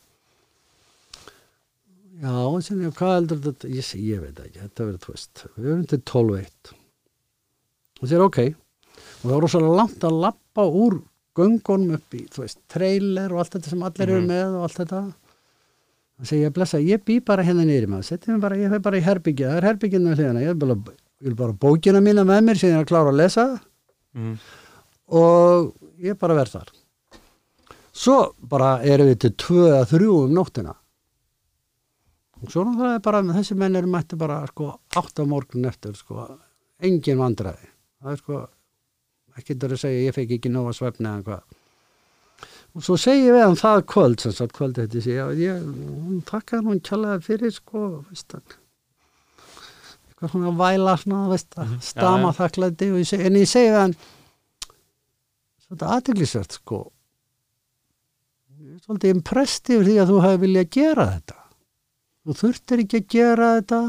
[2.18, 3.70] Já, ég, hvað heldur þetta?
[3.70, 5.44] Ég, ég veit ekki, þetta verður tvist.
[5.54, 6.74] Við erum til 12.1
[7.98, 8.40] og sér ok.
[8.48, 10.98] Og það var rosalega langt að lappa úr
[11.38, 14.82] göngunum upp í, þú veist, trailer og allt þetta sem allir eru með og allt
[14.82, 15.02] þetta
[16.18, 18.98] það segi ég, blessa, ég bý bara hérna í maður, setjum bara, ég fæ bara
[18.98, 20.98] í herbyggja það er herbygginu með hliðina, ég vil bara,
[21.44, 23.48] bara bókina mína með mér sem ég er að klára að lesa.
[24.18, 24.34] Mm.
[25.14, 26.74] og ég bara verð þar.
[27.98, 28.18] Svo
[28.50, 30.74] bara erum við til tvö að þrjú um nóttina.
[32.42, 35.96] Og svo það er bara þessi menn eru mætti bara sko átt á morgun eftir
[35.98, 36.28] sko.
[36.82, 37.70] Engin vandræði.
[38.02, 38.42] Það er sko
[39.38, 41.57] ekki þetta að segja ég fekk ekki nóg að svefna eða hvað
[42.84, 46.70] svo segi ég við hann það kvöld sem sagt kvöld þetta sé ég, hún takkaði
[46.70, 48.58] hún kjallaði fyrir sko veist það.
[50.08, 53.96] Eitthvað svona væla svona veist stama þakklæti og ég segi, en ég segi við hann
[55.68, 56.82] þetta aðteglisvert sko.
[58.58, 61.40] Ég er svolítið impressed yfir því að þú hafi viljað gera þetta.
[62.28, 63.82] Þú þurftir ekki að gera þetta.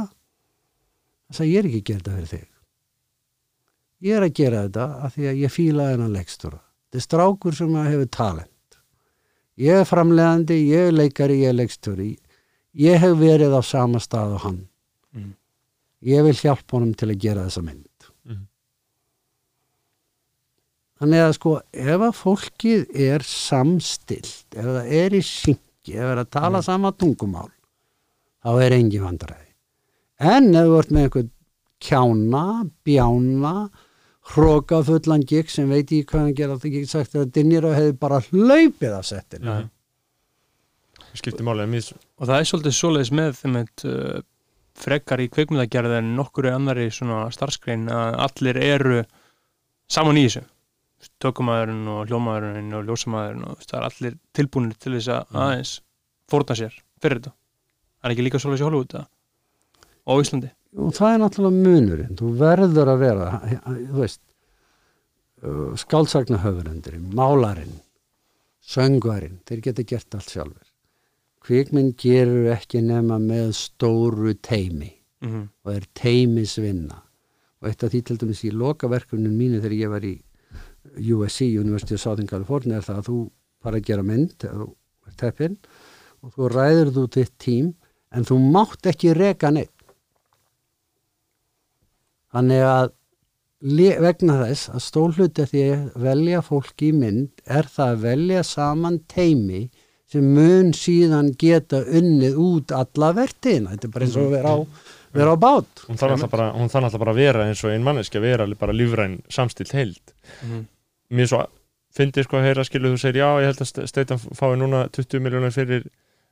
[1.28, 2.48] Þess að ég er ekki að gera þetta fyrir þig.
[4.06, 7.56] Ég er að gera þetta af því að ég fíla þennan leikstúra þetta er strákur
[7.56, 8.57] sem að hefur talent
[9.58, 12.12] ég er framlegandi, ég er leikari ég er leikstúri
[12.78, 14.58] ég hef verið á sama stað og hann.
[15.14, 15.32] Mm.
[16.04, 18.10] ég vil hjálpa honum til að gera þessa mynd.
[18.28, 18.44] Mhm.
[21.00, 26.12] þannig að sko ef að fólkið er samstilt ef það er í syngi ef það
[26.12, 27.50] er að tala sama tungumál
[28.44, 29.48] þá er engin vandræði.
[30.18, 31.30] En ef þú ert með einhvern
[31.78, 32.46] kjána,
[32.84, 33.70] bjána
[34.34, 38.20] hrókafullan gikk sem veit í hvað hann gera það ekki sagt að Dinir hefði bara
[38.28, 39.06] hlaupið að
[41.72, 43.56] mis og það er svolítið svoleiðis með þeim
[43.88, 44.20] uh,
[44.78, 49.02] frekar í kveikmyndagerð en nokkur annari svona starfskrein að allir eru
[49.90, 50.44] saman í þessu.
[51.22, 55.74] Tökumæðurinn og hljómaðurinn og ljósamæðurinn og það er allir tilbúinir til þess að aðeins
[56.30, 57.34] fórna sér fyrir þetta.
[57.98, 59.06] Það er ekki líka í Hollywood eða?
[60.08, 62.16] og á Íslandi og það er náttúrulega munurinn.
[62.18, 64.22] Þú verður að vera þú veist
[65.78, 67.76] skálsagnahöfurendurinn, málarinn
[68.68, 70.68] söngvarinn, þeir geta gert allt sjálfur
[71.48, 74.90] kvikmynd gerur ekki nema með stóru teimi
[75.22, 75.44] mm -hmm.
[75.64, 77.02] og er teimisvinna
[77.60, 80.14] og eitt af því til dæmis í lokaverkunum mínu þegar ég var í
[80.98, 83.30] USC, University of Southern California er það að þú
[83.62, 84.66] fara að gera mynd er
[85.16, 85.56] teppin
[86.22, 87.74] og þú ræður þú þitt tím
[88.12, 89.77] en þú mátt ekki reka neitt
[92.38, 92.94] þannig að
[94.04, 99.00] vegna þess að stólhluti því að velja fólki í mynd er það að velja saman
[99.10, 99.64] teimi
[100.08, 104.54] sem mun síðan geta unnið út alla vertiðina þetta er bara eins og að vera
[104.54, 104.58] á,
[105.18, 105.82] vera á bát.
[105.88, 109.18] Hún þarf alltaf bara, bara að vera eins og ein manneski að vera bara lífræn
[109.28, 110.14] samstilt heild.
[110.42, 110.66] Mhm.
[111.10, 111.44] mér svo
[111.96, 115.20] fyndi sko að heyra skilu þú segir já ég held að Steitan fái núna 20
[115.24, 115.88] miljónar fyrir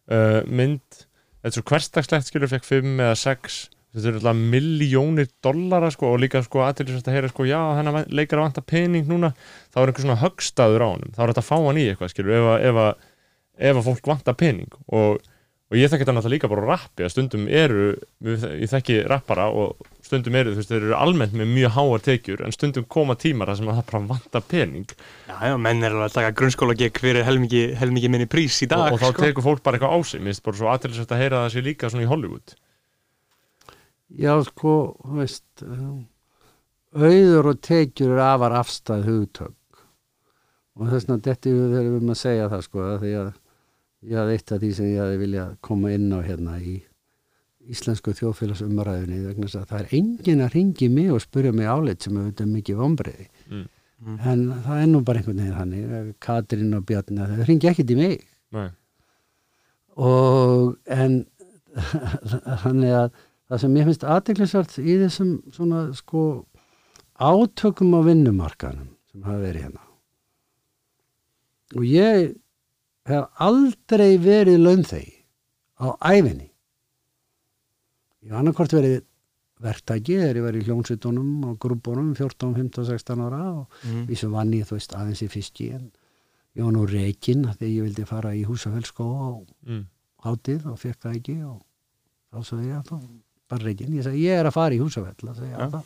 [0.08, 0.84] uh, mynd.
[1.42, 3.58] Þetta er svo hversdagslegt skilu fekk 5 eða 6
[3.96, 8.02] þetta eru alltaf miljónir dollara sko og líka sko aðtilsvægt að heyra sko já hennar
[8.12, 9.32] leikar að vanta pening núna.
[9.72, 11.14] Þá er einhver svona högstaður á honum.
[11.16, 12.92] Þá er þetta að fá hann í eitthvað skilu ef að, ef að,
[13.70, 14.72] ef að fólk vanta pening.
[14.92, 15.22] Og,
[15.72, 17.86] og ég þekki þetta náttúrulega líka bara á rappi að stundum eru,
[18.28, 22.44] ég þekki rappara og stundum eru, þú veist, þeir eru almennt með mjög háar tekjur
[22.44, 24.92] en stundum koma tímar þar sem að það bara vanta pening.
[25.24, 28.68] Já, já, menn er alveg að taka grunnskóla gegn fyrir helmingi, helmingi minni prís í
[28.70, 29.24] dag og, og þá sko.
[29.24, 29.98] tekur fólk bara eitthvað á
[31.50, 32.62] sig
[34.14, 34.72] Já, sko,
[35.02, 35.62] þú veist,
[36.96, 39.80] auður og tekjur er afar afstæð hugtök
[40.76, 43.30] og þess vegna þetta við erum að segja það sko því að
[44.06, 46.74] ég hafði eitt af því sem ég hafði viljað koma inn á hérna í
[47.66, 52.06] íslensku þjóðfélagsumræðinni vegna þess að það er enginn að ringi mig og spyrja mig áleitt
[52.06, 53.64] sem auðvitað mikið vombriði Mm.
[54.02, 54.16] Mm.
[54.28, 57.96] en það er nú bara einhvern veginn þannig Katrín og Bjarni, það ringi ekkit í
[57.96, 58.16] mig
[58.52, 58.66] Nei.
[59.96, 61.14] og en
[62.62, 63.10] þannig að
[63.50, 66.22] það sem ég finnst aðdeklisvart í þessum svona sko
[67.18, 69.84] átökum á vinnumarkanum sem hafa verið hérna
[71.76, 72.34] og ég
[73.06, 75.12] hef aldrei verið launþegi
[75.82, 76.48] á æfinni
[78.26, 78.96] ég hef annarkvort verið
[79.62, 84.06] verktæki þegar ég var í hljónsvitunum og grúbunum 14, 15, 16 ára og Mhm.
[84.10, 85.90] við sem vann ég þú veist aðeins í fiski en
[86.56, 89.86] ég var nú reikinn þegar ég vildi fara í húsafellskó og Mm.
[90.24, 91.62] hátíð og fekk það ekki og
[92.32, 93.00] þá sagði ég að þá
[93.48, 95.66] bara reikinn, ég sagði ég er að fara í húsafell þá sagði ég Ja.
[95.66, 95.84] að það,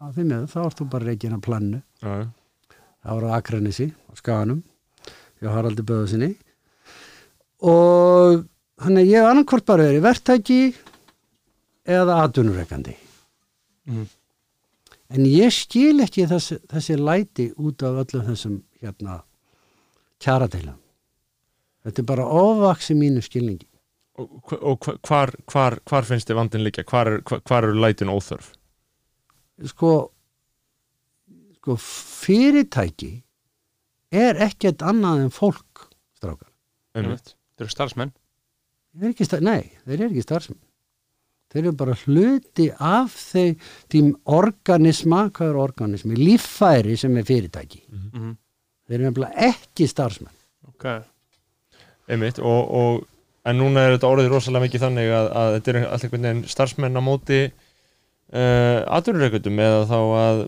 [0.00, 2.28] þá þá ert þú bara reikinn að plannu já.
[3.04, 4.62] það var á Akranesi á Skaganum
[5.40, 6.32] hjá Haraldi Böðusinni
[7.62, 8.44] og
[8.82, 10.60] hann er ég annarkvort bara verið verktæki
[11.86, 12.96] eða atvinnureikandi
[13.86, 14.06] Mhm.
[15.10, 19.22] en ég skil ekki þessi, þessi læti út af öllum þessum hérna
[20.20, 20.74] kjaradeilum.
[21.84, 23.66] Þetta er bara ofvaksi mínu skilningi
[24.16, 26.84] Og, og hva- hvar, hvar, hvar finnst þið vandin líka?
[26.88, 28.52] Hvar, er- hvar, eru lætin óþörf?
[29.68, 29.90] sko,
[31.56, 33.10] sko fyrirtæki
[34.12, 35.86] er ekkert annað en fólk
[36.18, 36.50] strákar
[36.96, 37.34] Einmitt.
[37.56, 38.12] Þeir eru starfsmenn
[38.96, 40.60] Þeir eru ekki star- nei, þeir eru ekki starfsmenn
[41.52, 43.56] þeir eru bara hluti af þeim,
[43.92, 48.32] þeim organisma hvað er organismi, líffæri sem er fyrirtæki mm
[48.86, 50.32] þeir eru nefnilega ekki starfsmenn
[50.68, 50.84] Ok,
[52.12, 52.38] Einmitt.
[52.38, 53.06] Og, og,
[53.46, 56.44] en núna er þetta orðið rosalega mikið þannig að, að þetta er alltaf einhvern veginn
[56.50, 60.40] starfsmenn á móti uh, atvinnureikundum eða þá að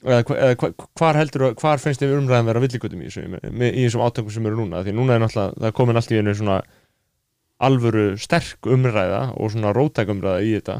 [0.00, 4.32] eða, eða hva- hvar heldur hvar finnst þið umræðan vera villikutum í, í, þessum átökum
[4.34, 4.84] sem eru núna?
[4.86, 6.60] Því núna er náttúrulega, það komin allt í einu svona
[7.60, 10.78] alvöru sterk umræða og svona rótæk umræða í þetta.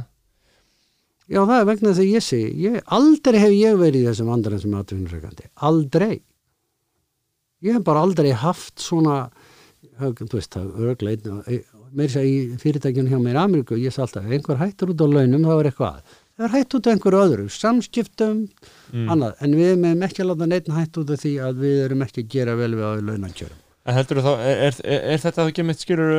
[1.31, 4.31] Já, það er vegna þess að ég segi, ég, aldrei hef ég verið í þessum
[4.35, 6.15] andran sem atvinnureikandi, aldrei.
[7.61, 9.19] Ég hef bara aldrei haft svona,
[10.01, 11.29] þú veist, það örgleit,
[11.97, 15.47] meir sér í fyrirtækjunum hjá mér Ameríku, ég sagði alltaf, einhver hættur út á launum,
[15.47, 16.19] þá er eitthvað að.
[16.41, 18.43] Það er hætt út á einhverju öðru, samskiptum,
[18.95, 19.09] mm.
[19.13, 22.05] annað, en við meðum ekki að láta neitt hætt út af því að við erum
[22.07, 23.63] ekki að gera vel við á launakjörum.
[23.85, 26.13] En heldur þá, er, er, er, er þetta þá ekki mitt skilur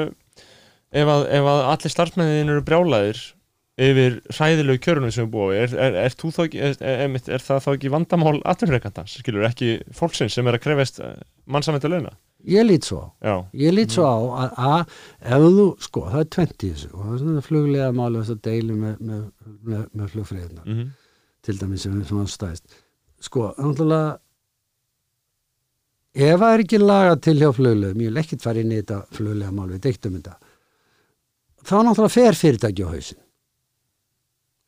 [0.91, 3.21] ef að, ef að allir starfsmennin eru brjálæðir
[3.81, 8.35] yfir hræðilegu kjörunum sem við búum er, er, er, þú er, það þá ekki vandamál
[8.51, 11.01] atvinnureikandans, skilur, ekki fólksins sem er að krefast
[11.49, 12.13] mannsamæntu launa?
[12.49, 13.07] Ég lít svo á.
[13.21, 14.17] Já, Ég lít svo á
[14.65, 18.23] að, ef þú, sko, það er tvent í þessu og það er svona fluglega máli
[18.23, 19.21] að deili með, með,
[19.61, 20.89] með, með flugfriðina mm
[21.45, 22.77] til dæmis sem hann stæðist
[23.21, 24.19] sko, náttúrulega
[26.11, 29.01] ef það er ekki laga til hjá fluglegum, ég vil ekkit fara inn í þetta
[29.15, 30.37] fluglega mál við deiktum þetta
[31.65, 33.21] þá náttúrulega fer fyrirtæki á hausin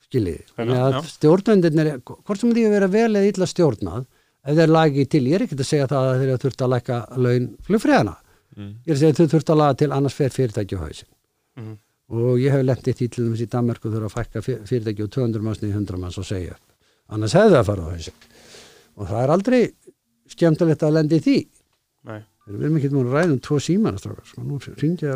[0.08, 0.44] skiljiði?
[1.14, 4.10] Stjórnvendin er hvort sem því að vera vel eða illa stjórnað
[4.44, 6.98] ef þeir lagi til, ég er ekkit að segja það að þeir þurft að lækka
[7.26, 8.15] laun flugfriðana
[8.57, 8.72] mm.
[8.84, 11.10] ég er að segja að þau þurft að laga til annars fer fyrirtæki á hausin
[11.53, 11.74] Mhm.
[12.10, 15.11] og ég hef lendið því til dæmis í Danmarku þurfa að fækka fyr- fyrirtæki úr
[15.14, 16.56] 200 manns niður 100 manns og segja
[17.14, 18.14] annars hefði það að fara á hausin
[18.98, 19.60] og það er aldrei
[20.34, 21.36] skemmtilegt að lendi því.
[22.10, 22.20] Nei.
[22.48, 23.57] Við erum ekki múin að ræða um tvo
[24.02, 24.57] strákar, sko, nú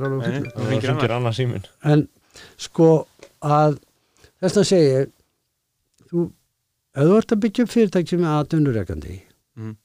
[0.07, 0.51] alveg nei.
[0.53, 1.65] það hringir ringir annað síminn.
[1.83, 2.03] En
[2.67, 2.89] sko
[3.41, 3.79] að
[4.41, 5.01] þess að segja
[6.11, 6.27] þú,
[6.97, 9.15] ef þú ert að byggja fyrirtæki sem er aðdunnurekandi
[9.57, 9.75] Mhm.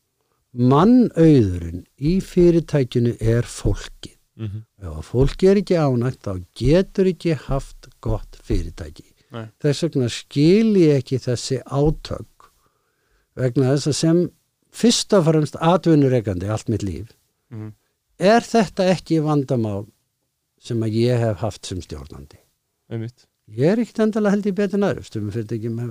[0.73, 4.99] mannauðurinn í fyrirtækinu er fólki mm -hmm.
[4.99, 9.47] ef fólki er ekki ánægt þá getur ekki haft gott fyrirtæki Nei.
[9.61, 12.51] þess vegna skil ég ekki þessi átök
[13.37, 14.31] vegna þess að sem
[14.73, 17.09] fyrst og fremst atvinnureikandi allt mitt líf
[17.51, 17.73] Mhm.
[18.19, 19.87] er þetta ekki vandamál
[20.61, 22.37] sem að ég hef haft sem stjórnandi
[22.91, 23.27] einmitt
[23.57, 25.83] ég er ekkert endalega held í betur en aðru stundum fyrirtækjum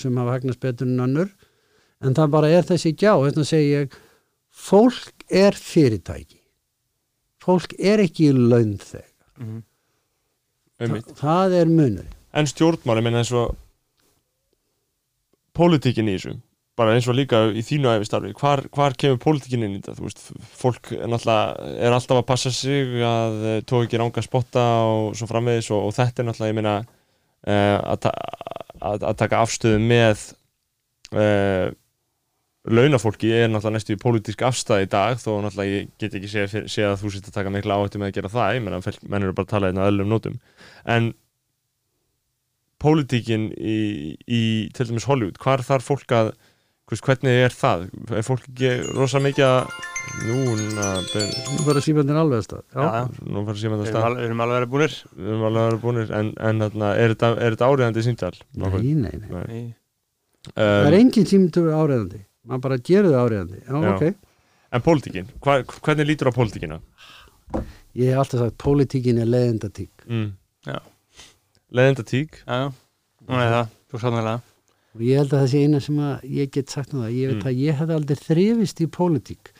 [0.00, 1.30] sem hafa hagnast betur en önnur.
[2.04, 3.96] En það bara er þessi gjá þess að segja ég
[4.66, 6.42] fólk er fyrirtæki.
[7.46, 9.12] Fólk er ekki laun þegar.
[9.36, 9.64] Mhm.
[10.80, 11.14] einmitt.
[11.16, 13.54] það er munur en stjórnmáli, menn eins og
[15.56, 16.34] pólitíkin í þessu
[16.76, 20.02] bara eins og líka í þínu æfistarfi hvar, hvar kemur pólitíkin inn í þetta?
[20.04, 20.26] Veist,
[20.60, 25.28] fólk er er alltaf að passa sig að uh, tók ekki ranga spotta og svo
[25.30, 26.76] framvegis og, og þetta er náttúrulega, ég meina
[27.54, 28.12] að, ta
[28.80, 30.22] að, að taka afstöðu með
[31.14, 31.68] uh,
[32.66, 36.30] launafólki er náttúrulega næstu í pólitísk afstæð í dag þó náttúrulega ég get ekki
[36.66, 38.98] sé að þú sitt að taka mikla áhættu með að gera það ég meina, fel-
[39.06, 40.40] menn eru bara að tala hérna öllum nótum.
[40.90, 41.12] En
[42.82, 43.76] pólitíkin í,
[44.28, 44.42] í
[44.76, 46.32] til dæmis Hollywood, hvar þarf fólk að
[46.86, 47.80] hvernig er það
[48.14, 49.70] er fólk ekki rosa mikið að
[50.26, 51.24] núna ber,
[51.56, 52.62] Nú bara símandinn alveg að stað.
[52.70, 52.84] Já.
[52.86, 55.66] Já, nú fara þetta erum stað við erum alveg verið búnir við erum alveg að
[55.66, 58.32] vera búinir en, en þarna, er, þetta, er þetta áriðandi símtal
[58.62, 59.34] Nei, nei, nei.
[59.34, 59.64] Nei.
[60.54, 62.20] Það er um, engin símtur áriðandi.
[62.46, 63.60] Man bara gerir það áriðandi.
[63.66, 63.92] Já, Já.
[63.96, 64.34] ok.
[64.76, 66.78] en pólitíkin, hva, hvernig lítur á pólitíkina
[67.96, 69.90] Ég hef alltaf sagt, pólitíkin er leiðendatík.
[70.06, 70.28] mm.
[70.66, 70.78] Já.
[71.74, 72.70] leðenda tík Já, já,
[73.26, 74.36] hún er það, þú sannlega
[74.96, 77.12] Og ég held að það sé eina sem að ég get sagt um það.
[77.12, 77.48] Ég veit Mm.
[77.50, 79.50] að ég hef aldrei þrifist í pólitík.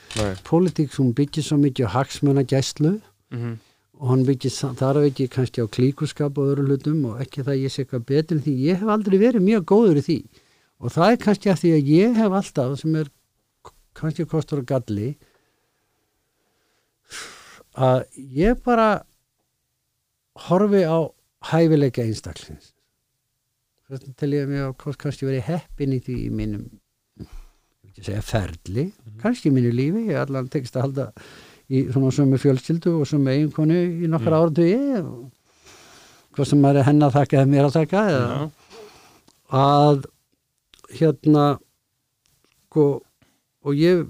[0.49, 2.93] Pólitík sem byggir svo mikið á hagsmuna gæslu
[3.31, 3.57] mm -hmm.
[4.01, 4.51] og hann byggir
[4.81, 7.85] þar af ekki kannski á klíkuskap og öðru hlutum og ekki það að ég sé
[7.85, 8.55] eitthvað betur en því.
[8.65, 10.25] Ég hef aldrei verið mjög góður í því.
[10.81, 13.09] Og það er kannski að því að ég hef alltaf, sem er
[13.95, 15.17] kannski kostur og galli,
[17.77, 19.05] að ég bara
[20.49, 20.99] horfi á
[21.51, 22.73] hæfileika einstaklings.
[23.87, 26.65] Þess til ég mér að kannski verið heppin í því í mínum
[27.97, 28.91] ég segja ferli,
[29.23, 31.07] kannski í mínu lífi, ég allan tekst að halda
[31.73, 34.41] í svona sömu fjölskyldu og sömu eiginkonu í nokkar mm.
[34.41, 38.37] áratugi og hvað sem er henn að þakka eða mér að þakka eða
[39.57, 40.03] að
[40.99, 41.47] hérna
[42.77, 42.87] sko,
[43.65, 44.05] og ég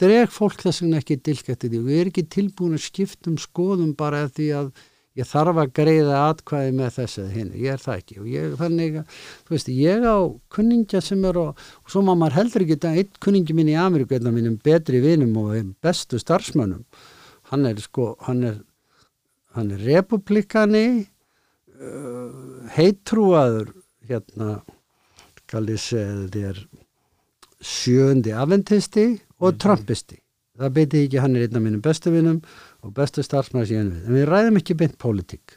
[0.00, 1.80] dreg fólk þess vegna ekki dilkætti því.
[1.80, 4.70] Og ég er ekki tilbúin að skipta um skoðum bara því að
[5.18, 8.18] ég þarf að greiða atkvæði með þess eða hinn, ég er það ekki.
[8.22, 10.18] Og ég, þannig að, þú veist, ég á
[10.54, 13.78] kunningja sem er og, og svo má maður heldur ekki þetta, einn kunningi minn í
[13.80, 16.86] Ameríku einn af mínum betri vinum og bestu starfsmönnum,
[17.50, 18.60] hann er sko, hann er
[19.56, 20.86] hann er republikani
[21.80, 23.72] uh, heitrúaður
[24.06, 24.60] hérna
[25.50, 26.60] kallið sér
[27.60, 29.06] sjöndi aventisti
[29.42, 30.20] og trumpisti.
[30.60, 32.40] Það beiti ekki, hann er einn af mínum bestu vinum
[32.84, 35.56] og bestu starfsmæður síðan við en við ræðum ekki beint pólitík.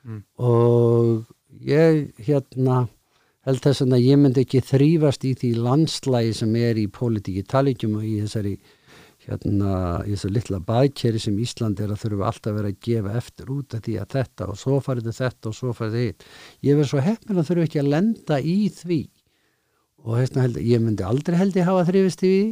[0.00, 0.22] Mm.
[0.40, 1.26] og
[1.60, 2.86] ég hérna
[3.44, 7.98] held þess að ég myndi ekki þrýfast í því landslægi sem er í pólitíki talingjum
[7.98, 8.54] og í þessari
[9.26, 13.52] hérna, í þessu litla baðkeri sem Ísland er að þurfa alltaf vera að gefa eftir
[13.52, 16.28] út af því að þetta og svo farið þetta og svo farið hitt.
[16.64, 19.00] Ég verð svo heppin að þurfa ekki að lenda í því.
[20.00, 22.44] Og hérna held, ég myndi aldrei held ég hafa þrýfist í því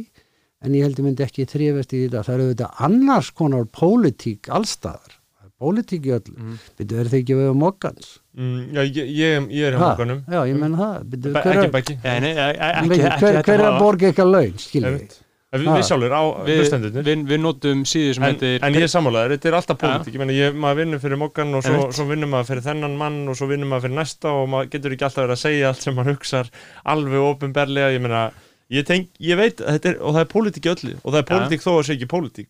[0.65, 4.49] en ég held ég myndi ekki þrýfist í þetta það eru þetta annars konar pólitík
[4.51, 5.15] allstaðar,
[5.59, 6.57] pólitík í öll Mhm.
[6.79, 9.89] byrju, er þið ekki við um okkans mm, já, ég, ég, ég er Ha?
[9.89, 10.19] mokkanum.
[10.27, 10.99] Já, ég menna það.
[11.09, 12.53] Byrju, Be- hver, ekki er- bekki Nei, nei, e-
[12.87, 15.17] hver, þetta er að borga eitthvað laun skiljið við,
[15.49, 15.57] Ha?
[15.79, 17.03] við sjálfur á við, hlustendurnir.
[17.09, 20.13] við, við notum síðu sem en, heitir en ég er sammálaður, þetta er alltaf pólitík.
[20.13, 23.27] Ég meina, ég, maður vinnur fyrir mokkan og svo, svo vinnur maður fyrir þennan mann
[23.27, 25.81] og svo vinnur maður fyrir næsta og maður getur ekki alltaf verið að segja allt
[25.81, 26.51] sem maður hugsar
[26.85, 28.31] alveg ofinberlega, ég meina
[28.71, 31.29] ég, tenk, ég veit, er, og það er pólitík í öllu og það er Ja.
[31.33, 32.49] pólitík þó að segja ekki pólitík.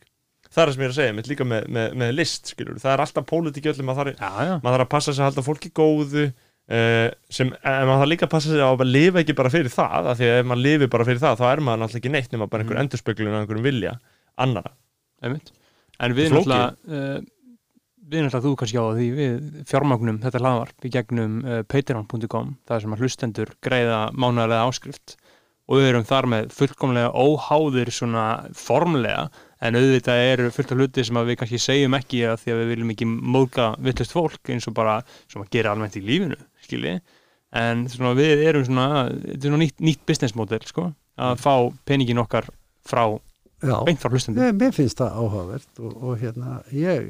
[0.49, 2.77] Það er það sem ég er að segja, mitt líka með, með, með list skilur,
[2.81, 5.21] það er alltaf pólitík í öllu maður þarf, Já, já, maður þarf að passa sig
[5.23, 6.29] að halda fólki góðu
[6.69, 10.05] Uh, sem, en maður þarf líka að passa sig að lifa ekki bara fyrir það,
[10.11, 12.31] af því að ef maður lifi bara fyrir það þá er maður náttúrulega ekki neitt
[12.35, 12.81] nema bara einhver Mm.
[12.83, 13.93] endurspeglun af einhverjum vilja
[14.37, 14.69] annara
[15.25, 15.49] einmitt.
[15.99, 17.17] En við náttúrulega uh,
[18.05, 20.85] við náttúrulega þú kannski á því við fjármagnum þetta hlaðvarp.
[20.85, 25.17] Í gegnum uh, patreon.com það sem að hlustendur greiða mánaðarlega áskrift
[25.69, 28.25] og við erum þar með fullkomlega óháðir svona
[28.57, 29.27] formlega
[29.61, 32.71] en auðvitað eru fullt af hluti sem við kannski segjum ekki að því að við
[32.73, 36.97] viljum ekki móðga vittlust fólk eins og bara sem að gera almennt í lífinu skilji.
[37.59, 40.89] En svona við erum svona er svona nýtt, nýtt business model sko
[41.19, 41.53] að fá
[41.89, 42.47] peningin okkar
[42.87, 43.03] frá
[43.61, 47.09] já, beint frá hlustendur mér, mér finnst það áhugavert og, og hérna, ég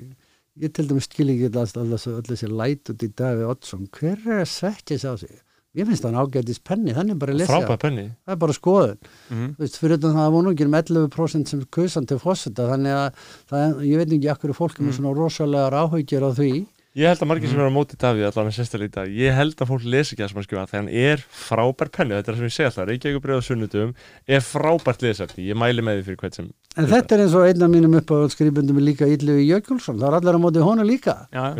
[0.59, 3.85] ég til dæmis skil ekki alltaf öll þessi læt út í Davi Oddsson.
[3.95, 5.37] Hver er að setja þessi á sig
[5.77, 7.59] ég finnst það ágætis penni, þannig bara að lesa.
[7.59, 8.97] Það er bara skoðun.
[9.29, 12.65] Mm Þú veist, fyrir þetta það voru nú ekki um 11% sem kusan til fósita
[12.71, 13.13] þannig að
[13.51, 14.97] það, ég veit ekki akkur fólk er með Mm.
[14.99, 16.65] svona rosalega áhuggjur á því.
[16.97, 17.61] Ég held að margir sem Mhm.
[17.61, 20.23] eru á móti Davíð allan er sérstaklega í dag Ég held að fólk lesi ekki
[20.25, 22.65] það sem hann skrifa þegar hann er frábær penni þetta er það sem ég segi
[22.65, 23.93] alltaf, Reykjavík bregða sunnudum
[24.27, 27.45] er frábært lesefni, ég mæli með því fyrir hvert sem en þetta er eins og
[27.45, 30.63] einn af mínum upp á skrifundum er líka Yllu Jökulsson, það er allir á móti
[30.65, 31.27] honu líka.
[31.31, 31.53] Já,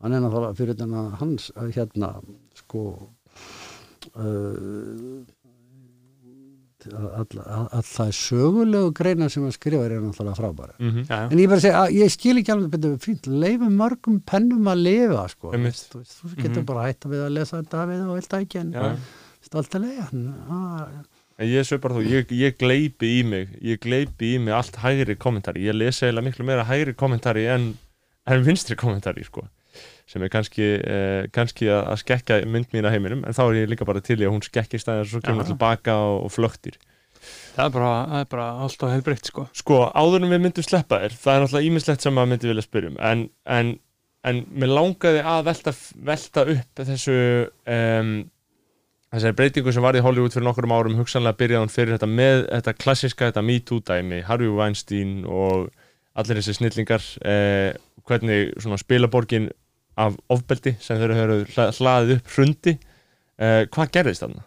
[0.00, 2.22] hann er náttúrulega fyrir þetta hans hérna
[2.54, 3.08] sko
[6.86, 11.30] all, það sögulegu greina sem hann skrifar er náttúrulega frábæra mhm, já, já.
[11.32, 14.82] en ég bara segja, að ég skil ekki alveg betur fínt, leifum mörgum pennum að
[14.84, 16.66] lifa sko, þú, veist, þú getur Mhm.
[16.68, 18.96] bara hætta við að lesa Davíð og vilt ekki en Já.
[19.48, 20.06] stolt að leiða
[20.50, 20.86] ah,
[21.38, 24.76] En ég svo bara þú, ég, ég gleipi í mig ég gleipi í mig allt
[24.80, 27.74] hægri kommentari ég lesi eiginlega miklu meira hægri kommentari en,
[28.26, 29.42] en vinstri kommentari sko.
[30.06, 33.56] Sem er kannski, eh, kannski að, að skekka mynd mín að heiminum en þá er
[33.62, 36.20] ég líka bara til í að hún skekki stæðar og svo kemur hún tilbaka og,
[36.28, 36.78] og flöktir.
[37.56, 39.48] Það er bara, það er bara alltaf heilbreytt sko.
[39.56, 42.66] Sko, áður en við myndum sleppa þér það er náttúrulega ímislegt sem maður myndi vilja
[42.68, 43.26] spyrjum en,
[43.56, 43.74] en,
[44.30, 45.74] en mér langaði að velta,
[46.12, 47.18] velta upp þessu
[47.74, 48.14] um,
[49.16, 50.96] þessari breytingu sem var í Hollywood fyrir nokkurum árum.
[51.00, 55.70] Hugsanlega byrjaði hún fyrir þetta með þetta klassiska, þetta Me Too dæmi Harvey Weinstein og
[56.16, 57.76] allir þessi snillingar eh,
[58.06, 59.50] hvernig svona spilaborgin
[59.96, 64.44] af ofbeldi sem þeir eru hla- hlaðið upp hrundi eh, hvað gerðist þarna?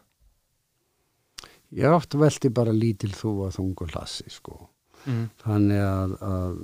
[1.78, 4.56] Ég oft velti bara lítil þú að þungu hlassi sko.
[5.06, 5.26] Mhm.
[5.44, 6.56] Þannig að, að,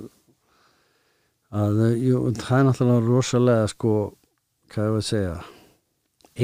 [1.62, 3.92] að jú, það er náttúrulega rosalega sko,
[4.74, 5.36] hvað ég að segja,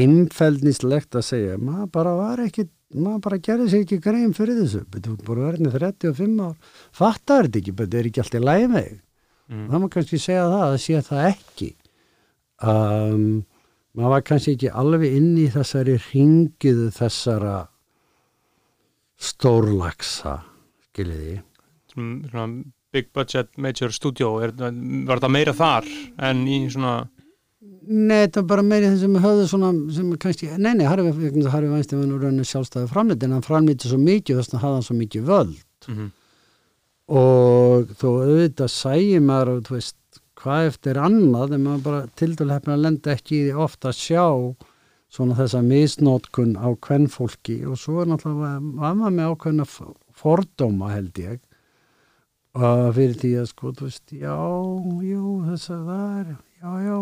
[0.02, 2.64] einfeldnislegt að segja, maður bara var ekki,
[2.96, 6.56] maður bara gerði sér ekki grein fyrir þessu, betur þú bara verðin 35 ár,
[6.96, 8.92] fattar þetta ekki, betur er ekki allt í lægi með.
[9.52, 9.66] Mm.
[9.68, 11.70] Það má kannski segja það, að sé það ekki.
[12.62, 13.42] Um,
[13.98, 17.56] maður var kannski ekki alveg inn í þessari ringiðu þessara
[19.22, 20.38] stórlaksa,
[20.90, 21.40] skiljiði.
[21.92, 25.86] Svona- big budget major studio er, var þetta meira þar
[26.28, 27.08] en í svona
[27.82, 31.40] Nei, þetta var bara meiri þeim sem höfðu svona, sem kannski, nei, nei, Harfi, vegna
[31.40, 34.62] þess að Harfi Vænstein var nú sjálfstæði framleitt en hann framleitti svo mikið, þess að
[34.62, 36.10] hafði hann svo mikið völd mm
[37.12, 39.96] og þó auðvitað sæði maður og þú veist,
[40.42, 44.26] hvað eftir annað en maður bara til dælu lenda ekki ofta að sjá
[45.12, 49.66] svona þessa misnótkun á kvennfólki og svo er náttúrulega var maður með ákveðna
[50.22, 51.40] fordóma held ég
[52.52, 54.38] og fyrir því að sko, þú veist, já,
[55.08, 56.96] jú, þess að það er, já, já.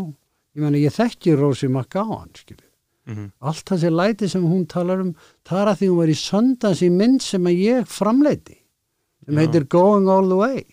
[0.51, 2.71] Ég meina, ég þekki Rósi McGowan, skilju
[3.11, 3.31] -hmm.
[3.41, 5.15] allt þessi læti sem hún talar um
[5.47, 8.59] það er að því hún var í söndans í mynd sem að ég framleiti
[9.25, 9.41] sem Já.
[9.43, 10.65] heitir Going All the Way.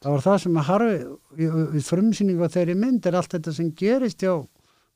[0.00, 0.98] Það var það sem að Harfi
[1.36, 4.34] frumsýningu á þeirri mynd er allt þetta sem gerist hjá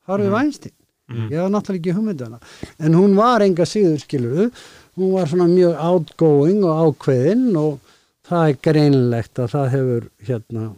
[0.07, 0.33] Harfi Mhm.
[0.33, 0.73] Weinstein.
[1.09, 1.29] Mhm.
[1.31, 2.39] ég var náttúrulega ekki hugmyndana
[2.79, 4.51] en hún var enga síður skilur
[4.97, 7.79] hún var svona mjög outgoing og ákveðin og
[8.27, 10.75] það er greinlegt að það hefur hérna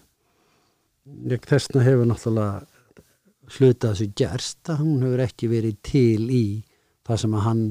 [1.50, 2.66] þessna hefur náttúrulega
[3.60, 6.44] hluta þessu gerst að hún hefur ekki verið til í
[7.06, 7.64] það sem að hann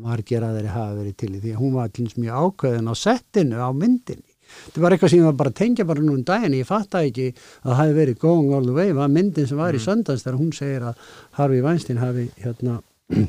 [0.00, 1.40] margir aðeiri hafa verið til í.
[1.40, 4.29] Því að hún var dæmis mjög ákveðin á settinu á myndinni
[4.66, 6.56] þetta var eitthvað sem ég var bara að tengja bara nú um daginn.
[6.60, 8.94] Ég fatta ekki að það hafi verið going all the way.
[8.96, 12.80] Var myndin sem var í söndans þegar hún segir að Harvey Weinstein hafi hérna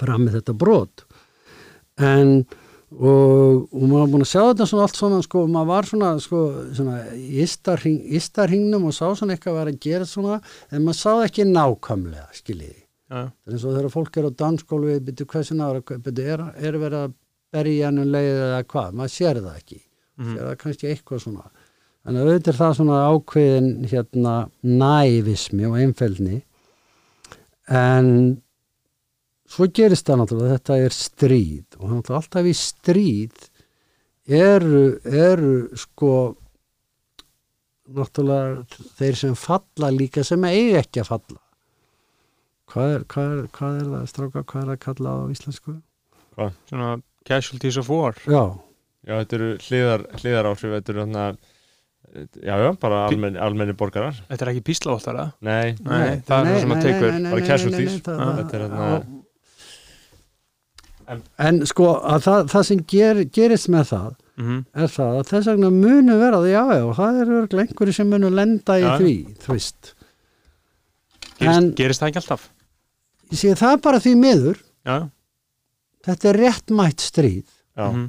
[0.00, 1.06] fram með þetta brot.
[1.96, 2.40] En
[2.94, 6.10] og, og maður var búin að sjá þetta svona allt svona sko, maður var svona,
[6.22, 6.42] sko,
[6.76, 10.40] svona í ystarhing, ystarhingnum og sá svona eitthvað var að gera svona
[10.70, 12.82] en maður sá það ekki nákvæmlega skiljiði.
[13.16, 16.78] Er eins og þegar fólk er á dansskólu við byrju hversin ára, byrju er, er
[16.82, 17.18] verið að
[17.54, 19.82] berja hann um leið eða hvað, maður sér það ekki
[20.16, 21.50] Sér það kannski eitthvað svona.
[22.06, 26.40] En auðvitað er það svona ákveðin hérna nævismi og einfeldni.
[27.66, 28.08] En
[29.50, 31.78] svo gerist það náttúrulega þetta er stríð.
[31.80, 33.48] Og náttúrulega alltaf í stríð
[34.38, 36.12] eru, eru sko
[37.96, 41.42] náttúrulega þeir sem falla líka sem eigi ekki að falla.
[42.66, 45.76] Hvað er, hvað er, hvað er það stráka, hvað er það að kalla á íslensku?
[46.68, 46.88] svona
[47.24, 48.16] casualties of war?
[48.26, 48.58] Já,
[49.06, 51.26] Já, þetta eru hliðar, hliðar áhrif þetta eru þarna
[52.42, 56.60] já, já, bara almenni, almenni borgarar Þetta er ekki píslavoltara Nei, Nei, það er það
[56.64, 57.96] sem að tekur bara casualties.
[58.02, 59.04] Þetta er þarna-
[61.06, 65.28] en, en sko að það, það sem ger, gerist með það mm er það að
[65.30, 68.82] þess vegna munu vera það, já, já, það eru örugglega einhverju sem munu lenda í
[68.84, 68.90] Já.
[69.00, 69.14] því,
[69.44, 69.92] þú veist
[71.38, 72.48] gerist, En- gerist það ekki alltaf?
[73.32, 74.98] ég sé það bara því miður Já,
[76.10, 78.04] þetta er réttmætt stríð já, Mhm.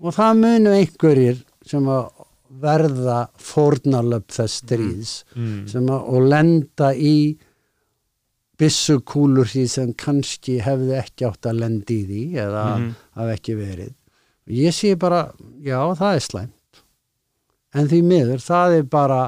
[0.00, 2.08] Og það munu einhverjir sem að
[2.60, 5.68] verða fórnarlöp þess stríðs mm.
[5.70, 7.14] sem að, og lenda í
[8.60, 12.88] byssukúlur því sem kannski hefði ekki átt að lenda í því eða Mhm.
[13.16, 13.92] hafi ekki verið
[14.50, 15.32] ég sé bara,
[15.62, 16.82] já það er slæmt
[17.74, 19.20] en því miður það er bara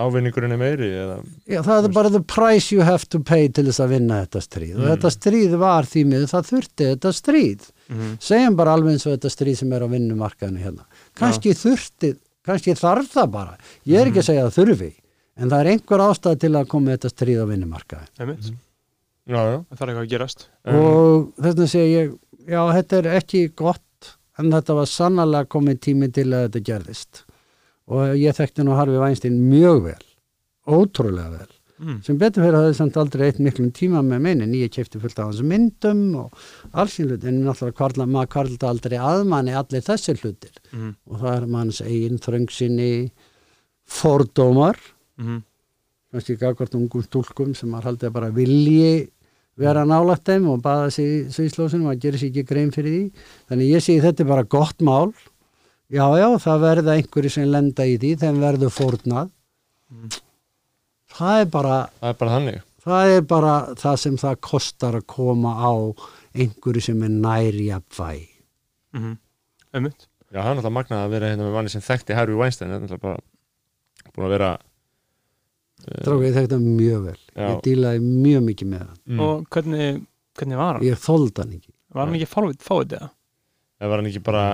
[0.00, 1.16] ávinningurinn er meiri eða,
[1.48, 4.40] já, það er bara the price you have to pay til þess að vinna þetta
[4.44, 4.90] stríð og Mm.
[4.96, 8.16] þetta stríð var því miður, það þurfti þetta stríð Mhm.
[8.22, 10.84] segjum bara alveg eins og þetta stríð sem er á vinnumarkaðinu hérna.
[11.18, 12.14] Kannski þurfti,
[12.46, 13.56] kannski þarf það bara.
[13.86, 14.90] Ég er ekki að segja að þurfi
[15.36, 18.50] en það er einhver ástæð til að koma þetta stríð á vinnumarkaði Einmitt.
[19.26, 19.58] já, já.
[19.70, 20.46] Það þarf eitthvað að gerast.
[20.64, 22.18] Um, og þess vegna segi ég
[22.48, 27.24] já, þetta er ekki gott en þetta var sannarlega komið tími til að þetta gerðist.
[27.90, 30.04] Og ég þekkti nú Harfi Weinstein mjög vel
[30.70, 31.50] ótrúlega vel
[31.80, 31.98] mm.
[32.06, 35.18] sem betur fyrir að það samt aldrei eitt miklum tíma með meinin, ég kefti fullt
[35.18, 39.84] af hans myndum og alls í hlut en náttúrulega kvarla, maður kvarlda aldrei aðmanni allir
[39.86, 40.56] þessir hlutir.
[40.72, 40.94] Mm.
[41.10, 42.90] og það er manns eigin þröngsinni
[43.90, 44.78] fordómar.
[45.20, 45.42] Mm.
[46.10, 49.10] kannski gagvart ungum stúlkum sem maður haldið bara vilji
[49.60, 53.26] vera nálægt þeim og baða sig í sviðslósunum og gerir sér ekki grein fyrir því.
[53.50, 55.12] Þannig ég segi þetta er bara gott mál.
[55.90, 59.30] Já já það verða einhverju sem lenda í því þeim verður fórnað
[61.20, 62.60] það er bara það er bara þannig.
[62.80, 65.72] Það er bara það sem það kostar að koma á
[66.30, 68.24] einhverju sem er næri jafnvæg
[68.94, 69.18] mm -hmm.
[69.74, 70.08] einmitt.
[70.30, 72.76] Já, það er náttúrulega magnað að vera hérna með manni sem þekkti Harvey Weinstein, það
[72.76, 73.18] er náttúrulega bara
[74.14, 74.50] búin að vera
[75.80, 77.20] Dráka, ég þekkti hann mjög vel.
[77.34, 77.46] Já.
[77.48, 78.98] ég dílaði mjög mikið með hann.
[79.06, 80.02] Mm, og hvernig,
[80.36, 80.84] hvernig var hann?
[80.84, 81.72] ég þóldi hann ekki.
[81.90, 82.92] Var hann ekki fáið, það?
[82.98, 83.08] eða?
[83.80, 84.44] Var hann ekki bara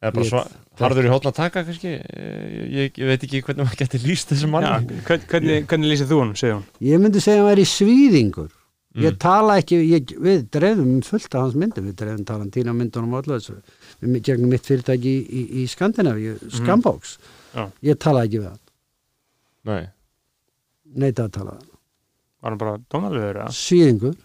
[0.00, 0.42] eða bara svo,
[0.78, 4.46] harður í hótna taka kannski, ég, ég, ég veit ekki hvernig maður geti lýst þessu
[4.48, 6.64] Já, manni hvern- hvernig, hvernig lýsir þú hann, segir hún?
[6.82, 8.50] ég myndi segja hann væri svíðingur.
[8.96, 9.18] Ég Mm.
[9.20, 13.36] tala ekki, ég, við dreifum fullt af hans myndum, við dreifum Tarantína myndunum og allu
[13.36, 13.58] þessu,
[14.00, 17.18] við gegnum mitt fyrirtæki í, í, í Skandinavíu, Skambóks
[17.54, 17.66] Já.
[17.84, 18.62] ég tala ekki við hann.
[19.68, 19.82] Nei,
[20.96, 21.72] neita að tala við hann,
[22.42, 23.50] Var hann bara dónalegur eða?
[23.52, 24.16] svíðingur.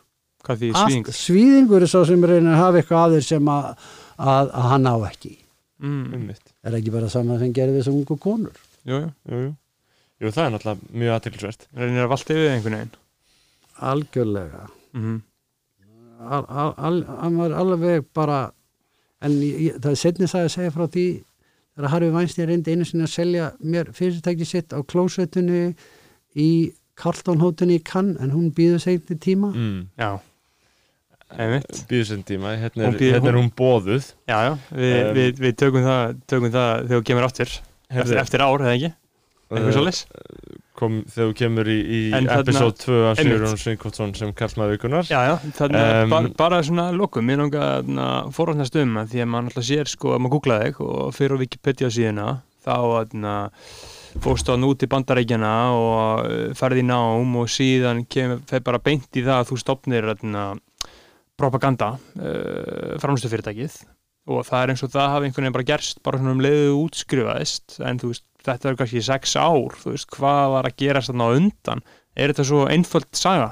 [0.45, 1.19] Hvað því Allt, svíðingur?
[1.19, 3.67] svíðingur er svo sem reynir að hafa eitthvað að þér sem að,
[4.19, 5.33] að, að hann á ekki
[5.81, 6.29] Mm,
[6.63, 8.53] er ekki bara saman sem gerir sem ungu konur?
[8.85, 9.55] Jú, jú, jú,
[10.21, 10.29] jú.
[10.31, 12.95] það er náttúrulega mjög aðtilsvert reynir að valta yfir einhvern veginn?
[13.91, 14.67] Algjörlega.
[14.93, 15.21] Mm
[16.21, 18.51] al, al, al, hann var alveg bara
[19.25, 21.05] en ég, ég- það er setni sagði að segja frá því
[21.73, 25.63] þegar Harfi Weinstein reyndi einu sinni að selja mér fyrirtæki sitt á klósetunni
[26.37, 26.49] í
[27.01, 29.49] Carlton hótunni í Cannes en hún býður sig til tíma.
[29.49, 29.87] Mm.
[29.97, 30.19] Já,
[31.89, 35.13] býður sem tíma, hérna Hún er, býður- hérna er hún bóðuð Já, já, við, Um,
[35.17, 37.53] við, við tökum, það, tökum það þegar þú kemur áttur
[37.91, 38.91] eftir, eftir ár, eða ekki?
[39.51, 39.81] Eitthvað Eh, svo
[40.81, 43.25] kom, þegar þú kemur í, í episode 2 af Einmitt.
[43.27, 47.37] Sigurðun Svinkvottsson sem Karlsmaður vikunar Já, já, þannig Um, um, bara, bara svona lokum, ég
[47.59, 47.91] að
[48.37, 51.35] forvarnast um að því að maður alltaf sér sko að maður googla þig og fyrir
[51.35, 52.29] á Wikipedia síðuna
[52.65, 52.99] þá að
[54.21, 59.07] fórstu að núti bandarækjana og uh, ferði í nám og síðan kemur, fer bara beint
[59.19, 60.47] í það að þú stopnir atna,
[61.41, 63.81] propaganda uh, framlustu fyrirtækið
[64.31, 66.75] og það er eins og það hafi einhvern veginn bara gerst bara svona um leiðu
[66.83, 67.79] útskrifaðist.
[67.81, 71.29] En þú veist, þetta er kannski sex ár þú veist, hvað var að gerast þarna
[71.29, 71.83] á undan?
[72.13, 73.49] Er þetta svo einföld saga?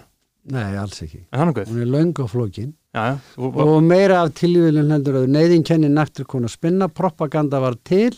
[0.49, 1.23] Nei, alls ekki.
[1.29, 5.19] En þannig hún er löng og flókin Já, já, og, og meira af tilvílun heldur
[5.19, 6.87] að neyðin kenni nættur konu að spinna.
[6.89, 8.15] Propaganda var til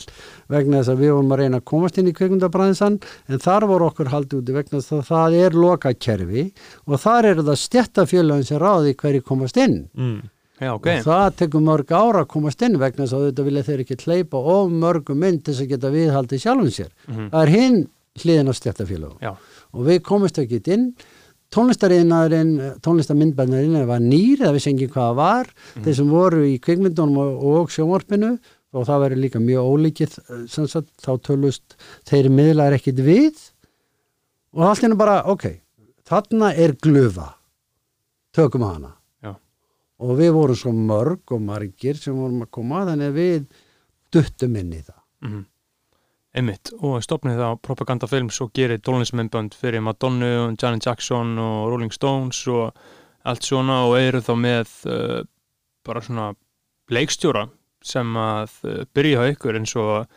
[0.47, 3.89] vegna þess að við vorum að reyna að komast inn í kvikmyndabræðinsan en þar voru
[3.89, 6.45] okkur haldið úti vegna þess að það er lokakerfi
[6.87, 9.77] og þar eru það stjættafélagin sem ráði hverju komast inn.
[9.91, 10.17] Mm.
[10.61, 10.87] já, ok.
[10.93, 14.03] Og það tekur mörg ára að komast inn vegna þess að þetta vilja þeir ekki
[14.05, 16.93] hleypa of mörgum mynd þess að geta viðhaldið sjálfum sér.
[17.09, 17.27] Mhm.
[17.33, 17.81] það er hinn
[18.23, 19.35] hliðin á stjættafélagum Já.
[19.71, 20.93] og við komast ekki inn
[21.55, 22.53] tónlistariðnaðurinn,
[22.85, 25.49] tónlistamindbæðnaðurinn var nýr, það vissi engin hvað það var.
[25.77, 28.35] Þeir sem voru í kvikmyndunum og, og sjónvarpinu
[28.71, 30.13] og það verður líka mjög ólíkið
[30.51, 31.75] sem sagt, þá tölust
[32.07, 33.41] þeir miðlar ekkit við.
[34.55, 35.49] Og allt hérna bara, ok
[36.11, 37.29] þarna er glufa.
[38.35, 38.95] Tökum hana.
[39.23, 39.35] Já.
[40.01, 43.41] og við vorum svo mörg og margir sem vorum að koma þannig að við
[44.11, 45.01] duttum inn í það.
[45.27, 45.41] Mm
[46.37, 51.71] einmitt og stopnið þá Propaganda Films og gerir tónlismennbönd fyrir Madonna og Janet Jackson og
[51.71, 52.71] Rolling Stones og
[53.27, 55.21] allt svona og eru þá með uh,
[55.85, 56.31] bara svona
[56.91, 57.47] leikstjóra
[57.83, 60.07] sem að uh, byrja á ykkur eins og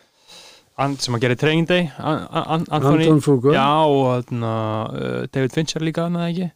[0.75, 3.53] sem að gera Training Day An An Anthony Anton Fugu.
[3.55, 6.51] Já, og uh, David Fincher líka þarna ekki?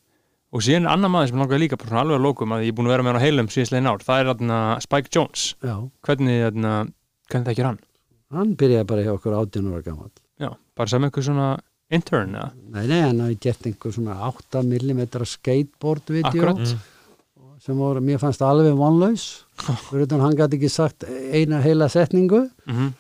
[0.49, 2.73] Og síðan er annar maður sem langar líka bara svona alveg að lókum að ég
[2.73, 5.75] er búin að vera með hann á heilum síðastlegin ár, það er Spike Jones Já,
[6.07, 6.95] hvernig, hvernig
[7.35, 7.83] það ekki hann?
[8.35, 11.49] Hann byrjaði bara hjá okkur 18 ára gammal Já, bara sem eitthvað svona
[11.91, 12.51] intern eða?
[12.75, 16.59] Nei, nei, hann hafi gert einhver svona 8 mm skateboard-vídeó Akkurat.
[16.59, 16.87] Mm.
[17.65, 19.45] sem voru, mér fannst alveg vonlaus
[20.05, 22.93] utan hann gæti ekki sagt eina heila setningu Mm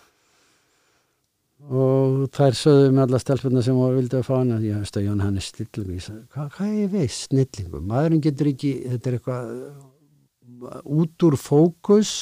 [1.69, 5.09] og þær sögðu með alla stelpunna sem voru vildi að fá hann ég veist að
[5.09, 5.97] Jón hann er snillingu
[6.33, 12.13] hvað, hvað er veist snillingu maðurinn getur ekki, þetta er eitthvað uh, út úr fókus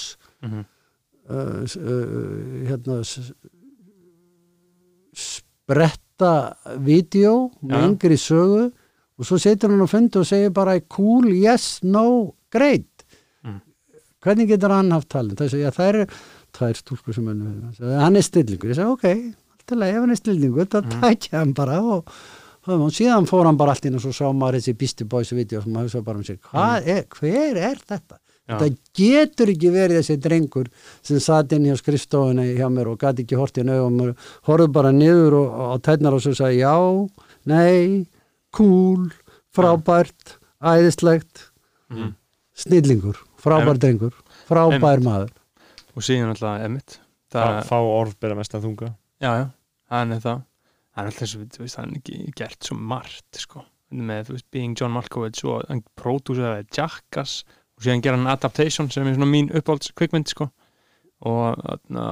[0.43, 0.65] -hmm.
[0.65, 0.65] s- uh,
[1.29, 3.33] hérna s-
[5.17, 6.33] spretta
[6.85, 7.87] vídeo með Já.
[7.89, 8.67] yngri sögu
[9.17, 12.85] og svo setur hann á fundi og segir bara cool, yes, no, great
[13.45, 13.61] Mm.
[14.23, 16.07] hvernig getur hann haft talent það er, það er
[16.53, 20.21] tvær stúlkur sem hann hann er stillingur, ég segi ok alltaf leið, ef hann er
[20.21, 21.01] stillingur, þá Mm.
[21.01, 22.07] tækja hann bara og,
[22.67, 25.61] og síðan fór hann bara allt inn og svo sá maður þessi Beastie Boys video
[25.63, 28.19] sem maður hugsa bara um sig, hvað er, hver er þetta?
[28.47, 28.59] Já.
[28.61, 30.69] Þetta getur ekki verið þessi drengur
[31.03, 34.69] sem satt inn hjá skrifstofunni hjá mér og gæti ekki hort í nögum og horfði
[34.77, 36.77] bara niður og, og á tætnar og svo sagði já,
[37.51, 38.07] nei,
[38.55, 39.09] cool,
[39.55, 41.49] frábært, æðislegt,
[41.91, 42.15] Mm.
[42.57, 44.15] snillingur, frábær drengur,
[44.49, 45.31] frábær maður.
[45.97, 46.99] og síðan alltaf Emmett.
[47.33, 48.89] Það, fá orð bera mest að þunga.
[49.23, 49.47] Já, já,
[49.91, 50.43] hann er það.
[50.97, 53.63] Hann er alltaf svo, þú veist, hann er ekki gert svo margt, sko,
[53.93, 57.45] með, þú veist, Being John Malkovich og hann pródúsaði Jackass
[57.77, 60.49] og síðan gera hann Adaptation sem er svona mín uppáhalds kvikmynd, sko.
[61.27, 62.07] Og þarna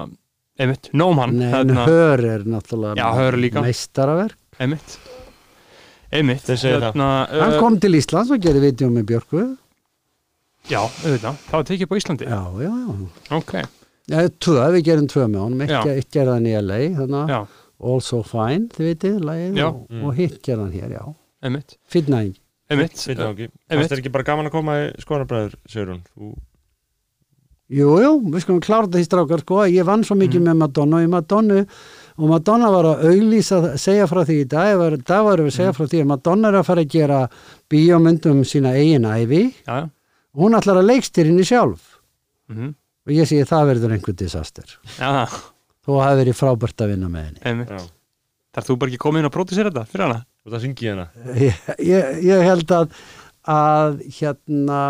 [0.60, 4.38] einmitt, nóm hann Nei, en þarna, hör er náttúrulega meistaraverk.
[4.60, 4.98] Einmitt.
[6.14, 9.40] Einmitt þarna, hann uh, kom til Íslands og gerði vídeo með Björku
[10.70, 12.28] já, auðvitað, það var tekið á Íslandi.
[12.30, 13.54] Já, já, já ok,
[14.04, 15.78] Já, tvö, við gerum tvö með honum, Já.
[15.80, 17.38] ekki, ekki gerði hann í LA, þannig já,
[17.88, 19.66] All So Fine, þið veitir, lagið, Já.
[19.70, 20.02] og, Mm.
[20.04, 21.04] og hitt gerði hann hér, já.
[21.44, 21.76] einmitt.
[21.88, 22.34] Finnæðing.
[22.70, 23.54] Einmitt, það Einmitt.
[23.68, 26.34] Fannst þér ekki bara gaman að koma í skoðanabræður, segir hún Þú
[27.72, 30.98] Jú, jú, við skulum klára þetta í strákar, sko, ég vann svo mikið með Madonna
[30.98, 31.62] og í Madonna,
[32.20, 35.56] og Madonna var að auglýsa, segja frá því í dag, var, dag varum við að
[35.56, 37.20] segja frá því að Madonna er að fara að gera
[37.72, 39.88] bíómyndum sína eigin æfi, já, já
[40.34, 41.88] og hún ætlar að leikstýrinni sjálf,
[42.52, 42.74] mhm,
[43.08, 45.24] og ég segi það verður einhver disaster, já,
[45.88, 47.80] þó hafi verið frábært að vinna með henni.
[48.52, 51.06] þarf þú bara ekki komið inn og pródusera þetta fyrir hana Og það syngi hérna
[51.40, 52.96] Ég, ég, ég held að,
[53.54, 54.80] að hérna,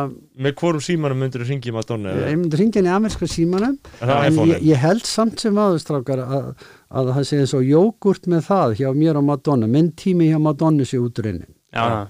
[0.47, 2.31] Með hvorum símanum myndir þú syngi í Madonna eða?
[2.32, 6.51] ég myndi ringja henni í ameríska símanum, en ég, ég held samt sem aðurstrákar að,
[6.90, 9.70] að það sé eins og jógurt með það hjá mér og Madonna.
[9.70, 12.02] Minn tími hjá Madonna sé útrunnin já, Já.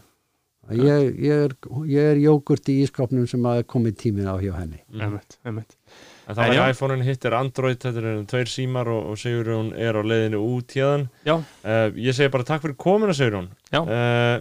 [0.81, 1.55] ég, ég, er,
[1.93, 4.81] ég er jógurt í ískapnum sem að komið tímin á hjá henni.
[4.97, 5.77] Einmitt, einmitt
[6.25, 6.65] En það var já.
[6.73, 10.73] iPhone-in, hitt er Android, þetta eru tveir símar og, og Sigurjón er á leiðinu út
[10.77, 11.09] hérðan.
[11.27, 11.35] já,
[11.65, 13.51] Uh, ég segi bara takk fyrir komuna, Sigurjón.
[13.73, 13.81] Já.
[13.85, 14.39] Uh,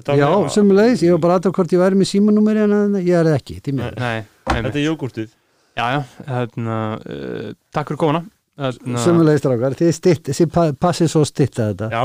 [0.00, 3.28] þetta, Já, sömulegis, ég var bara aðtöf hvort ég væri með símanúmeri en ég er
[3.30, 5.30] það ekki, því mér nei, þetta einmitt er jógurtið.
[5.76, 8.24] já, já, þarna uh, takk fyrir komuna
[8.56, 11.88] þarna, Sömulegis strákar, þið stitt, þið pa- passið svo að stitta þetta.
[11.92, 12.00] Já,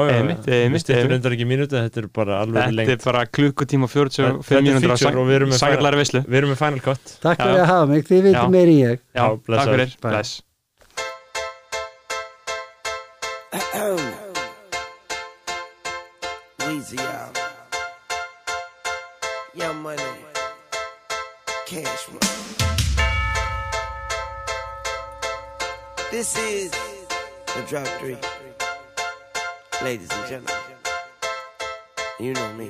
[0.83, 1.11] styrtum einmitt.
[1.15, 2.91] reyndar ekki mínúti, þetta er bara alveg þetta lengt.
[2.91, 6.23] er bara klukkutíma og 45 Þetta er mínútur feature og við erum með sagallari veislu.
[6.27, 7.15] Við erum með Final Cut.
[7.23, 8.99] Takk fyrir að hafa mig, þið veitum meir en ég.
[9.15, 10.41] Já, Já, takk fyrir, bless
[26.21, 26.71] This is
[27.49, 28.13] the drop three.
[29.81, 30.53] Ladies and gentlemen.
[32.19, 32.69] You know me.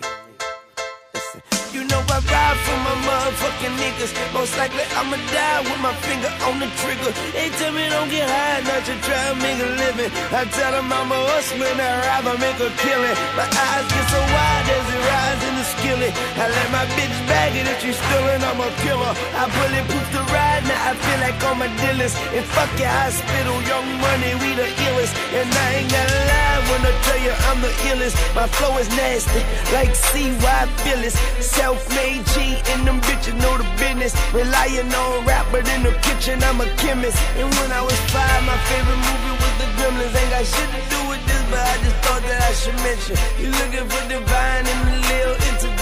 [1.11, 1.43] Listen.
[1.75, 4.15] You know I ride for my motherfucking niggas.
[4.31, 7.11] Most likely I'ma die with my finger on the trigger.
[7.35, 10.11] They tell me don't get high, not to try to make a living.
[10.31, 13.17] I tell them I'm a hustler, I'd rather make a killing.
[13.35, 16.13] My eyes get so wide as it rise in the skillet.
[16.39, 19.11] I let my bitch bag it if she's stealing, I'm a killer.
[19.11, 20.23] I bulletproof the
[20.71, 22.13] now I feel like all my dealers.
[22.35, 25.13] And fuck your hospital, young money, we the illest.
[25.35, 28.15] And I ain't gonna lie when I tell you I'm the illest.
[28.35, 29.41] My flow is nasty,
[29.75, 31.15] like CY Phyllis.
[31.39, 32.35] Self-made G,
[32.71, 34.13] and them bitches know the business.
[34.33, 37.17] Relying on rap, but in the kitchen I'm a chemist.
[37.39, 40.15] And when I was five, my favorite movie was The Gremlins.
[40.19, 43.15] Ain't got shit to do with this, but I just thought that I should mention.
[43.41, 45.37] You looking for divine and a little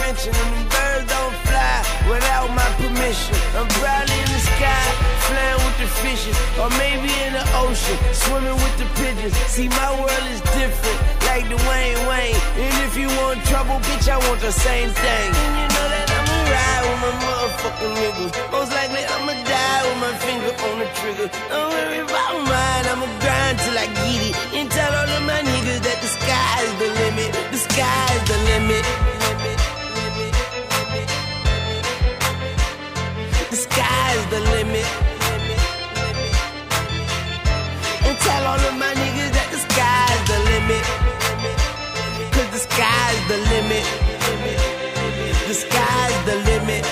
[0.10, 1.78] intervention, and the birds don't fly
[2.10, 3.36] without my permission.
[3.54, 4.86] I'm probably in the sky,
[5.30, 9.36] flying with the fishes, or maybe in the ocean, swimming with the pigeons.
[9.54, 11.00] See, my world is different,
[11.30, 12.40] like Dwayne Wayne.
[12.58, 15.30] And if you want trouble, bitch, I want the same thing.
[15.30, 18.32] And you know that I'ma ride with my motherfucking niggas.
[18.52, 21.28] Most likely I'ma die with my finger on the trigger.
[21.50, 24.34] Don't worry about mine, I'ma grind till I get it.
[24.58, 27.30] And tell all of my niggas that the sky is the limit.
[27.54, 28.84] The sky is the limit,
[33.50, 34.86] The sky is the limit.
[38.06, 40.86] And tell all of my niggas that the sky is the limit.
[42.30, 43.86] Cause the sky is the limit.
[45.48, 46.86] The sky is the limit.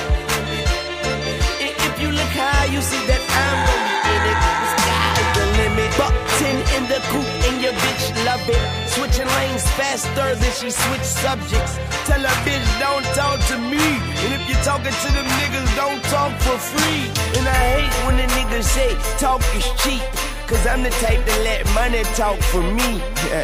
[1.62, 4.40] And if you look high, you see that I'm gonna in it.
[4.62, 5.90] The sky is the limit.
[5.94, 8.77] Buck 10 in the coupe and your bitch love it.
[8.98, 11.78] Switching lanes faster than she switch subjects.
[12.10, 13.86] Tell her bitch don't talk to me.
[14.26, 17.06] And if you're talking to them niggas, don't talk for free.
[17.38, 20.02] And I hate when the niggas say talk is cheap.
[20.49, 22.98] Cause I'm the type to let money talk for me.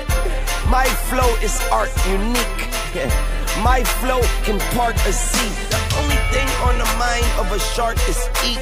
[0.73, 2.61] My flow is art unique.
[3.61, 5.53] My flow can part a sea.
[5.69, 8.57] The only thing on the mind of a shark is eat.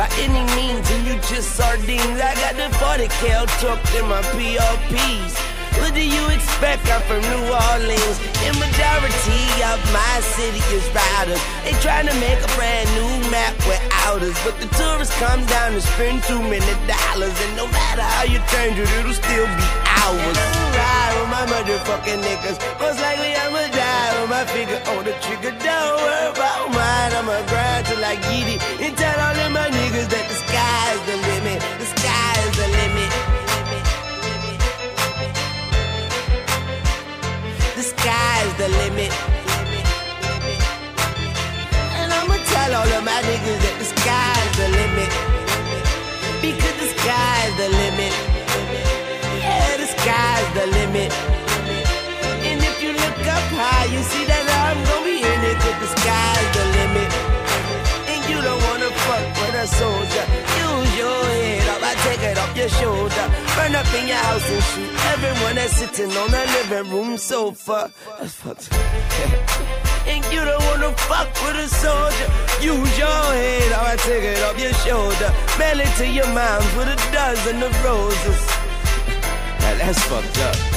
[0.00, 2.20] By any means, and you just sardines.
[2.24, 5.45] I got the 40 cal tucked in my PRPs.
[5.80, 6.88] What do you expect?
[6.88, 8.16] I'm from New Orleans.
[8.40, 11.42] The majority of my city is riders.
[11.64, 14.36] They trying to make a brand new map without us.
[14.44, 17.36] But the tourists come down and spend too many dollars.
[17.44, 19.66] And no matter how you change it, it'll still be
[20.00, 20.36] ours.
[20.36, 22.56] I'ma ride with my motherfucking niggas.
[22.80, 25.52] Most likely I'ma die with my finger on the trigger.
[25.60, 27.12] Don't worry about mine.
[27.20, 28.60] I'ma grind till I get it.
[28.80, 31.58] And tell all of my niggas that the sky's the limit.
[31.80, 33.05] The sky's the limit.
[38.06, 39.12] Sky's the limit.
[41.98, 45.10] And I'ma tell all of my niggas that the sky's the limit.
[46.38, 48.14] Because the sky's the limit.
[49.42, 51.10] Yeah, the sky's the limit.
[52.46, 55.56] And if you look up high, you see that I'm gonna be in it.
[55.62, 56.55] Cause the sky's
[59.56, 60.26] a soldier.
[60.66, 63.26] Use your head up, I take it off your shoulder.
[63.56, 67.90] Burn up in your house and shoot everyone that's sitting on the living room sofa.
[68.18, 68.68] That's fucked.
[70.08, 72.28] And you don't wanna fuck with a soldier.
[72.62, 75.34] Use your head, or I take it off your shoulder.
[75.58, 78.40] Mail it to your moms with a dozen of roses.
[79.60, 80.75] Now that's fucked up.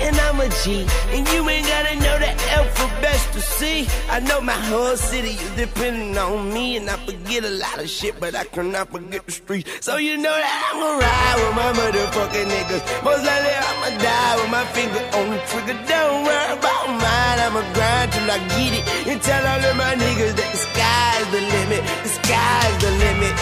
[0.00, 3.86] And I'm a G, and you ain't gotta know the alphabet to see.
[4.10, 7.88] I know my whole city is depending on me, and I forget a lot of
[7.88, 9.66] shit, but I cannot forget the street.
[9.80, 12.82] So you know that I'ma ride with my motherfucking niggas.
[13.04, 15.78] Most likely I'ma die with my finger on the trigger.
[15.86, 18.84] Don't worry about mine, I'ma grind till I get it.
[19.08, 23.34] And tell all of my niggas that the sky's the limit, the sky's the limit.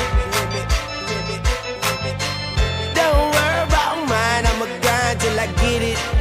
[2.95, 4.83] Don't worry about mine, I'ma
[5.43, 6.12] I get it.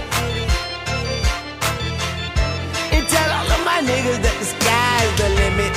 [3.82, 5.74] Niggas that the sky's the limit.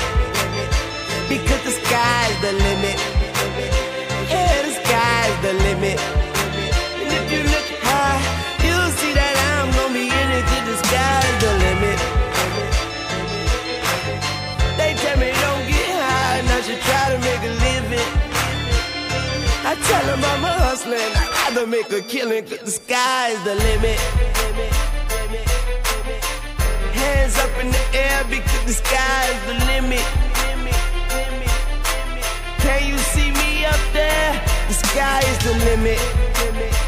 [1.28, 2.96] Because the sky's the limit.
[4.28, 5.98] Yeah, the sky's the limit.
[7.00, 8.20] And if you look high,
[8.64, 11.98] you'll see that I'm gonna be in it till the sky's the limit.
[14.78, 18.10] They tell me don't get high, and I should try to make a living.
[19.64, 23.42] I tell them I'm a hustler and I'd rather make a killing cause the sky's
[23.44, 24.43] the limit.
[27.14, 30.06] Hands up in the air because the sky's the limit.
[32.58, 34.32] Can you see me up there?
[34.68, 36.83] The sky is the limit.